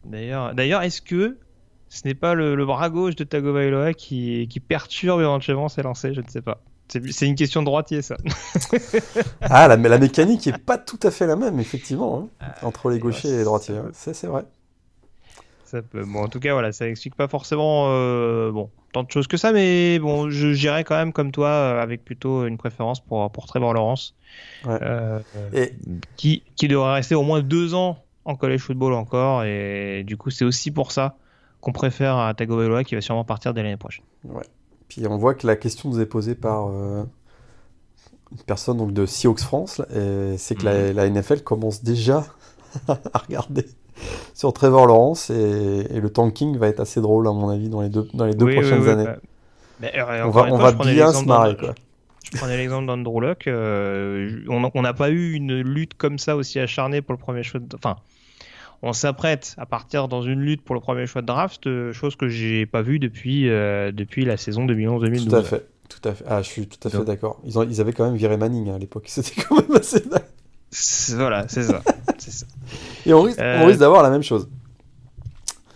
D'ailleurs, 0.05 0.55
d'ailleurs, 0.55 0.83
est-ce 0.83 1.01
que 1.01 1.39
ce 1.89 2.03
n'est 2.05 2.14
pas 2.14 2.35
le, 2.35 2.64
bras 2.66 2.91
gauche 2.91 3.16
de 3.16 3.25
Tagovailoa 3.25 3.95
qui, 3.95 4.49
qui 4.49 4.61
perturbe 4.61 5.20
éventuellement 5.20 5.68
ses 5.68 5.83
lancers? 5.83 6.14
Je 6.14 6.20
ne 6.20 6.29
sais 6.29 6.43
pas. 6.43 6.62
C'est 6.89 7.27
une 7.27 7.37
question 7.37 7.61
de 7.61 7.66
droitier, 7.66 8.03
ça. 8.03 8.16
ah, 9.41 9.66
la, 9.68 9.77
la 9.77 9.99
mécanique 9.99 10.47
est 10.47 10.59
pas 10.59 10.77
tout 10.77 10.99
à 11.03 11.11
fait 11.11 11.27
la 11.27 11.37
même, 11.37 11.59
effectivement, 11.59 12.18
hein, 12.18 12.29
ah, 12.41 12.66
entre 12.66 12.91
les 12.91 12.99
gauchers 12.99 13.29
et 13.29 13.39
les 13.39 13.45
droitiers. 13.45 13.77
C'est 13.93 14.27
vrai. 14.27 14.45
Ça 15.73 15.81
peut... 15.81 16.05
Bon, 16.05 16.23
en 16.23 16.29
tout 16.29 16.39
cas, 16.39 16.53
voilà, 16.53 16.70
ça 16.70 16.87
explique 16.87 17.14
pas 17.14 17.29
forcément 17.29 17.87
euh, 17.89 18.53
bon, 18.53 18.68
tant 18.93 19.05
de 19.05 19.11
choses 19.11 19.27
que 19.27 19.39
ça, 19.39 19.53
mais 19.53 19.99
bon, 19.99 20.29
je 20.29 20.53
j'irais 20.53 20.85
quand 20.85 20.97
même 20.97 21.14
comme 21.14 21.33
toi, 21.33 21.49
euh, 21.49 21.83
avec 21.83 22.05
plutôt 22.05 22.47
une 22.47 22.59
préférence 22.59 23.01
pour, 23.01 23.33
pour 23.33 23.47
Trevor 23.47 23.73
Lawrence, 23.73 24.14
euh, 24.66 25.20
et... 25.55 25.73
qui, 26.18 26.43
qui 26.57 26.68
devrait 26.68 26.93
rester 26.93 27.14
au 27.14 27.23
moins 27.23 27.41
deux 27.41 27.73
ans 27.73 27.97
en 28.27 28.37
college 28.37 28.61
football 28.61 28.93
encore, 28.93 29.45
et 29.45 30.05
du 30.07 30.18
coup, 30.18 30.29
c'est 30.29 30.45
aussi 30.45 30.70
pour 30.70 30.93
ça 30.93 31.16
qu'on 31.62 31.73
préfère 31.73 32.18
à 32.18 32.35
Tagovailoa 32.35 32.85
qui 32.85 32.95
va 32.95 33.01
sûrement 33.01 33.25
partir 33.25 33.55
dès 33.55 33.62
l'année 33.62 33.79
prochaine. 33.79 34.05
Ouais. 34.25 34.45
Puis 34.89 35.07
on 35.07 35.16
voit 35.16 35.33
que 35.33 35.47
la 35.47 35.57
question 35.57 35.89
nous 35.89 36.01
est 36.01 36.07
posée 36.07 36.35
par 36.35 36.68
une 36.68 37.07
personne 38.45 38.77
donc, 38.77 38.93
de 38.93 39.07
Seahawks 39.07 39.41
France, 39.41 39.81
et 39.91 40.37
c'est 40.37 40.55
que 40.55 40.66
la, 40.66 41.09
mhm. 41.09 41.18
NFL 41.18 41.41
commence 41.41 41.83
déjà 41.83 42.27
à 42.89 43.18
regarder 43.18 43.64
sur 44.34 44.53
Trevor 44.53 44.86
Lawrence, 44.86 45.30
et, 45.30 46.00
le 46.00 46.11
tanking 46.11 46.57
va 46.57 46.68
être 46.68 46.80
assez 46.80 47.00
drôle 47.00 47.26
à 47.28 47.32
mon 47.32 47.48
avis 47.48 47.68
dans 47.68 47.80
les 47.80 47.88
deux, 47.88 48.09
dans 48.14 48.26
les 48.26 48.34
deux 48.34 48.53
prochaines 48.53 48.88
années. 48.88 49.09
Bah, 49.80 49.88
euh, 49.94 50.22
on 50.24 50.30
va, 50.30 50.42
on 50.53 50.59
va 50.59 50.72
bien 50.72 51.12
se 51.12 51.24
marrer. 51.24 51.57
Quoi. 51.57 51.74
Je 52.32 52.38
prenais 52.38 52.57
l'exemple 52.57 52.86
d'Andrew 52.86 53.20
Luck. 53.20 53.46
Euh, 53.46 54.44
on 54.48 54.82
n'a 54.82 54.94
pas 54.94 55.11
eu 55.11 55.32
une 55.32 55.61
lutte 55.61 55.94
comme 55.94 56.18
ça 56.18 56.36
aussi 56.36 56.59
acharnée 56.59 57.03
pour 57.03 57.12
le 57.12 57.18
premier 57.18 57.42
choix. 57.42 57.61
De... 57.61 57.76
Enfin, 57.76 57.96
on 58.82 58.92
s'apprête 58.92 59.55
à 59.59 59.66
partir 59.66 60.09
dans 60.09 60.22
une 60.22 60.40
lutte 60.40 60.62
pour 60.62 60.74
le 60.74 60.80
premier 60.80 61.07
choix 61.07 61.20
de 61.20 61.26
draft, 61.26 61.66
euh, 61.66 61.92
chose 61.92 62.16
que 62.16 62.28
j'ai 62.28 62.66
pas 62.66 62.82
vue 62.82 62.98
depuis, 62.98 63.48
euh, 63.48 63.92
depuis 63.92 64.24
la 64.24 64.36
saison 64.36 64.66
2011-2012. 64.66 65.28
Tout 65.28 65.36
à 65.36 65.42
fait, 65.42 65.66
tout 65.88 66.09
à 66.09 66.12
fait. 66.14 66.24
Ah, 66.26 66.42
je 66.42 66.48
suis 66.48 66.66
tout 66.66 66.88
à 66.88 66.90
fait 66.90 67.05
d'accord. 67.05 67.40
Ils, 67.44 67.55
ils 67.70 67.80
avaient 67.80 67.92
quand 67.92 68.05
même 68.05 68.16
viré 68.16 68.36
Manning 68.36 68.70
hein, 68.70 68.76
à 68.76 68.78
l'époque. 68.78 69.05
C'était 69.09 69.42
quand 69.42 69.57
même 69.57 69.76
assez. 69.76 70.03
Voilà, 71.14 71.46
c'est 71.48 71.64
ça. 71.64 71.82
ça. 72.18 72.46
Et 73.07 73.12
on 73.12 73.22
risque, 73.22 73.40
euh, 73.40 73.64
risque 73.64 73.80
d'avoir 73.80 74.03
la 74.03 74.11
même 74.11 74.22
chose. 74.22 74.48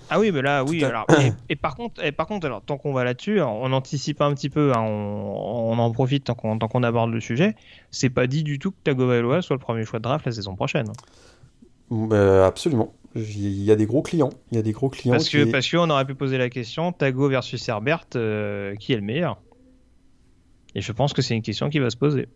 Ah 0.09 0.21
oui, 0.21 0.31
mais 0.31 0.43
là, 0.43 0.65
oui. 0.65 0.85
Alors, 0.85 1.07
et, 1.49 1.57
par 1.57 1.75
contre, 1.75 2.05
et 2.05 2.13
par 2.13 2.27
contre, 2.27 2.47
alors, 2.47 2.63
tant 2.63 2.79
qu'on 2.79 2.93
va 2.93 3.03
là-dessus, 3.03 3.41
on 3.41 3.73
anticipe 3.73 4.21
un 4.21 4.33
petit 4.35 4.51
peu, 4.51 4.73
hein, 4.73 4.81
on, 4.81 5.73
on, 5.73 5.79
en 5.79 5.91
profite 5.91 6.25
tant 6.25 6.35
qu'on 6.35 6.83
aborde 6.83 7.11
le 7.11 7.21
sujet. 7.21 7.57
C'est 7.91 8.11
pas 8.11 8.27
dit 8.27 8.45
du 8.45 8.59
tout 8.59 8.71
que 8.71 8.77
Tagovailoa 8.85 9.43
soit 9.43 9.57
le 9.57 9.61
premier 9.61 9.85
choix 9.85 9.99
de 9.99 10.05
draft 10.05 10.25
la 10.27 10.33
saison 10.33 10.55
prochaine. 10.55 10.93
Bah, 11.91 12.47
absolument. 12.47 12.95
Il 13.15 13.63
y 13.63 13.71
a 13.71 13.77
des 13.77 13.87
gros 13.87 14.03
clients. 14.03 14.31
Il 14.51 14.57
y 14.57 14.59
a 14.59 14.63
des 14.63 14.73
gros 14.73 14.91
clients. 14.91 15.15
Parce 15.15 15.29
que 15.29 15.51
parce 15.51 15.71
qu'on 15.71 15.89
aurait 15.89 16.05
pu 16.05 16.15
poser 16.15 16.37
la 16.39 16.51
question 16.51 16.93
Tago 16.93 17.29
versus 17.29 17.67
Herbert, 17.69 18.05
euh, 18.15 18.75
qui 18.77 18.93
est 18.93 18.97
le 18.97 19.03
meilleur? 19.03 19.41
Et 20.75 20.83
je 20.83 20.93
pense 20.93 21.15
que 21.15 21.23
c'est 21.23 21.35
une 21.35 21.43
question 21.43 21.71
qui 21.71 21.79
va 21.79 21.89
se 21.89 21.97
poser. 21.97 22.29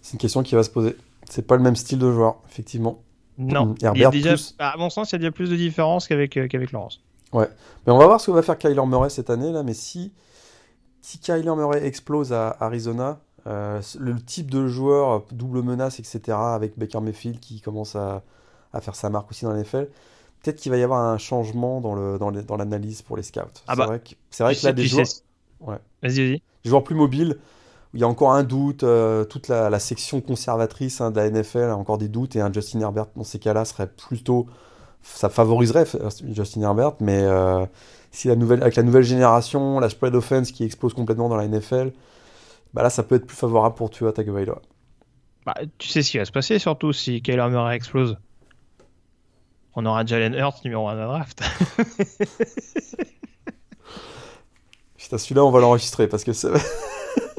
C'est 0.00 0.14
une 0.14 0.18
question 0.18 0.42
qui 0.42 0.54
va 0.54 0.62
se 0.62 0.70
poser. 0.70 0.96
C'est 1.28 1.46
pas 1.46 1.56
le 1.56 1.62
même 1.62 1.76
style 1.76 1.98
de 1.98 2.10
joueur, 2.10 2.36
effectivement. 2.48 3.02
Non. 3.38 3.74
Herbert 3.82 4.12
À 4.58 4.76
mon 4.78 4.90
sens, 4.90 5.10
il 5.10 5.14
y 5.14 5.16
a 5.16 5.18
déjà 5.18 5.32
plus 5.32 5.50
de 5.50 5.56
différence 5.56 6.08
qu'avec 6.08 6.36
euh, 6.36 6.48
qu'avec 6.48 6.72
Laurence. 6.72 7.00
Ouais. 7.32 7.48
Mais 7.86 7.92
on 7.92 7.98
va 7.98 8.06
voir 8.06 8.20
ce 8.20 8.26
que 8.26 8.30
va 8.32 8.42
faire 8.42 8.58
Kyler 8.58 8.86
Murray 8.86 9.10
cette 9.10 9.30
année 9.30 9.52
là. 9.52 9.62
Mais 9.62 9.74
si 9.74 10.12
si 11.02 11.18
Kyler 11.18 11.54
Murray 11.54 11.84
explose 11.84 12.32
à 12.32 12.56
Arizona, 12.60 13.20
euh, 13.46 13.80
le 13.98 14.20
type 14.20 14.50
de 14.50 14.66
joueur 14.66 15.24
double 15.32 15.62
menace, 15.62 16.00
etc. 16.00 16.36
Avec 16.38 16.78
Baker 16.78 17.00
Mayfield 17.00 17.40
qui 17.40 17.60
commence 17.60 17.94
à 17.94 18.22
à 18.72 18.80
faire 18.80 18.94
sa 18.94 19.10
marque 19.10 19.30
aussi 19.30 19.44
dans 19.44 19.52
la 19.52 19.60
NFL. 19.60 19.88
Peut-être 20.42 20.56
qu'il 20.56 20.70
va 20.70 20.78
y 20.78 20.82
avoir 20.82 21.00
un 21.00 21.18
changement 21.18 21.80
dans, 21.80 21.94
le, 21.94 22.18
dans, 22.18 22.30
dans 22.30 22.56
l'analyse 22.56 23.02
pour 23.02 23.16
les 23.16 23.22
scouts. 23.22 23.40
Ah 23.40 23.72
c'est, 23.72 23.76
bah, 23.76 23.86
vrai 23.86 24.00
que, 24.00 24.10
c'est 24.30 24.44
vrai 24.44 24.54
que 24.54 24.64
là, 24.64 24.72
des 24.72 24.84
joueurs, 24.84 25.06
ouais. 25.60 25.78
vas-y, 26.02 26.28
vas-y. 26.28 26.42
des 26.62 26.70
joueurs 26.70 26.84
plus 26.84 26.94
mobiles, 26.94 27.38
il 27.96 28.00
y 28.00 28.04
a 28.04 28.08
encore 28.08 28.32
un 28.32 28.44
doute, 28.44 28.82
euh, 28.84 29.24
toute 29.24 29.48
la, 29.48 29.70
la, 29.70 29.78
section 29.78 30.20
conservatrice 30.20 31.00
hein, 31.00 31.10
de 31.10 31.16
la 31.16 31.30
NFL 31.30 31.70
a 31.70 31.76
encore 31.76 31.98
des 31.98 32.08
doutes, 32.08 32.36
et 32.36 32.40
un 32.40 32.52
Justin 32.52 32.80
Herbert 32.80 33.06
dans 33.16 33.24
ces 33.24 33.38
cas-là 33.38 33.64
serait 33.64 33.88
plutôt. 33.88 34.46
Ça 35.02 35.28
favoriserait 35.28 35.86
Justin 36.32 36.62
Herbert, 36.62 36.92
mais 37.00 37.22
euh, 37.22 37.64
si 38.10 38.28
la 38.28 38.36
nouvelle, 38.36 38.62
avec 38.62 38.76
la 38.76 38.82
nouvelle 38.82 39.04
génération, 39.04 39.80
la 39.80 39.88
spread 39.88 40.14
offense 40.14 40.52
qui 40.52 40.64
explose 40.64 40.94
complètement 40.94 41.28
dans 41.28 41.36
la 41.36 41.46
NFL, 41.46 41.92
bah 42.74 42.82
là, 42.82 42.90
ça 42.90 43.02
peut 43.02 43.14
être 43.14 43.26
plus 43.26 43.36
favorable 43.36 43.74
pour 43.74 43.90
Tua 43.90 44.12
Tagovailoa. 44.12 44.60
Bah, 45.46 45.54
tu 45.78 45.88
sais 45.88 46.02
ce 46.02 46.10
qui 46.10 46.18
va 46.18 46.24
se 46.24 46.32
passer, 46.32 46.58
surtout 46.58 46.92
si 46.92 47.22
Kyler 47.22 47.48
Murray 47.48 47.76
explose 47.76 48.18
on 49.76 49.84
aura 49.84 50.04
Jalen 50.06 50.34
Hurts 50.34 50.64
numéro 50.64 50.88
1 50.88 50.94
de 50.94 51.00
la 51.00 51.06
draft. 51.06 51.42
Putain, 54.96 55.18
celui-là, 55.18 55.44
on 55.44 55.50
va 55.50 55.60
l'enregistrer 55.60 56.08
parce 56.08 56.24
que 56.24 56.32
c'est. 56.32 56.48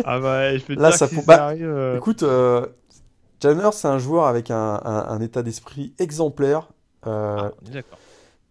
Ah 0.05 0.19
bah, 0.19 0.57
je 0.57 0.63
peux 0.63 0.75
te 0.75 0.81
Là, 0.81 0.89
dire 0.89 0.97
ça 0.97 1.07
que 1.07 1.25
bah, 1.25 1.49
euh, 1.51 1.97
Écoute, 1.97 2.23
euh, 2.23 2.65
Hurts, 3.43 3.73
c'est 3.73 3.87
un 3.87 3.99
joueur 3.99 4.25
avec 4.25 4.51
un, 4.51 5.19
état 5.21 5.43
d'esprit 5.43 5.93
exemplaire. 5.99 6.69
Euh, 7.05 7.49
ah. 7.75 7.79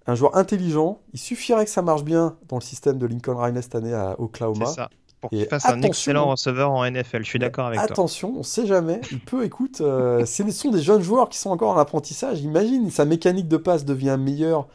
Un 0.09 0.15
joueur 0.15 0.37
intelligent. 0.37 1.01
Il 1.13 1.19
suffirait 1.19 1.65
que 1.65 1.71
ça 1.71 1.83
marche 1.83 2.05
bien 2.05 2.37
dans 2.49 2.57
le 2.57 2.63
système 2.63 2.99
de 2.99 3.07
Lincoln 3.07 3.37
Riley 3.37 3.61
cette 3.63 3.75
année 3.75 3.95
à 3.95 4.15
Oklahoma. 4.21 4.67
C'est 4.67 4.75
ça 4.75 4.91
pour 5.21 5.31
qu'il 5.31 5.47
fasse 5.47 5.67
un 5.67 5.83
excellent 5.83 6.31
receveur 6.31 6.71
en 6.71 6.89
NFL. 6.89 7.23
Je 7.23 7.29
suis 7.29 7.39
d'accord 7.39 7.67
avec 7.67 7.79
toi. 7.79 7.91
Attention, 7.91 8.35
on 8.37 8.43
sait 8.43 8.67
jamais. 8.67 9.01
Il 9.11 9.21
peut, 9.21 9.45
écoute, 9.45 9.81
euh, 9.81 10.25
ce 10.27 10.51
sont 10.51 10.71
des 10.71 10.83
jeunes 10.83 11.03
joueurs 11.03 11.29
qui 11.29 11.39
sont 11.39 11.51
encore 11.51 11.75
en 11.75 11.79
apprentissage. 11.79 12.41
Imagine, 12.43 12.91
sa 12.91 13.05
mécanique 13.05 13.49
de 13.49 13.57
passe 13.57 13.85
devient 13.85 14.17
meilleure 14.19 14.67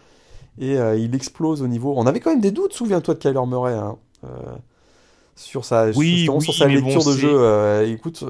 et 0.60 0.78
euh, 0.78 0.98
il 0.98 1.16
explose 1.16 1.62
au 1.62 1.68
niveau. 1.68 1.94
On 1.96 2.06
avait 2.06 2.20
quand 2.20 2.32
même 2.32 2.42
des 2.42 2.52
doutes, 2.52 2.74
souviens-toi 2.74 3.14
de 3.14 3.20
Kyler 3.20 3.46
Murray. 3.48 3.74
Hein, 3.74 3.98
euh, 4.24 4.28
sur 5.36 5.66
sa, 5.66 5.90
oui, 5.92 6.28
sur 6.40 6.54
sa 6.54 6.68
lecture 6.68 7.04
de 7.04 7.18
jeu. 7.18 7.88
écoute, 7.88 8.24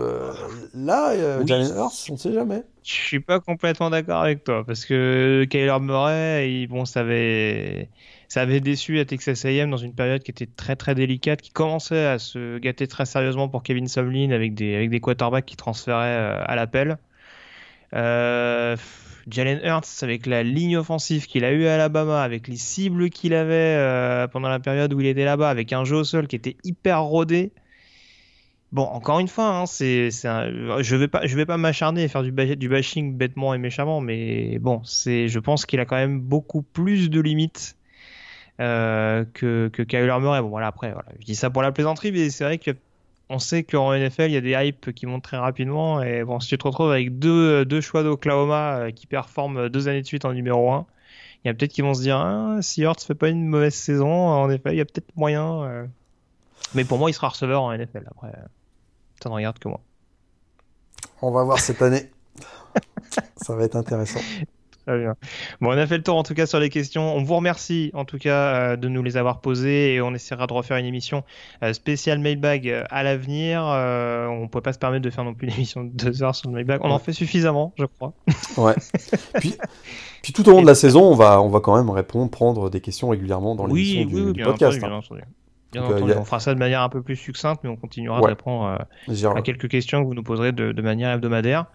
là, 0.74 1.46
Jalen 1.46 1.76
Hurts, 1.76 2.08
on 2.10 2.14
ne 2.14 2.18
sait 2.18 2.34
jamais. 2.34 2.64
Je 2.84 2.94
suis 2.94 3.20
pas 3.20 3.40
complètement 3.40 3.90
d'accord 3.90 4.24
avec 4.24 4.44
toi 4.44 4.64
parce 4.66 4.86
que 4.86 5.46
Kyler 5.50 5.78
Murray, 5.80 6.52
il, 6.52 6.68
bon, 6.68 6.86
ça 6.86 7.02
avait 7.02 7.90
ça 8.32 8.44
avait 8.44 8.62
déçu 8.62 8.98
à 8.98 9.04
Texas 9.04 9.44
A&M 9.44 9.70
dans 9.70 9.76
une 9.76 9.94
période 9.94 10.24
qui 10.24 10.32
était 10.32 10.46
très 10.48 10.78
très 10.78 10.96
délicate, 10.96 11.42
qui 11.42 11.52
commençait 11.52 12.06
à 12.06 12.18
se 12.18 12.60
gâter 12.60 12.88
très 12.88 13.06
sérieusement 13.06 13.50
pour 13.50 13.62
Kevin 13.62 13.90
Sumlin 13.90 14.32
avec 14.32 14.54
des, 14.54 14.74
avec 14.74 14.90
des 14.90 15.02
quarterbacks 15.02 15.46
qui 15.46 15.58
transféraient 15.58 16.18
euh, 16.18 16.42
à 16.46 16.56
l'appel. 16.56 16.98
Euh, 17.94 18.78
Jalen 19.32 19.60
Hurts, 19.64 20.04
avec 20.04 20.26
la 20.26 20.44
ligne 20.44 20.78
offensive 20.78 21.26
qu'il 21.26 21.46
a 21.46 21.52
eu 21.52 21.66
à 21.66 21.76
Alabama, 21.76 22.22
avec 22.22 22.48
les 22.48 22.58
cibles 22.58 23.10
qu'il 23.10 23.34
avait 23.34 23.54
euh, 23.56 24.28
pendant 24.28 24.50
la 24.50 24.60
période 24.60 24.94
où 24.94 25.00
il 25.00 25.08
était 25.08 25.26
là-bas, 25.26 25.50
avec 25.50 25.74
un 25.74 25.86
jeu 25.86 25.98
au 25.98 26.04
sol 26.04 26.28
qui 26.28 26.36
était 26.36 26.58
hyper 26.64 27.02
rodé. 27.02 27.52
Bon, 28.72 28.84
encore 28.84 29.20
une 29.20 29.28
fois, 29.28 29.48
hein, 29.48 29.66
c'est, 29.66 30.10
je 30.12 30.96
vais 30.96 31.08
pas, 31.08 31.26
je 31.26 31.36
vais 31.36 31.46
pas 31.46 31.58
m'acharner 31.58 32.04
et 32.04 32.08
faire 32.08 32.24
du, 32.24 32.32
bashing 32.32 33.18
bêtement 33.18 33.54
et 33.54 33.58
méchamment, 33.58 34.00
mais 34.00 34.60
bon, 34.60 34.82
c'est, 34.86 35.28
je 35.28 35.40
pense 35.40 35.66
qu'il 35.66 35.80
a 35.82 35.86
quand 35.86 35.98
même 35.98 36.22
beaucoup 36.22 36.62
plus 36.62 37.10
de 37.10 37.20
limites 37.20 37.76
euh, 38.62 39.26
que, 39.34 39.68
que 39.68 40.20
Murray. 40.20 40.42
Bon, 40.42 40.50
voilà, 40.50 40.68
après, 40.68 40.94
voilà. 40.94 41.10
je 41.20 41.26
dis 41.26 41.36
ça 41.36 41.50
pour 41.50 41.62
la 41.62 41.74
plaisanterie, 41.74 42.12
mais 42.14 42.30
c'est 42.30 42.46
vrai 42.46 42.60
qu'on 43.32 43.40
sait 43.40 43.64
qu'en 43.64 43.94
NFL, 43.94 44.24
il 44.24 44.34
y 44.34 44.38
a 44.38 44.42
des 44.42 44.68
hypes 44.68 44.92
qui 44.94 45.06
montent 45.06 45.24
très 45.24 45.38
rapidement. 45.38 46.02
Et 46.02 46.24
bon, 46.24 46.40
si 46.42 46.50
tu 46.50 46.58
te 46.58 46.64
retrouves 46.68 46.92
avec 46.92 47.18
deux, 47.18 47.64
deux 47.64 47.80
choix 47.80 48.04
d'Oklahoma 48.04 48.76
euh, 48.76 48.92
qui 48.92 49.08
performent 49.08 49.70
deux 49.70 49.88
années 49.88 50.02
de 50.02 50.08
suite 50.08 50.26
en 50.26 50.34
numéro 50.34 50.70
1, 50.70 50.86
il 51.44 51.48
y 51.48 51.50
a 51.50 51.54
peut-être 51.54 51.72
qui 51.72 51.82
vont 51.82 51.94
se 51.94 52.02
dire 52.02 52.18
ah, 52.18 52.58
si 52.62 52.82
Hurts 52.82 53.00
fait 53.00 53.16
pas 53.16 53.30
une 53.30 53.48
mauvaise 53.48 53.74
saison, 53.74 54.12
en 54.12 54.50
effet, 54.50 54.74
il 54.74 54.78
y 54.78 54.82
a 54.82 54.86
peut-être 54.86 55.16
moyen. 55.16 55.64
Euh. 55.64 55.86
Mais 56.76 56.84
pour 56.84 56.98
moi, 56.98 57.10
il 57.10 57.14
sera 57.14 57.30
receveur 57.30 57.62
en 57.64 57.76
NFL. 57.76 58.04
Après, 58.08 58.34
ça 59.24 59.30
ne 59.30 59.34
regarde 59.34 59.58
que 59.58 59.70
moi. 59.70 59.80
On 61.22 61.32
va 61.32 61.44
voir 61.44 61.60
cette 61.60 61.82
année. 61.82 62.12
ça 63.38 63.56
va 63.56 63.64
être 63.64 63.78
intéressant. 63.78 64.20
Très 64.88 64.98
bien. 64.98 65.16
Bon, 65.60 65.70
on 65.70 65.78
a 65.78 65.86
fait 65.86 65.98
le 65.98 66.04
tour 66.04 66.16
en 66.16 66.24
tout 66.24 66.34
cas 66.34 66.46
sur 66.48 66.60
les 66.60 66.70
questions. 66.70 67.16
On 67.16 67.22
vous 67.24 67.36
remercie 67.36 67.92
en 67.94 68.04
tout 68.04 68.18
cas 68.18 68.72
euh, 68.72 68.76
de 68.76 68.88
nous 68.88 69.04
les 69.04 69.16
avoir 69.16 69.40
posées 69.40 69.94
et 69.94 70.02
on 70.02 70.14
essaiera 70.14 70.48
de 70.48 70.54
refaire 70.54 70.78
une 70.78 70.86
émission 70.86 71.24
euh, 71.64 71.74
spéciale 71.74 72.18
mailbag 72.20 72.68
euh, 72.68 72.84
à 72.90 73.04
l'avenir. 73.04 73.62
on 73.62 74.42
ne 74.44 74.48
peut 74.48 74.62
pas 74.62 74.74
se 74.74 74.80
permettre 74.80 75.04
de 75.04 75.10
faire 75.12 75.24
non 75.24 75.36
plus 75.36 75.48
une 75.48 75.54
émission 75.54 75.84
de 75.84 75.90
deux 75.90 76.24
heures 76.24 76.36
sur 76.36 76.50
le 76.50 76.56
mailbag. 76.56 76.82
On 76.84 76.90
en 76.90 77.00
fait 77.00 77.14
suffisamment, 77.14 77.74
je 77.78 77.86
crois. 77.86 78.14
Ouais. 78.58 78.74
puis, 79.40 79.56
puis 80.24 80.34
tout 80.34 80.48
au 80.50 80.52
long 80.52 80.62
de 80.62 80.68
la 80.68 80.76
saison, 80.76 81.04
on 81.04 81.16
va, 81.16 81.42
on 81.42 81.50
va 81.50 81.60
quand 81.60 81.76
même 81.78 81.90
répondre, 81.90 82.32
prendre 82.32 82.70
des 82.70 82.82
questions 82.82 83.10
régulièrement 83.10 83.56
dans 83.56 83.68
l'émission 83.68 84.34
du, 84.34 84.44
podcast. 84.44 84.84
Entendu, 84.84 85.22
hein. 85.22 85.26
Bien 85.72 85.84
Donc, 85.84 85.92
entendu, 85.94 86.12
a- 86.12 86.20
on 86.20 86.26
fera 86.26 86.40
ça 86.40 86.54
de 86.54 86.60
manière 86.60 86.82
un 86.82 86.90
peu 86.90 87.02
plus 87.02 87.16
succincte, 87.16 87.62
mais 87.64 87.70
on 87.70 87.78
continuera 87.78 88.18
Ouais. 88.18 88.24
de 88.24 88.28
répondre 88.28 88.78
euh, 89.10 89.34
à 89.36 89.42
quelques 89.42 89.70
questions 89.70 90.02
que 90.02 90.08
vous 90.08 90.14
nous 90.14 90.24
poserez 90.24 90.52
de, 90.52 90.72
de 90.72 90.82
manière 90.82 91.12
hebdomadaire. 91.12 91.66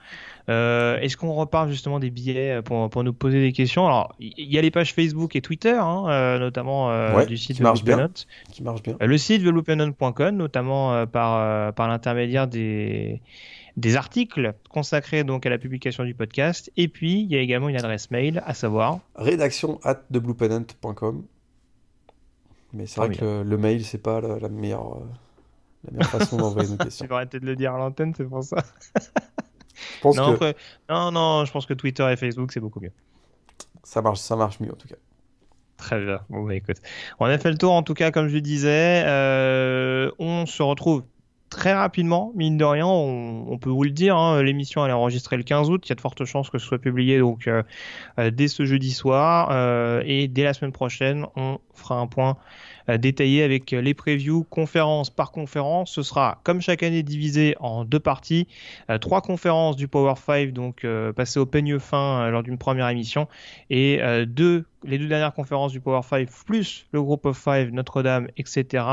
Euh, 0.49 0.99
Est-ce 1.01 1.16
qu'on 1.16 1.32
reparle 1.32 1.70
justement 1.70 1.99
des 1.99 2.11
billets 2.11 2.62
pour, 2.62 2.88
pour 2.88 3.03
nous 3.03 3.12
poser 3.12 3.40
des 3.40 3.53
questions? 3.53 3.86
Alors, 3.86 4.14
il 4.20 4.32
y 4.53 4.59
a 4.59 4.62
les 4.62 4.70
pages 4.70 4.94
Facebook 4.94 5.34
et 5.34 5.40
Twitter, 5.40 5.72
hein, 5.76 6.05
euh, 6.09 6.38
notamment 6.38 6.90
euh, 6.90 7.16
Ouais, 7.16 7.26
du 7.26 7.36
site 7.36 7.57
qui 7.57 7.62
marche 7.62 7.82
bien. 7.82 8.09
Qui 8.53 8.62
marche 8.62 8.82
bien. 8.82 8.97
Euh, 9.03 9.07
Le 9.07 9.18
site 9.18 9.42
velopenant.com, 9.42 10.36
notamment 10.36 10.94
euh, 10.94 11.07
par, 11.07 11.34
euh, 11.40 11.72
par 11.72 11.88
l'intermédiaire 11.88 12.47
des, 12.47 13.20
des 13.76 13.97
articles 13.97 14.55
consacrés 14.70 15.24
donc 15.24 15.47
à 15.47 15.51
la 15.51 15.59
publication 15.59 16.05
du 16.05 16.14
podcast. 16.14 16.70
Et 16.76 16.86
puis, 16.88 17.22
il 17.22 17.26
y 17.32 17.36
a 17.36 17.40
également 17.40 17.68
une 17.68 17.76
adresse 17.76 18.11
mail, 18.12 18.42
à 18.47 18.55
savoir. 18.55 19.01
Rédaction 19.16 19.80
at 19.82 19.97
thebluepenant.com. 20.12 21.24
Mais 22.72 22.86
c'est 22.86 23.01
vrai 23.01 23.11
que 23.16 23.24
le, 23.24 23.42
le 23.42 23.57
mail, 23.57 23.84
c'est 23.84 23.99
pas 24.03 24.20
la, 24.20 24.38
la 24.38 24.49
meilleure, 24.49 24.97
euh, 24.97 25.05
la 25.86 25.92
meilleure 25.92 26.11
façon 26.11 26.36
d'envoyer 26.36 26.68
nos 26.68 26.76
Tu 26.78 26.84
questions. 26.84 27.07
vas 27.07 27.16
arrêter 27.16 27.40
de 27.40 27.47
le 27.47 27.57
dire 27.57 27.74
à 27.74 27.78
l'antenne, 27.78 28.12
c'est 28.16 28.24
pour 28.28 28.44
ça. 28.44 28.59
Je 29.95 30.01
pense 30.01 30.16
Non, 30.16 30.37
que 30.37 30.55
non, 30.89 31.11
non, 31.12 31.45
je 31.45 31.53
pense 31.53 31.66
que 31.66 31.74
Twitter 31.74 32.09
et 32.11 32.16
Facebook, 32.16 32.53
c'est 32.53 32.61
beaucoup 32.61 32.81
mieux. 32.81 32.93
ça 33.83 34.03
marche, 34.03 34.20
ça 34.20 34.37
marche 34.37 34.61
mieux 34.61 34.72
en 34.72 34.77
tout 34.77 34.89
cas. 34.89 34.97
Très 35.77 36.03
bien. 36.05 36.20
Bon, 36.31 36.45
bah, 36.45 36.55
écoute. 36.55 36.79
On 37.20 37.27
a 37.27 37.39
fait 37.39 37.51
le 37.51 37.59
tour, 37.59 37.72
en 37.72 37.83
tout 37.83 37.95
cas, 37.95 38.11
comme 38.11 38.29
je 38.29 38.35
le 38.35 38.41
disais. 38.41 39.05
Euh, 39.07 40.11
on 40.18 40.47
se 40.47 40.62
retrouve 40.62 41.05
très 41.51 41.74
rapidement, 41.74 42.33
mine 42.35 42.57
de 42.57 42.64
rien. 42.64 42.87
On, 42.87 43.47
on 43.49 43.59
peut 43.59 43.70
vous 43.70 43.85
le 43.85 43.91
dire, 43.91 44.16
hein, 44.16 44.43
l'émission 44.43 44.85
elle 44.85 44.91
est 44.91 44.95
enregistrée 44.95 45.37
le 45.37 45.43
15 45.43 45.70
août. 45.70 45.87
Il 45.87 45.91
y 45.91 45.93
a 45.93 45.95
de 45.95 46.01
fortes 46.01 46.24
chances 46.24 46.51
que 46.51 46.59
ce 46.59 46.66
soit 46.66 46.79
publié 46.79 47.18
donc 47.18 47.47
euh, 47.47 47.62
euh, 48.18 48.31
dès 48.31 48.49
ce 48.49 48.64
jeudi 48.64 48.93
soir. 48.93 49.49
Euh, 49.53 50.03
et 50.07 50.29
dès 50.29 50.45
la 50.45 50.55
semaine 50.55 50.72
prochaine, 50.72 51.27
on 51.37 51.59
fera 51.74 51.97
un 52.01 52.07
point 52.07 52.37
détaillé 52.89 53.43
avec 53.43 53.70
les 53.72 53.95
previews 53.95 54.45
conférence 54.45 55.11
par 55.11 55.32
conférence. 55.32 55.91
Ce 55.93 56.03
sera, 56.03 56.41
comme 56.45 56.61
chaque 56.61 56.82
année, 56.82 57.03
divisé 57.03 57.57
en 57.61 57.84
deux 57.84 58.01
parties. 58.01 58.47
Euh, 58.91 58.99
trois 58.99 59.20
conférences 59.20 59.76
du 59.76 59.89
Power 59.89 60.14
5, 60.16 60.53
donc 60.53 60.84
euh, 60.84 61.12
passées 61.12 61.41
au 61.41 61.47
peigne 61.47 61.78
fin 61.78 62.22
euh, 62.26 62.30
lors 62.30 62.43
d'une 62.43 62.59
première 62.59 62.89
émission. 62.89 63.28
Et 63.70 64.01
euh, 64.03 64.24
deux, 64.26 64.64
les 64.84 64.99
deux 64.99 65.09
dernières 65.09 65.34
conférences 65.34 65.72
du 65.72 65.80
Power 65.80 66.03
5, 66.03 66.28
plus 66.47 66.87
le 66.93 67.03
groupe 67.03 67.26
of 67.26 67.39
5, 67.39 67.70
Notre-Dame, 67.72 68.28
etc. 68.37 68.84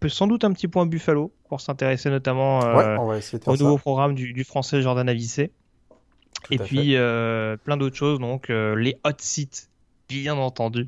Peut 0.00 0.08
sans 0.08 0.26
doute 0.26 0.44
un 0.44 0.52
petit 0.52 0.68
point 0.68 0.86
Buffalo 0.86 1.32
pour 1.48 1.60
s'intéresser 1.60 2.08
notamment 2.08 2.64
euh, 2.64 2.96
ouais, 2.98 3.18
au 3.46 3.56
ça. 3.56 3.62
nouveau 3.62 3.76
programme 3.76 4.14
du, 4.14 4.32
du 4.32 4.44
français 4.44 4.80
Jordan 4.80 5.08
Avicé. 5.08 5.50
Tout 6.44 6.54
Et 6.54 6.58
puis 6.58 6.96
euh, 6.96 7.56
plein 7.58 7.76
d'autres 7.76 7.96
choses, 7.96 8.18
donc 8.18 8.48
euh, 8.48 8.74
les 8.76 8.96
hot 9.04 9.10
seats, 9.18 9.68
bien 10.10 10.36
entendu. 10.36 10.84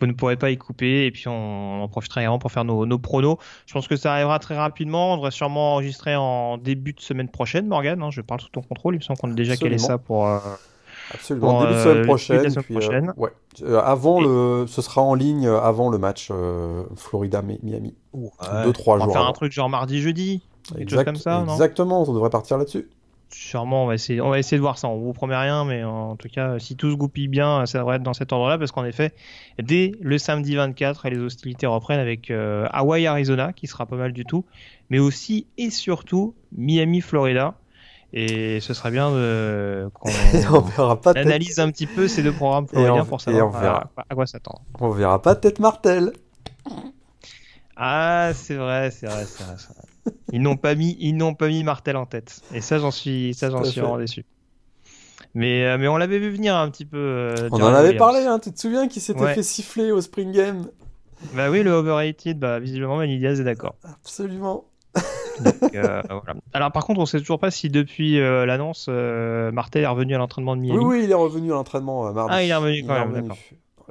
Vous 0.00 0.06
ne 0.06 0.12
pourrez 0.12 0.36
pas 0.36 0.50
y 0.50 0.56
couper. 0.58 1.06
Et 1.06 1.10
puis 1.10 1.26
on, 1.28 1.32
on 1.80 1.82
en 1.82 1.88
profitera 1.88 2.20
également 2.20 2.38
pour 2.38 2.52
faire 2.52 2.64
nos, 2.64 2.84
nos 2.86 2.98
pronos. 2.98 3.38
Je 3.66 3.72
pense 3.72 3.88
que 3.88 3.96
ça 3.96 4.12
arrivera 4.12 4.38
très 4.38 4.56
rapidement. 4.56 5.14
On 5.14 5.16
devrait 5.16 5.30
sûrement 5.30 5.72
enregistrer 5.74 6.14
en 6.16 6.58
début 6.58 6.92
de 6.92 7.00
semaine 7.00 7.28
prochaine, 7.28 7.66
Morgan. 7.66 8.02
hein, 8.02 8.10
je 8.10 8.20
parle 8.20 8.40
sous 8.40 8.48
ton 8.50 8.62
contrôle. 8.62 8.94
Il 8.94 8.98
me 8.98 9.02
semble 9.02 9.18
qu'on 9.18 9.30
a 9.30 9.34
déjà 9.34 9.56
calé 9.56 9.78
ça 9.78 9.98
pour. 9.98 10.26
euh, 10.28 10.38
Absolument. 11.12 11.58
pour, 11.58 11.60
Début 11.62 11.72
de 11.72 11.78
euh, 11.78 11.82
semaine 11.82 12.02
début 12.02 12.12
de 12.14 12.18
semaine 12.52 12.64
puis, 12.64 12.74
euh, 12.74 12.78
prochaine. 12.78 13.12
ouais. 13.16 13.30
Euh, 13.62 13.80
avant 13.80 14.20
Et- 14.20 14.24
le, 14.24 14.66
ce 14.68 14.80
sera 14.82 15.02
en 15.02 15.14
ligne 15.14 15.48
avant 15.48 15.88
le 15.90 15.98
match 15.98 16.28
euh, 16.30 16.84
Florida-Miami. 16.94 17.94
Ouais. 18.12 18.30
Deux, 18.64 18.72
trois 18.72 18.94
on 18.96 18.98
va 18.98 19.04
jours 19.06 19.12
faire 19.14 19.26
un 19.26 19.32
truc 19.32 19.52
genre 19.52 19.68
mardi, 19.68 20.00
jeudi. 20.00 20.42
Quelque 20.76 20.90
chose 20.90 21.04
comme 21.04 21.16
ça, 21.16 21.42
non? 21.44 21.52
Exactement, 21.54 22.02
on 22.08 22.12
devrait 22.12 22.30
partir 22.30 22.58
là-dessus. 22.58 22.88
Sûrement, 23.32 23.84
on 23.84 23.86
va 23.86 23.94
essayer, 23.94 24.20
on 24.20 24.28
va 24.30 24.38
essayer 24.40 24.56
de 24.56 24.62
voir 24.62 24.76
ça. 24.76 24.88
On 24.88 24.98
vous 24.98 25.12
promet 25.12 25.36
rien, 25.36 25.64
mais 25.64 25.84
en 25.84 26.16
tout 26.16 26.28
cas, 26.28 26.58
si 26.58 26.76
tout 26.76 26.90
se 26.90 26.96
goupille 26.96 27.28
bien, 27.28 27.64
ça 27.66 27.78
devrait 27.78 27.96
être 27.96 28.02
dans 28.02 28.12
cet 28.12 28.32
ordre-là, 28.32 28.58
parce 28.58 28.72
qu'en 28.72 28.84
effet, 28.84 29.12
dès 29.62 29.92
le 30.00 30.18
samedi 30.18 30.56
24, 30.56 31.08
les 31.08 31.18
hostilités 31.18 31.66
reprennent 31.66 32.00
avec 32.00 32.30
euh, 32.30 32.66
Hawaii, 32.72 33.06
Arizona, 33.06 33.52
qui 33.52 33.68
sera 33.68 33.86
pas 33.86 33.96
mal 33.96 34.12
du 34.12 34.24
tout, 34.24 34.44
mais 34.88 34.98
aussi 34.98 35.46
et 35.58 35.70
surtout 35.70 36.34
Miami, 36.56 37.00
Florida. 37.00 37.54
Et 38.12 38.58
ce 38.60 38.74
serait 38.74 38.90
bien 38.90 39.12
de, 39.12 39.88
qu'on 39.94 40.10
tête, 40.96 41.16
analyse 41.16 41.60
un 41.60 41.70
petit 41.70 41.86
peu 41.86 42.08
ces 42.08 42.24
deux 42.24 42.32
programmes 42.32 42.66
on- 42.74 43.04
pour 43.04 43.20
savoir 43.20 43.52
verra. 43.52 43.92
à, 43.96 44.04
à 44.08 44.14
quoi 44.16 44.26
s'attendre. 44.26 44.62
on 44.80 44.90
verra 44.90 45.22
pas 45.22 45.36
tête 45.36 45.60
Martel. 45.60 46.12
Ah, 47.76 48.32
c'est 48.34 48.56
vrai, 48.56 48.90
c'est 48.90 49.06
vrai, 49.06 49.24
c'est 49.26 49.44
vrai, 49.44 49.54
c'est 49.56 49.68
vrai. 49.74 49.89
Ils 50.32 50.40
n'ont 50.42 50.56
pas 50.56 50.74
mis, 50.74 50.96
ils 51.00 51.14
n'ont 51.16 51.34
pas 51.34 51.48
mis 51.48 51.62
Martel 51.64 51.96
en 51.96 52.06
tête. 52.06 52.40
Et 52.54 52.60
ça, 52.60 52.78
j'en 52.78 52.90
suis, 52.90 53.34
ça, 53.34 53.50
j'en 53.50 53.64
suis 53.64 53.80
vraiment 53.80 53.98
déçu. 53.98 54.24
Mais, 55.34 55.64
euh, 55.64 55.78
mais 55.78 55.86
on 55.88 55.96
l'avait 55.96 56.18
vu 56.18 56.30
venir 56.30 56.56
un 56.56 56.68
petit 56.70 56.84
peu. 56.84 56.96
euh, 56.98 57.48
On 57.52 57.60
en 57.62 57.66
avait 57.74 57.96
parlé, 57.96 58.20
hein, 58.26 58.38
tu 58.38 58.52
te 58.52 58.58
souviens 58.58 58.88
qu'il 58.88 59.02
s'était 59.02 59.20
Ouais. 59.20 59.34
fait 59.34 59.42
siffler 59.42 59.92
au 59.92 60.00
Spring 60.00 60.32
Game? 60.32 60.66
Bah 61.34 61.50
oui, 61.50 61.62
le 61.62 61.70
overrated, 61.70 62.38
bah 62.38 62.58
visiblement, 62.58 62.96
Manny 62.96 63.18
Diaz 63.18 63.40
est 63.40 63.44
d'accord. 63.44 63.74
Absolument. 63.84 64.64
Donc, 65.40 65.74
euh, 65.74 66.02
voilà. 66.08 66.40
Alors 66.52 66.72
par 66.72 66.84
contre, 66.86 66.98
on 67.00 67.06
sait 67.06 67.18
toujours 67.20 67.38
pas 67.38 67.50
si 67.50 67.68
depuis 67.68 68.18
euh, 68.18 68.46
l'annonce, 68.46 68.88
Martel 68.88 69.84
est 69.84 69.86
revenu 69.86 70.14
à 70.14 70.18
l'entraînement 70.18 70.56
de 70.56 70.62
Miami. 70.62 70.78
Oui, 70.78 70.98
oui, 70.98 71.04
il 71.04 71.10
est 71.10 71.14
revenu 71.14 71.52
à 71.52 71.54
l'entraînement 71.56 72.10
mardi. 72.12 72.32
Ah, 72.34 72.42
il 72.42 72.50
est 72.50 72.54
revenu 72.54 72.84
quand 72.86 72.98
même, 73.06 73.12
d'accord. 73.12 73.36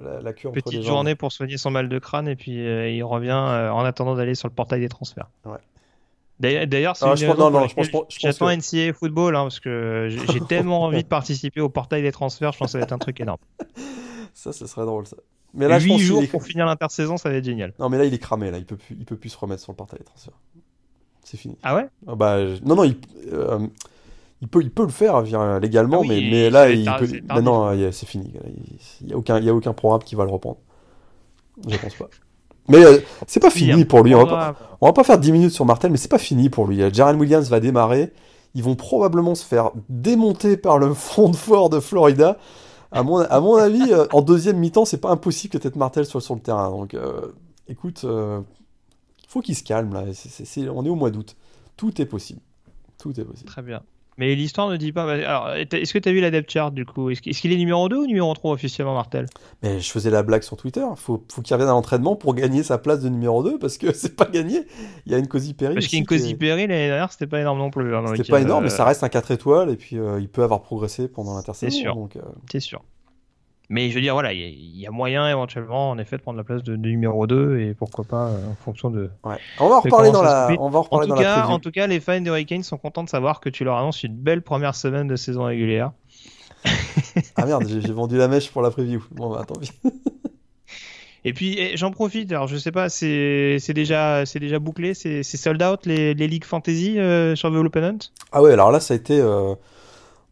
La, 0.02 0.22
la 0.22 0.34
queue 0.34 0.50
Petite 0.52 0.82
journée 0.84 1.16
pour 1.16 1.32
soigner 1.32 1.58
son 1.58 1.72
mal 1.72 1.88
de 1.90 2.00
crâne 2.00 2.28
et 2.28 2.36
puis 2.36 2.52
il 2.54 3.04
revient 3.04 3.32
en 3.34 3.84
attendant 3.86 4.16
d'aller 4.16 4.34
sur 4.36 4.48
le 4.50 4.54
portail 4.54 4.80
des 4.82 4.90
transferts. 4.90 5.30
Ouais. 5.46 5.58
D'ailleurs, 6.40 6.96
c'est 6.96 7.06
Ah, 7.06 7.16
je 7.16 7.26
pense- 7.26 7.38
non, 7.38 7.52
non, 7.52 7.68
je 7.68 7.76
pense- 7.76 7.88
je 7.88 7.92
pense 7.92 8.38
que- 8.38 8.46
NCAA 8.56 8.94
football 8.94 9.36
hein, 9.36 9.44
parce 9.44 9.60
que 9.60 10.08
j'ai 10.10 10.40
tellement 10.48 10.84
envie 10.84 11.04
de 11.04 11.08
participer 11.08 11.60
au 11.62 11.68
portail 11.70 12.02
des 12.02 12.12
transferts. 12.14 12.54
Je 12.54 12.58
pense 12.60 12.68
que 12.68 12.72
ça 12.74 12.78
va 12.78 12.84
être 12.86 12.94
un 12.94 12.98
truc 12.98 13.20
énorme. 13.20 13.40
Ça, 14.34 14.54
ce 14.54 14.66
serait 14.68 14.86
drôle, 14.86 15.06
ça. 15.06 15.18
Mais 15.54 15.68
là, 15.68 15.80
je 15.80 15.86
8 15.86 15.90
pense 15.90 15.98
qu'il 15.98 16.08
jours 16.08 16.22
est- 16.24 16.28
pour 16.28 16.44
finir 16.44 16.66
l'intersaison, 16.66 17.18
ça 17.18 17.30
va 17.30 17.36
être 17.36 17.44
génial. 17.44 17.74
Non, 17.80 17.90
mais 17.90 17.98
là, 17.98 18.06
il 18.06 18.14
est 18.14 18.20
cramé, 18.20 18.52
là. 18.52 18.58
Il 18.58 18.66
peut 18.66 18.78
plus, 18.78 18.96
il 18.98 19.04
peut 19.04 19.18
plus 19.18 19.30
se 19.30 19.38
remettre 19.38 19.62
sur 19.62 19.72
le 19.74 19.76
portail 19.76 20.00
des 20.00 20.06
transferts. 20.06 20.40
C'est 21.24 21.36
fini. 21.38 21.58
Ah 21.64 21.76
ouais? 21.76 21.88
Ah 22.08 22.16
bah, 22.16 22.46
je- 22.56 22.64
non, 22.64 22.76
non, 22.76 22.84
il, 22.86 22.96
euh, 23.34 23.60
il, 24.42 24.48
peut, 24.48 24.62
il 24.62 24.72
peut 24.72 24.84
le 24.84 24.90
faire 24.90 25.22
légalement, 25.60 25.98
Ah 25.98 26.08
oui, 26.08 26.30
mais, 26.32 26.46
ça 26.46 26.50
là, 26.52 26.70
il 26.72 26.86
peut. 26.86 27.20
mais 27.36 27.42
non, 27.42 27.92
c'est 27.92 28.06
fini. 28.08 28.32
Il 29.02 29.08
n'y 29.08 29.14
a, 29.14 29.18
aucun- 29.18 29.40
il 29.40 29.44
y 29.46 29.50
a 29.50 29.54
aucun 29.54 29.74
programme 29.74 30.04
qui 30.04 30.16
va 30.16 30.24
le 30.24 30.32
reprendre. 30.32 30.60
Je 31.68 31.76
pense 31.78 31.96
pas. 31.96 32.08
Mais 32.70 32.86
euh, 32.86 33.00
c'est 33.28 33.40
pas 33.40 33.50
fini 33.50 33.86
pour 33.86 34.04
lui. 34.04 34.16
On 34.16 34.24
va 34.24 34.26
pas, 34.26 34.56
on 34.82 34.86
va 34.86 34.94
pas 34.94 35.04
faire 35.04 35.18
10 35.18 35.32
minutes 35.32 35.52
sur 35.52 35.66
Martel, 35.66 35.92
mais 35.92 35.98
c'est 35.98 36.08
pas 36.08 36.20
fini 36.20 36.50
pour 36.50 36.68
lui. 36.68 36.82
Jaren 36.94 37.20
Williams 37.20 37.50
va 37.50 37.60
démarrer. 37.60 38.14
Ils 38.56 38.64
vont 38.64 38.76
probablement 38.76 39.36
se 39.36 39.46
faire 39.46 39.72
démonter 39.90 40.58
par 40.58 40.80
le 40.80 40.94
front 40.94 41.30
de 41.30 41.36
fort 41.36 41.70
de 41.70 41.80
Florida. 41.80 42.38
À 42.92 43.04
mon, 43.04 43.18
à 43.20 43.40
mon 43.40 43.56
avis, 43.56 43.92
euh, 43.92 44.08
en 44.12 44.22
deuxième 44.22 44.58
mi-temps, 44.58 44.86
c'est 44.86 44.98
pas 44.98 45.12
impossible 45.12 45.54
que 45.54 45.58
Ted 45.58 45.78
Martel 45.78 46.06
soit 46.06 46.22
sur 46.22 46.34
le 46.36 46.42
terrain. 46.42 46.72
Donc, 46.72 46.94
euh, 46.94 47.34
écoute, 47.68 48.04
il 48.04 49.30
faut 49.30 49.42
qu'il 49.42 49.56
se 49.56 49.64
calme 49.64 49.94
là. 49.94 50.06
On 50.74 50.86
est 50.86 50.90
au 50.90 50.96
mois 50.96 51.12
d'août. 51.12 51.36
Tout 51.78 52.02
est 52.02 52.06
possible. 52.06 52.42
Tout 52.98 53.20
est 53.20 53.24
possible. 53.24 53.50
Très 53.50 53.62
bien. 53.62 53.82
Mais 54.20 54.36
l'histoire 54.36 54.70
ne 54.70 54.76
dit 54.78 54.92
pas. 54.92 55.06
bah, 55.06 55.14
Alors, 55.14 55.50
est-ce 55.56 55.94
que 55.94 55.98
tu 55.98 56.10
as 56.10 56.12
vu 56.12 56.20
la 56.20 56.30
depth 56.30 56.52
chart 56.52 56.72
du 56.74 56.86
coup? 56.86 57.10
Est-ce 57.10 57.22
qu'il 57.22 57.52
est, 57.52 57.58
numéro 57.58 57.88
2 57.90 57.96
ou 57.98 58.06
numéro 58.06 58.32
3 58.34 58.52
officiellement, 58.52 58.94
Martel? 58.94 59.26
Mais 59.64 59.80
je 59.80 59.90
faisais 59.90 60.10
la 60.12 60.22
blague 60.24 60.44
sur 60.44 60.58
Twitter. 60.58 60.86
Faut, 60.98 61.24
faut 61.32 61.42
qu'il 61.42 61.54
revienne 61.56 61.70
à 61.70 61.72
l'entraînement 61.74 62.16
pour 62.18 62.36
gagner 62.36 62.62
sa 62.62 62.78
place 62.78 63.00
de 63.00 63.10
numéro 63.10 63.42
2 63.44 63.58
parce 63.58 63.78
que 63.78 63.94
c'est 63.94 64.16
pas 64.16 64.26
gagné. 64.26 64.66
Il 65.06 65.12
y 65.12 65.16
a 65.16 65.18
une 65.18 65.28
Cozy 65.28 65.54
Perry. 65.54 65.76
Parce 65.76 65.88
qu'Incosi 65.88 66.32
est- 66.32 66.36
Perry 66.36 66.68
l'année 66.68 66.88
dernière, 66.88 67.12
c'était 67.12 67.28
pas 67.28 67.40
énorme 67.40 67.60
non 67.60 67.70
plus. 67.72 67.96
hein, 67.96 68.04
C'était 68.16 68.30
pas 68.30 68.42
énorme, 68.42 68.66
mais 68.66 68.72
euh, 68.72 68.76
ça 68.76 68.84
reste 68.86 69.04
un 69.04 69.10
4 69.10 69.32
étoiles 69.32 69.70
et 69.70 69.78
puis 69.78 69.98
euh, 69.98 70.20
il 70.20 70.28
peut 70.30 70.44
avoir 70.44 70.62
progressé 70.62 71.08
pendant 71.08 71.34
l'intersaison. 71.36 71.72
C'est 71.72 71.78
sûr. 71.82 71.98
Euh, 72.18 72.20
C'est 72.52 72.60
sûr. 72.60 72.82
Mais 73.72 73.90
je 73.90 73.96
veux 73.96 74.02
dire, 74.02 74.14
voilà, 74.14 74.34
il 74.34 74.40
y, 74.40 74.44
a- 74.44 74.48
il 74.48 74.80
y 74.80 74.88
a 74.88 74.92
moyen 74.92 75.30
éventuellement, 75.30 75.92
en 75.92 75.98
effet, 76.00 76.18
de 76.18 76.22
prendre 76.24 76.38
la 76.38 76.44
place 76.44 76.64
de, 76.64 76.76
de 76.76 76.90
numéro 76.90 77.28
2 77.28 77.60
et 77.60 77.74
pourquoi 77.76 78.04
pas 78.04 78.30
euh, 78.30 78.48
en 78.52 78.56
fonction 78.56 78.90
de. 78.90 79.10
ouais. 79.26 79.38
On 79.60 79.70
va 79.70 79.76
en 79.76 79.82
reparler 79.82 80.12
dans 80.12 80.24
la, 80.24 80.56
on 80.60 80.70
va 80.70 80.80
en 80.80 80.82
En 80.82 80.84
reparler 80.86 81.06
tout, 81.06 81.10
dans 81.10 81.16
la 81.16 81.22
cas, 81.24 81.34
preview. 81.42 81.56
en 81.56 81.60
tout 81.60 81.72
cas, 81.72 81.86
les 81.88 82.00
fans 82.00 82.20
des 82.20 82.30
Hurricanes 82.30 82.64
sont 82.64 82.78
contents 82.78 83.04
de 83.04 83.10
savoir 83.10 83.40
que 83.40 83.50
tu 83.50 83.64
leur 83.64 83.78
annonces 83.78 84.02
une 84.04 84.16
belle 84.16 84.42
première 84.42 84.74
semaine 84.76 85.08
de 85.08 85.16
saison 85.16 85.44
régulière. 85.46 85.92
Ah 87.36 87.46
merde, 87.46 87.68
j'ai 87.68 87.94
vendu 87.94 88.18
la 88.18 88.28
mèche 88.28 88.52
pour 88.52 88.62
la 88.62 88.72
preview. 88.72 89.04
Bon 89.12 89.30
bah 89.30 89.44
tant 89.48 89.56
pis. 89.56 89.72
Et 91.26 91.34
puis 91.34 91.56
eh, 91.60 91.76
j'en 91.76 91.92
profite, 91.92 92.32
alors 92.32 92.48
je 92.48 92.56
sais 92.56 92.72
pas, 92.72 92.88
c'est 92.90 93.60
déjà, 93.74 94.24
déjà 94.24 94.58
bouclé, 94.60 94.94
c'est 94.94 95.22
c'est 95.24 95.36
sold 95.38 95.62
out 95.62 95.86
les, 95.86 96.14
les 96.14 96.28
ligues 96.28 96.46
fantasy 96.46 96.98
euh, 96.98 97.36
sur 97.36 97.52
The 97.52 97.56
Open 97.56 97.84
Hunt? 97.84 97.98
Ah 98.32 98.42
ouais, 98.42 98.54
alors 98.54 98.72
là 98.72 98.80
ça 98.80 98.94
a 98.94 98.98
été, 98.98 99.20
euh, 99.20 99.54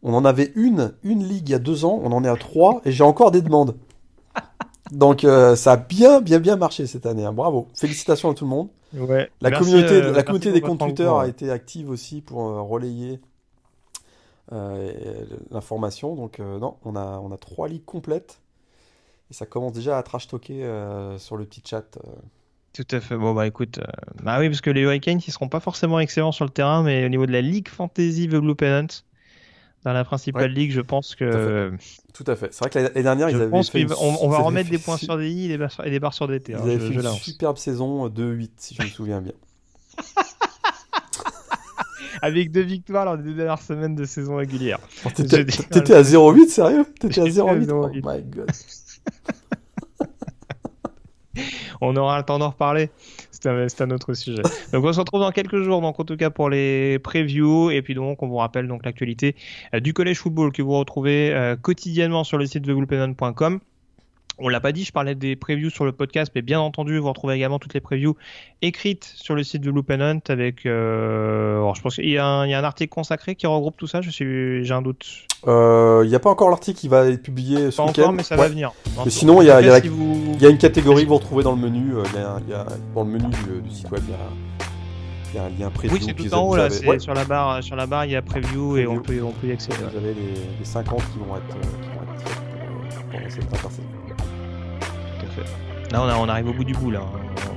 on 0.02 0.14
en 0.14 0.24
avait 0.24 0.52
une, 0.54 0.94
une 1.02 1.24
ligue 1.24 1.48
il 1.48 1.52
y 1.52 1.54
a 1.54 1.58
deux 1.58 1.84
ans, 1.84 2.00
on 2.02 2.12
en 2.12 2.24
est 2.24 2.28
à 2.28 2.36
trois 2.36 2.80
et 2.84 2.92
j'ai 2.92 3.04
encore 3.04 3.30
des 3.30 3.42
demandes. 3.42 3.76
Donc 4.90 5.24
euh, 5.24 5.54
ça 5.56 5.72
a 5.72 5.76
bien, 5.76 6.20
bien, 6.20 6.38
bien 6.38 6.56
marché 6.56 6.86
cette 6.86 7.04
année. 7.04 7.24
hein. 7.24 7.32
Bravo, 7.32 7.68
félicitations 7.74 8.30
à 8.30 8.34
tout 8.34 8.44
le 8.44 8.50
monde. 8.50 8.68
Ouais. 8.94 9.30
La 9.42 9.50
Merci, 9.50 9.70
communauté, 9.70 9.94
euh, 9.96 10.12
la 10.12 10.22
communauté 10.22 10.50
des 10.52 10.60
comptes 10.62 10.78
Twitter 10.78 11.06
a 11.08 11.26
été 11.26 11.50
active 11.50 11.90
aussi 11.90 12.22
pour 12.22 12.40
euh, 12.48 12.62
relayer 12.62 13.20
euh, 14.52 15.24
l'information. 15.50 16.14
Donc 16.14 16.40
euh, 16.40 16.58
non, 16.58 16.76
on 16.84 16.96
a, 16.96 17.20
on 17.22 17.30
a 17.32 17.36
trois 17.36 17.68
ligues 17.68 17.84
complètes 17.84 18.40
et 19.30 19.34
ça 19.34 19.44
commence 19.44 19.74
déjà 19.74 19.98
à 19.98 20.02
trash 20.02 20.26
talker 20.26 20.64
euh, 20.64 21.18
sur 21.18 21.36
le 21.36 21.44
petit 21.44 21.62
chat. 21.64 21.98
euh. 21.98 22.10
Tout 22.72 22.86
à 22.92 23.00
fait. 23.00 23.16
Bon, 23.16 23.34
bah 23.34 23.46
écoute, 23.46 23.78
euh, 23.78 23.92
bah 24.22 24.38
oui, 24.38 24.48
parce 24.48 24.60
que 24.62 24.70
les 24.70 24.82
Hurricanes, 24.82 25.20
ils 25.26 25.32
seront 25.32 25.48
pas 25.48 25.60
forcément 25.60 25.98
excellents 26.00 26.32
sur 26.32 26.44
le 26.46 26.50
terrain, 26.50 26.82
mais 26.82 27.04
au 27.04 27.08
niveau 27.10 27.26
de 27.26 27.32
la 27.32 27.42
Ligue 27.42 27.68
Fantasy 27.68 28.28
The 28.28 28.36
Blue 28.36 28.54
Pennant, 28.54 28.86
dans 29.84 29.92
la 29.92 30.04
principale 30.04 30.50
ligue, 30.52 30.72
je 30.72 30.80
pense 30.80 31.14
que. 31.14 31.72
Tout 32.12 32.24
à 32.26 32.34
fait. 32.36 32.48
C'est 32.52 32.60
vrai 32.60 32.70
que 32.70 32.78
l'année 32.78 33.02
dernière, 33.02 33.28
je 33.28 33.36
ils 33.36 33.42
avaient 33.42 33.50
pense 33.50 33.70
fait. 33.70 33.86
on, 34.00 34.28
va 34.28 34.38
remettre 34.38 34.70
des 34.70 34.78
points 34.78 34.96
sur 34.96 35.16
des 35.16 35.30
i 35.30 35.44
et 35.46 35.48
des 35.48 35.58
barres 35.58 35.72
sur, 35.72 35.86
et 35.86 35.90
des, 35.90 36.00
barres 36.00 36.14
sur 36.14 36.26
des 36.26 36.40
t. 36.40 36.52
Ils 36.52 36.56
hein, 36.56 36.62
avaient 36.62 36.80
je, 36.80 36.86
fait 36.86 36.94
je 36.94 37.00
une 37.00 37.12
superbe 37.14 37.58
saison 37.58 38.08
2-8, 38.08 38.50
si 38.56 38.74
je 38.74 38.82
me 38.82 38.88
souviens 38.88 39.20
bien. 39.20 39.34
Avec 42.22 42.50
deux 42.50 42.62
victoires 42.62 43.04
lors 43.04 43.16
des 43.16 43.22
deux 43.22 43.34
dernières 43.34 43.62
semaines 43.62 43.94
de 43.94 44.04
saison 44.04 44.36
régulière. 44.36 44.80
Oh, 45.04 45.10
T'étais 45.14 45.44
dis- 45.44 45.92
à 45.92 46.02
0-8, 46.02 46.48
sérieux? 46.48 46.84
T'étais 46.98 47.20
à 47.20 47.26
J'étais 47.26 47.40
à 47.40 47.44
0-8 47.44 47.70
Oh 47.70 47.88
0,8. 47.88 48.02
my 48.04 48.22
god. 48.24 48.50
On 51.80 51.96
aura 51.96 52.18
le 52.18 52.24
temps 52.24 52.40
d'en 52.40 52.50
reparler. 52.50 52.90
C'est 53.40 53.80
un, 53.82 53.90
autre 53.90 54.14
sujet. 54.14 54.42
Donc 54.72 54.84
on 54.84 54.92
se 54.92 54.98
retrouve 54.98 55.20
dans 55.20 55.30
quelques 55.30 55.62
jours, 55.62 55.80
donc 55.80 56.00
en 56.00 56.04
tout 56.04 56.16
cas 56.16 56.30
pour 56.30 56.50
les 56.50 56.98
previews 56.98 57.70
et 57.70 57.82
puis 57.82 57.94
donc 57.94 58.20
on 58.22 58.26
vous 58.26 58.36
rappelle 58.36 58.66
donc 58.66 58.84
l'actualité 58.84 59.36
euh, 59.74 59.80
du 59.80 59.94
collège 59.94 60.18
football 60.18 60.50
que 60.52 60.60
vous 60.60 60.76
retrouvez 60.76 61.32
euh, 61.32 61.54
quotidiennement 61.54 62.24
sur 62.24 62.36
le 62.36 62.46
site 62.46 62.64
thegoulpenon.com. 62.64 63.60
On 64.40 64.48
l'a 64.48 64.60
pas 64.60 64.70
dit, 64.70 64.84
je 64.84 64.92
parlais 64.92 65.16
des 65.16 65.34
previews 65.34 65.68
sur 65.70 65.84
le 65.84 65.90
podcast, 65.90 66.30
mais 66.34 66.42
bien 66.42 66.60
entendu, 66.60 66.96
vous 66.98 67.08
retrouvez 67.08 67.34
également 67.34 67.58
toutes 67.58 67.74
les 67.74 67.80
previews 67.80 68.14
écrites 68.62 69.12
sur 69.16 69.34
le 69.34 69.42
site 69.42 69.62
de 69.62 69.70
Loop 69.70 69.90
and 69.90 70.00
Hunt 70.00 70.20
avec. 70.28 70.64
euh, 70.64 71.56
alors, 71.56 71.74
je 71.74 71.82
pense 71.82 71.96
qu'il 71.96 72.08
y, 72.08 72.18
a 72.18 72.24
un- 72.24 72.46
il 72.46 72.50
y 72.50 72.54
a 72.54 72.58
un 72.60 72.64
article 72.64 72.90
consacré 72.94 73.34
qui 73.34 73.48
regroupe 73.48 73.76
tout 73.76 73.88
ça. 73.88 74.00
Je 74.00 74.10
suis, 74.10 74.64
j'ai 74.64 74.74
un 74.74 74.82
doute. 74.82 75.04
Euh, 75.48 76.02
Il 76.04 76.08
n'y 76.08 76.14
a 76.14 76.20
pas 76.20 76.30
encore 76.30 76.50
l'article 76.50 76.78
qui 76.78 76.86
va 76.88 77.06
être 77.06 77.20
publié 77.22 77.72
ce 77.72 77.82
week-end. 77.82 78.02
encore, 78.02 78.12
mais 78.12 78.22
ça 78.22 78.36
Ouais. 78.36 78.42
va 78.42 78.48
venir. 78.48 78.72
Mais 79.04 79.10
sinon, 79.10 79.42
il 79.42 79.46
y 79.46 79.50
a- 79.50 79.56
En 79.56 79.58
tout 79.58 79.62
il 79.64 79.66
y 79.66 79.70
a 79.70 79.72
cas, 79.72 79.76
la- 79.78 79.82
si 79.82 79.88
vous- 79.88 80.32
Il 80.34 80.42
y 80.42 80.46
a 80.46 80.50
une 80.50 80.58
catégorie 80.58 81.02
que 81.02 81.08
vous 81.08 81.16
retrouvez 81.16 81.42
dans 81.42 81.52
le 81.56 81.60
menu. 81.60 81.96
euh, 81.96 82.02
Il 82.14 82.20
y 82.20 82.22
a, 82.22 82.38
il 82.46 82.50
y 82.50 82.54
a- 82.54 82.66
dans 82.94 83.02
le 83.02 83.10
menu 83.10 83.24
du, 83.26 83.60
du 83.68 83.70
site 83.74 83.90
web, 83.90 84.02
il 84.06 84.10
y 84.12 84.14
a, 84.14 84.18
il 85.32 85.36
y 85.36 85.38
a 85.40 85.44
un 85.44 85.48
lien 85.66 85.70
preview. 85.74 85.94
Oui, 85.96 86.02
c'est 86.06 86.14
tout 86.14 86.32
en 86.32 86.42
haut 86.46 86.54
là. 86.56 86.70
sur 86.70 87.12
la 87.14 87.24
barre, 87.24 87.62
sur 87.64 87.74
la 87.74 87.86
barre, 87.86 88.04
il 88.04 88.12
y 88.12 88.16
a 88.16 88.22
preview 88.22 88.76
et 88.76 88.86
on 88.86 89.00
peut, 89.00 89.20
on 89.22 89.32
peut 89.32 89.48
y 89.48 89.52
accéder. 89.52 89.76
Vous 89.78 89.96
avez 89.96 90.14
les, 90.14 90.34
les 90.60 90.64
50 90.64 91.02
qui 91.12 91.18
vont 91.18 91.36
être, 91.36 91.56
euh, 91.56 91.82
qui 91.82 91.88
vont 91.88 92.02
être 92.14 92.22
faits 92.22 92.38
pour, 92.38 93.18
euh, 93.18 93.58
pendant 93.62 93.70
cette. 93.74 93.84
Là, 95.90 96.02
on, 96.02 96.08
a- 96.08 96.16
on 96.16 96.28
arrive 96.28 96.48
au 96.48 96.52
bout 96.52 96.64
du 96.64 96.74
bout 96.74 96.90
là. 96.90 97.00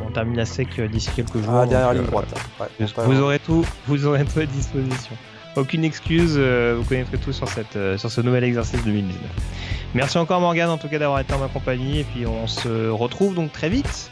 On, 0.03 0.07
on 0.07 0.11
termine 0.11 0.37
la 0.37 0.45
sec 0.45 0.67
euh, 0.79 0.87
d'ici 0.87 1.09
quelques 1.15 1.37
jours. 1.41 1.53
Ah, 1.53 1.65
ligne 1.65 1.75
euh, 1.75 2.03
droite. 2.07 2.33
Ouais, 2.59 2.67
Vous, 3.05 3.19
aurez 3.21 3.39
tout, 3.39 3.65
vous 3.87 4.05
aurez 4.05 4.23
tout 4.25 4.39
à 4.39 4.45
disposition. 4.45 5.15
Aucune 5.57 5.83
excuse, 5.83 6.35
euh, 6.37 6.75
vous 6.77 6.85
connaîtrez 6.85 7.17
tout 7.17 7.33
sur, 7.33 7.47
cette, 7.49 7.75
euh, 7.75 7.97
sur 7.97 8.09
ce 8.09 8.21
nouvel 8.21 8.45
exercice 8.45 8.81
2019. 8.85 9.21
Merci 9.93 10.17
encore 10.17 10.39
Morgane 10.39 10.69
en 10.69 10.77
tout 10.77 10.87
cas 10.87 10.97
d'avoir 10.97 11.19
été 11.19 11.33
en 11.33 11.39
ma 11.39 11.49
compagnie 11.49 11.99
et 11.99 12.03
puis 12.05 12.25
on 12.25 12.47
se 12.47 12.87
retrouve 12.89 13.35
donc 13.35 13.51
très 13.51 13.67
vite 13.67 14.09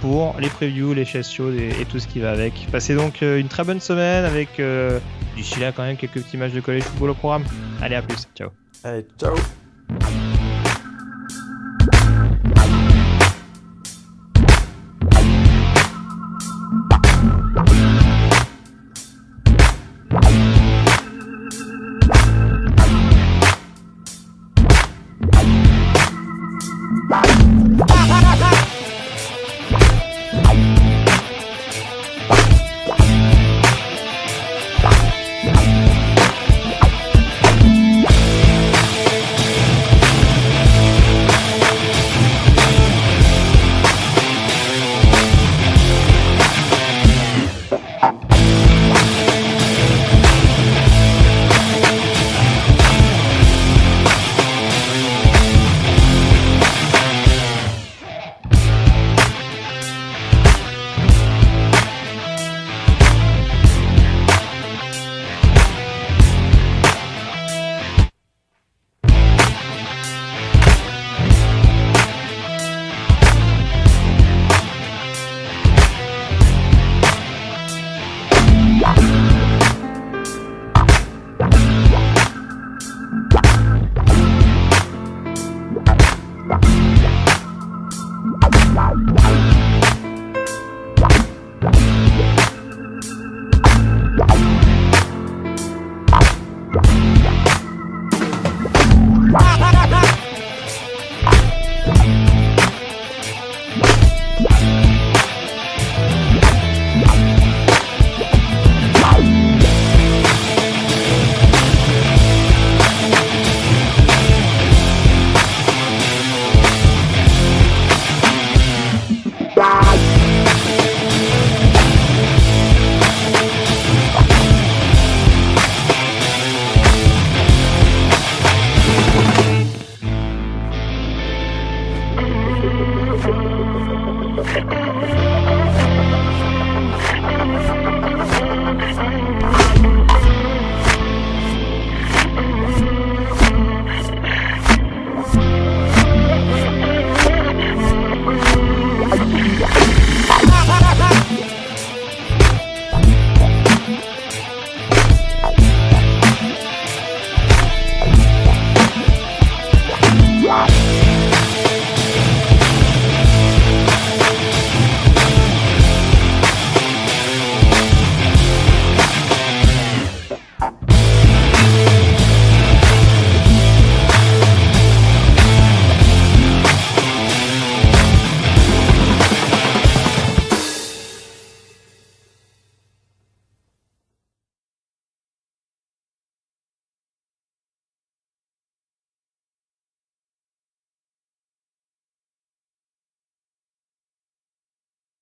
pour 0.00 0.34
les 0.40 0.48
previews, 0.48 0.92
les 0.92 1.04
chaises 1.04 1.30
chaudes 1.30 1.54
et, 1.54 1.68
et 1.80 1.84
tout 1.84 2.00
ce 2.00 2.08
qui 2.08 2.18
va 2.18 2.32
avec. 2.32 2.66
Passez 2.72 2.96
donc 2.96 3.22
euh, 3.22 3.38
une 3.38 3.46
très 3.46 3.62
bonne 3.62 3.80
semaine 3.80 4.24
avec 4.24 4.60
d'ici 5.36 5.60
là 5.60 5.70
quand 5.70 5.84
même 5.84 5.96
quelques 5.96 6.14
petits 6.20 6.36
matchs 6.36 6.52
de 6.52 6.60
collège 6.60 6.82
football 6.82 7.10
au 7.10 7.14
programme. 7.14 7.44
Allez 7.80 7.94
à 7.94 8.02
plus, 8.02 8.26
ciao. 8.34 8.48
Allez, 8.82 9.06
ciao 9.20 9.34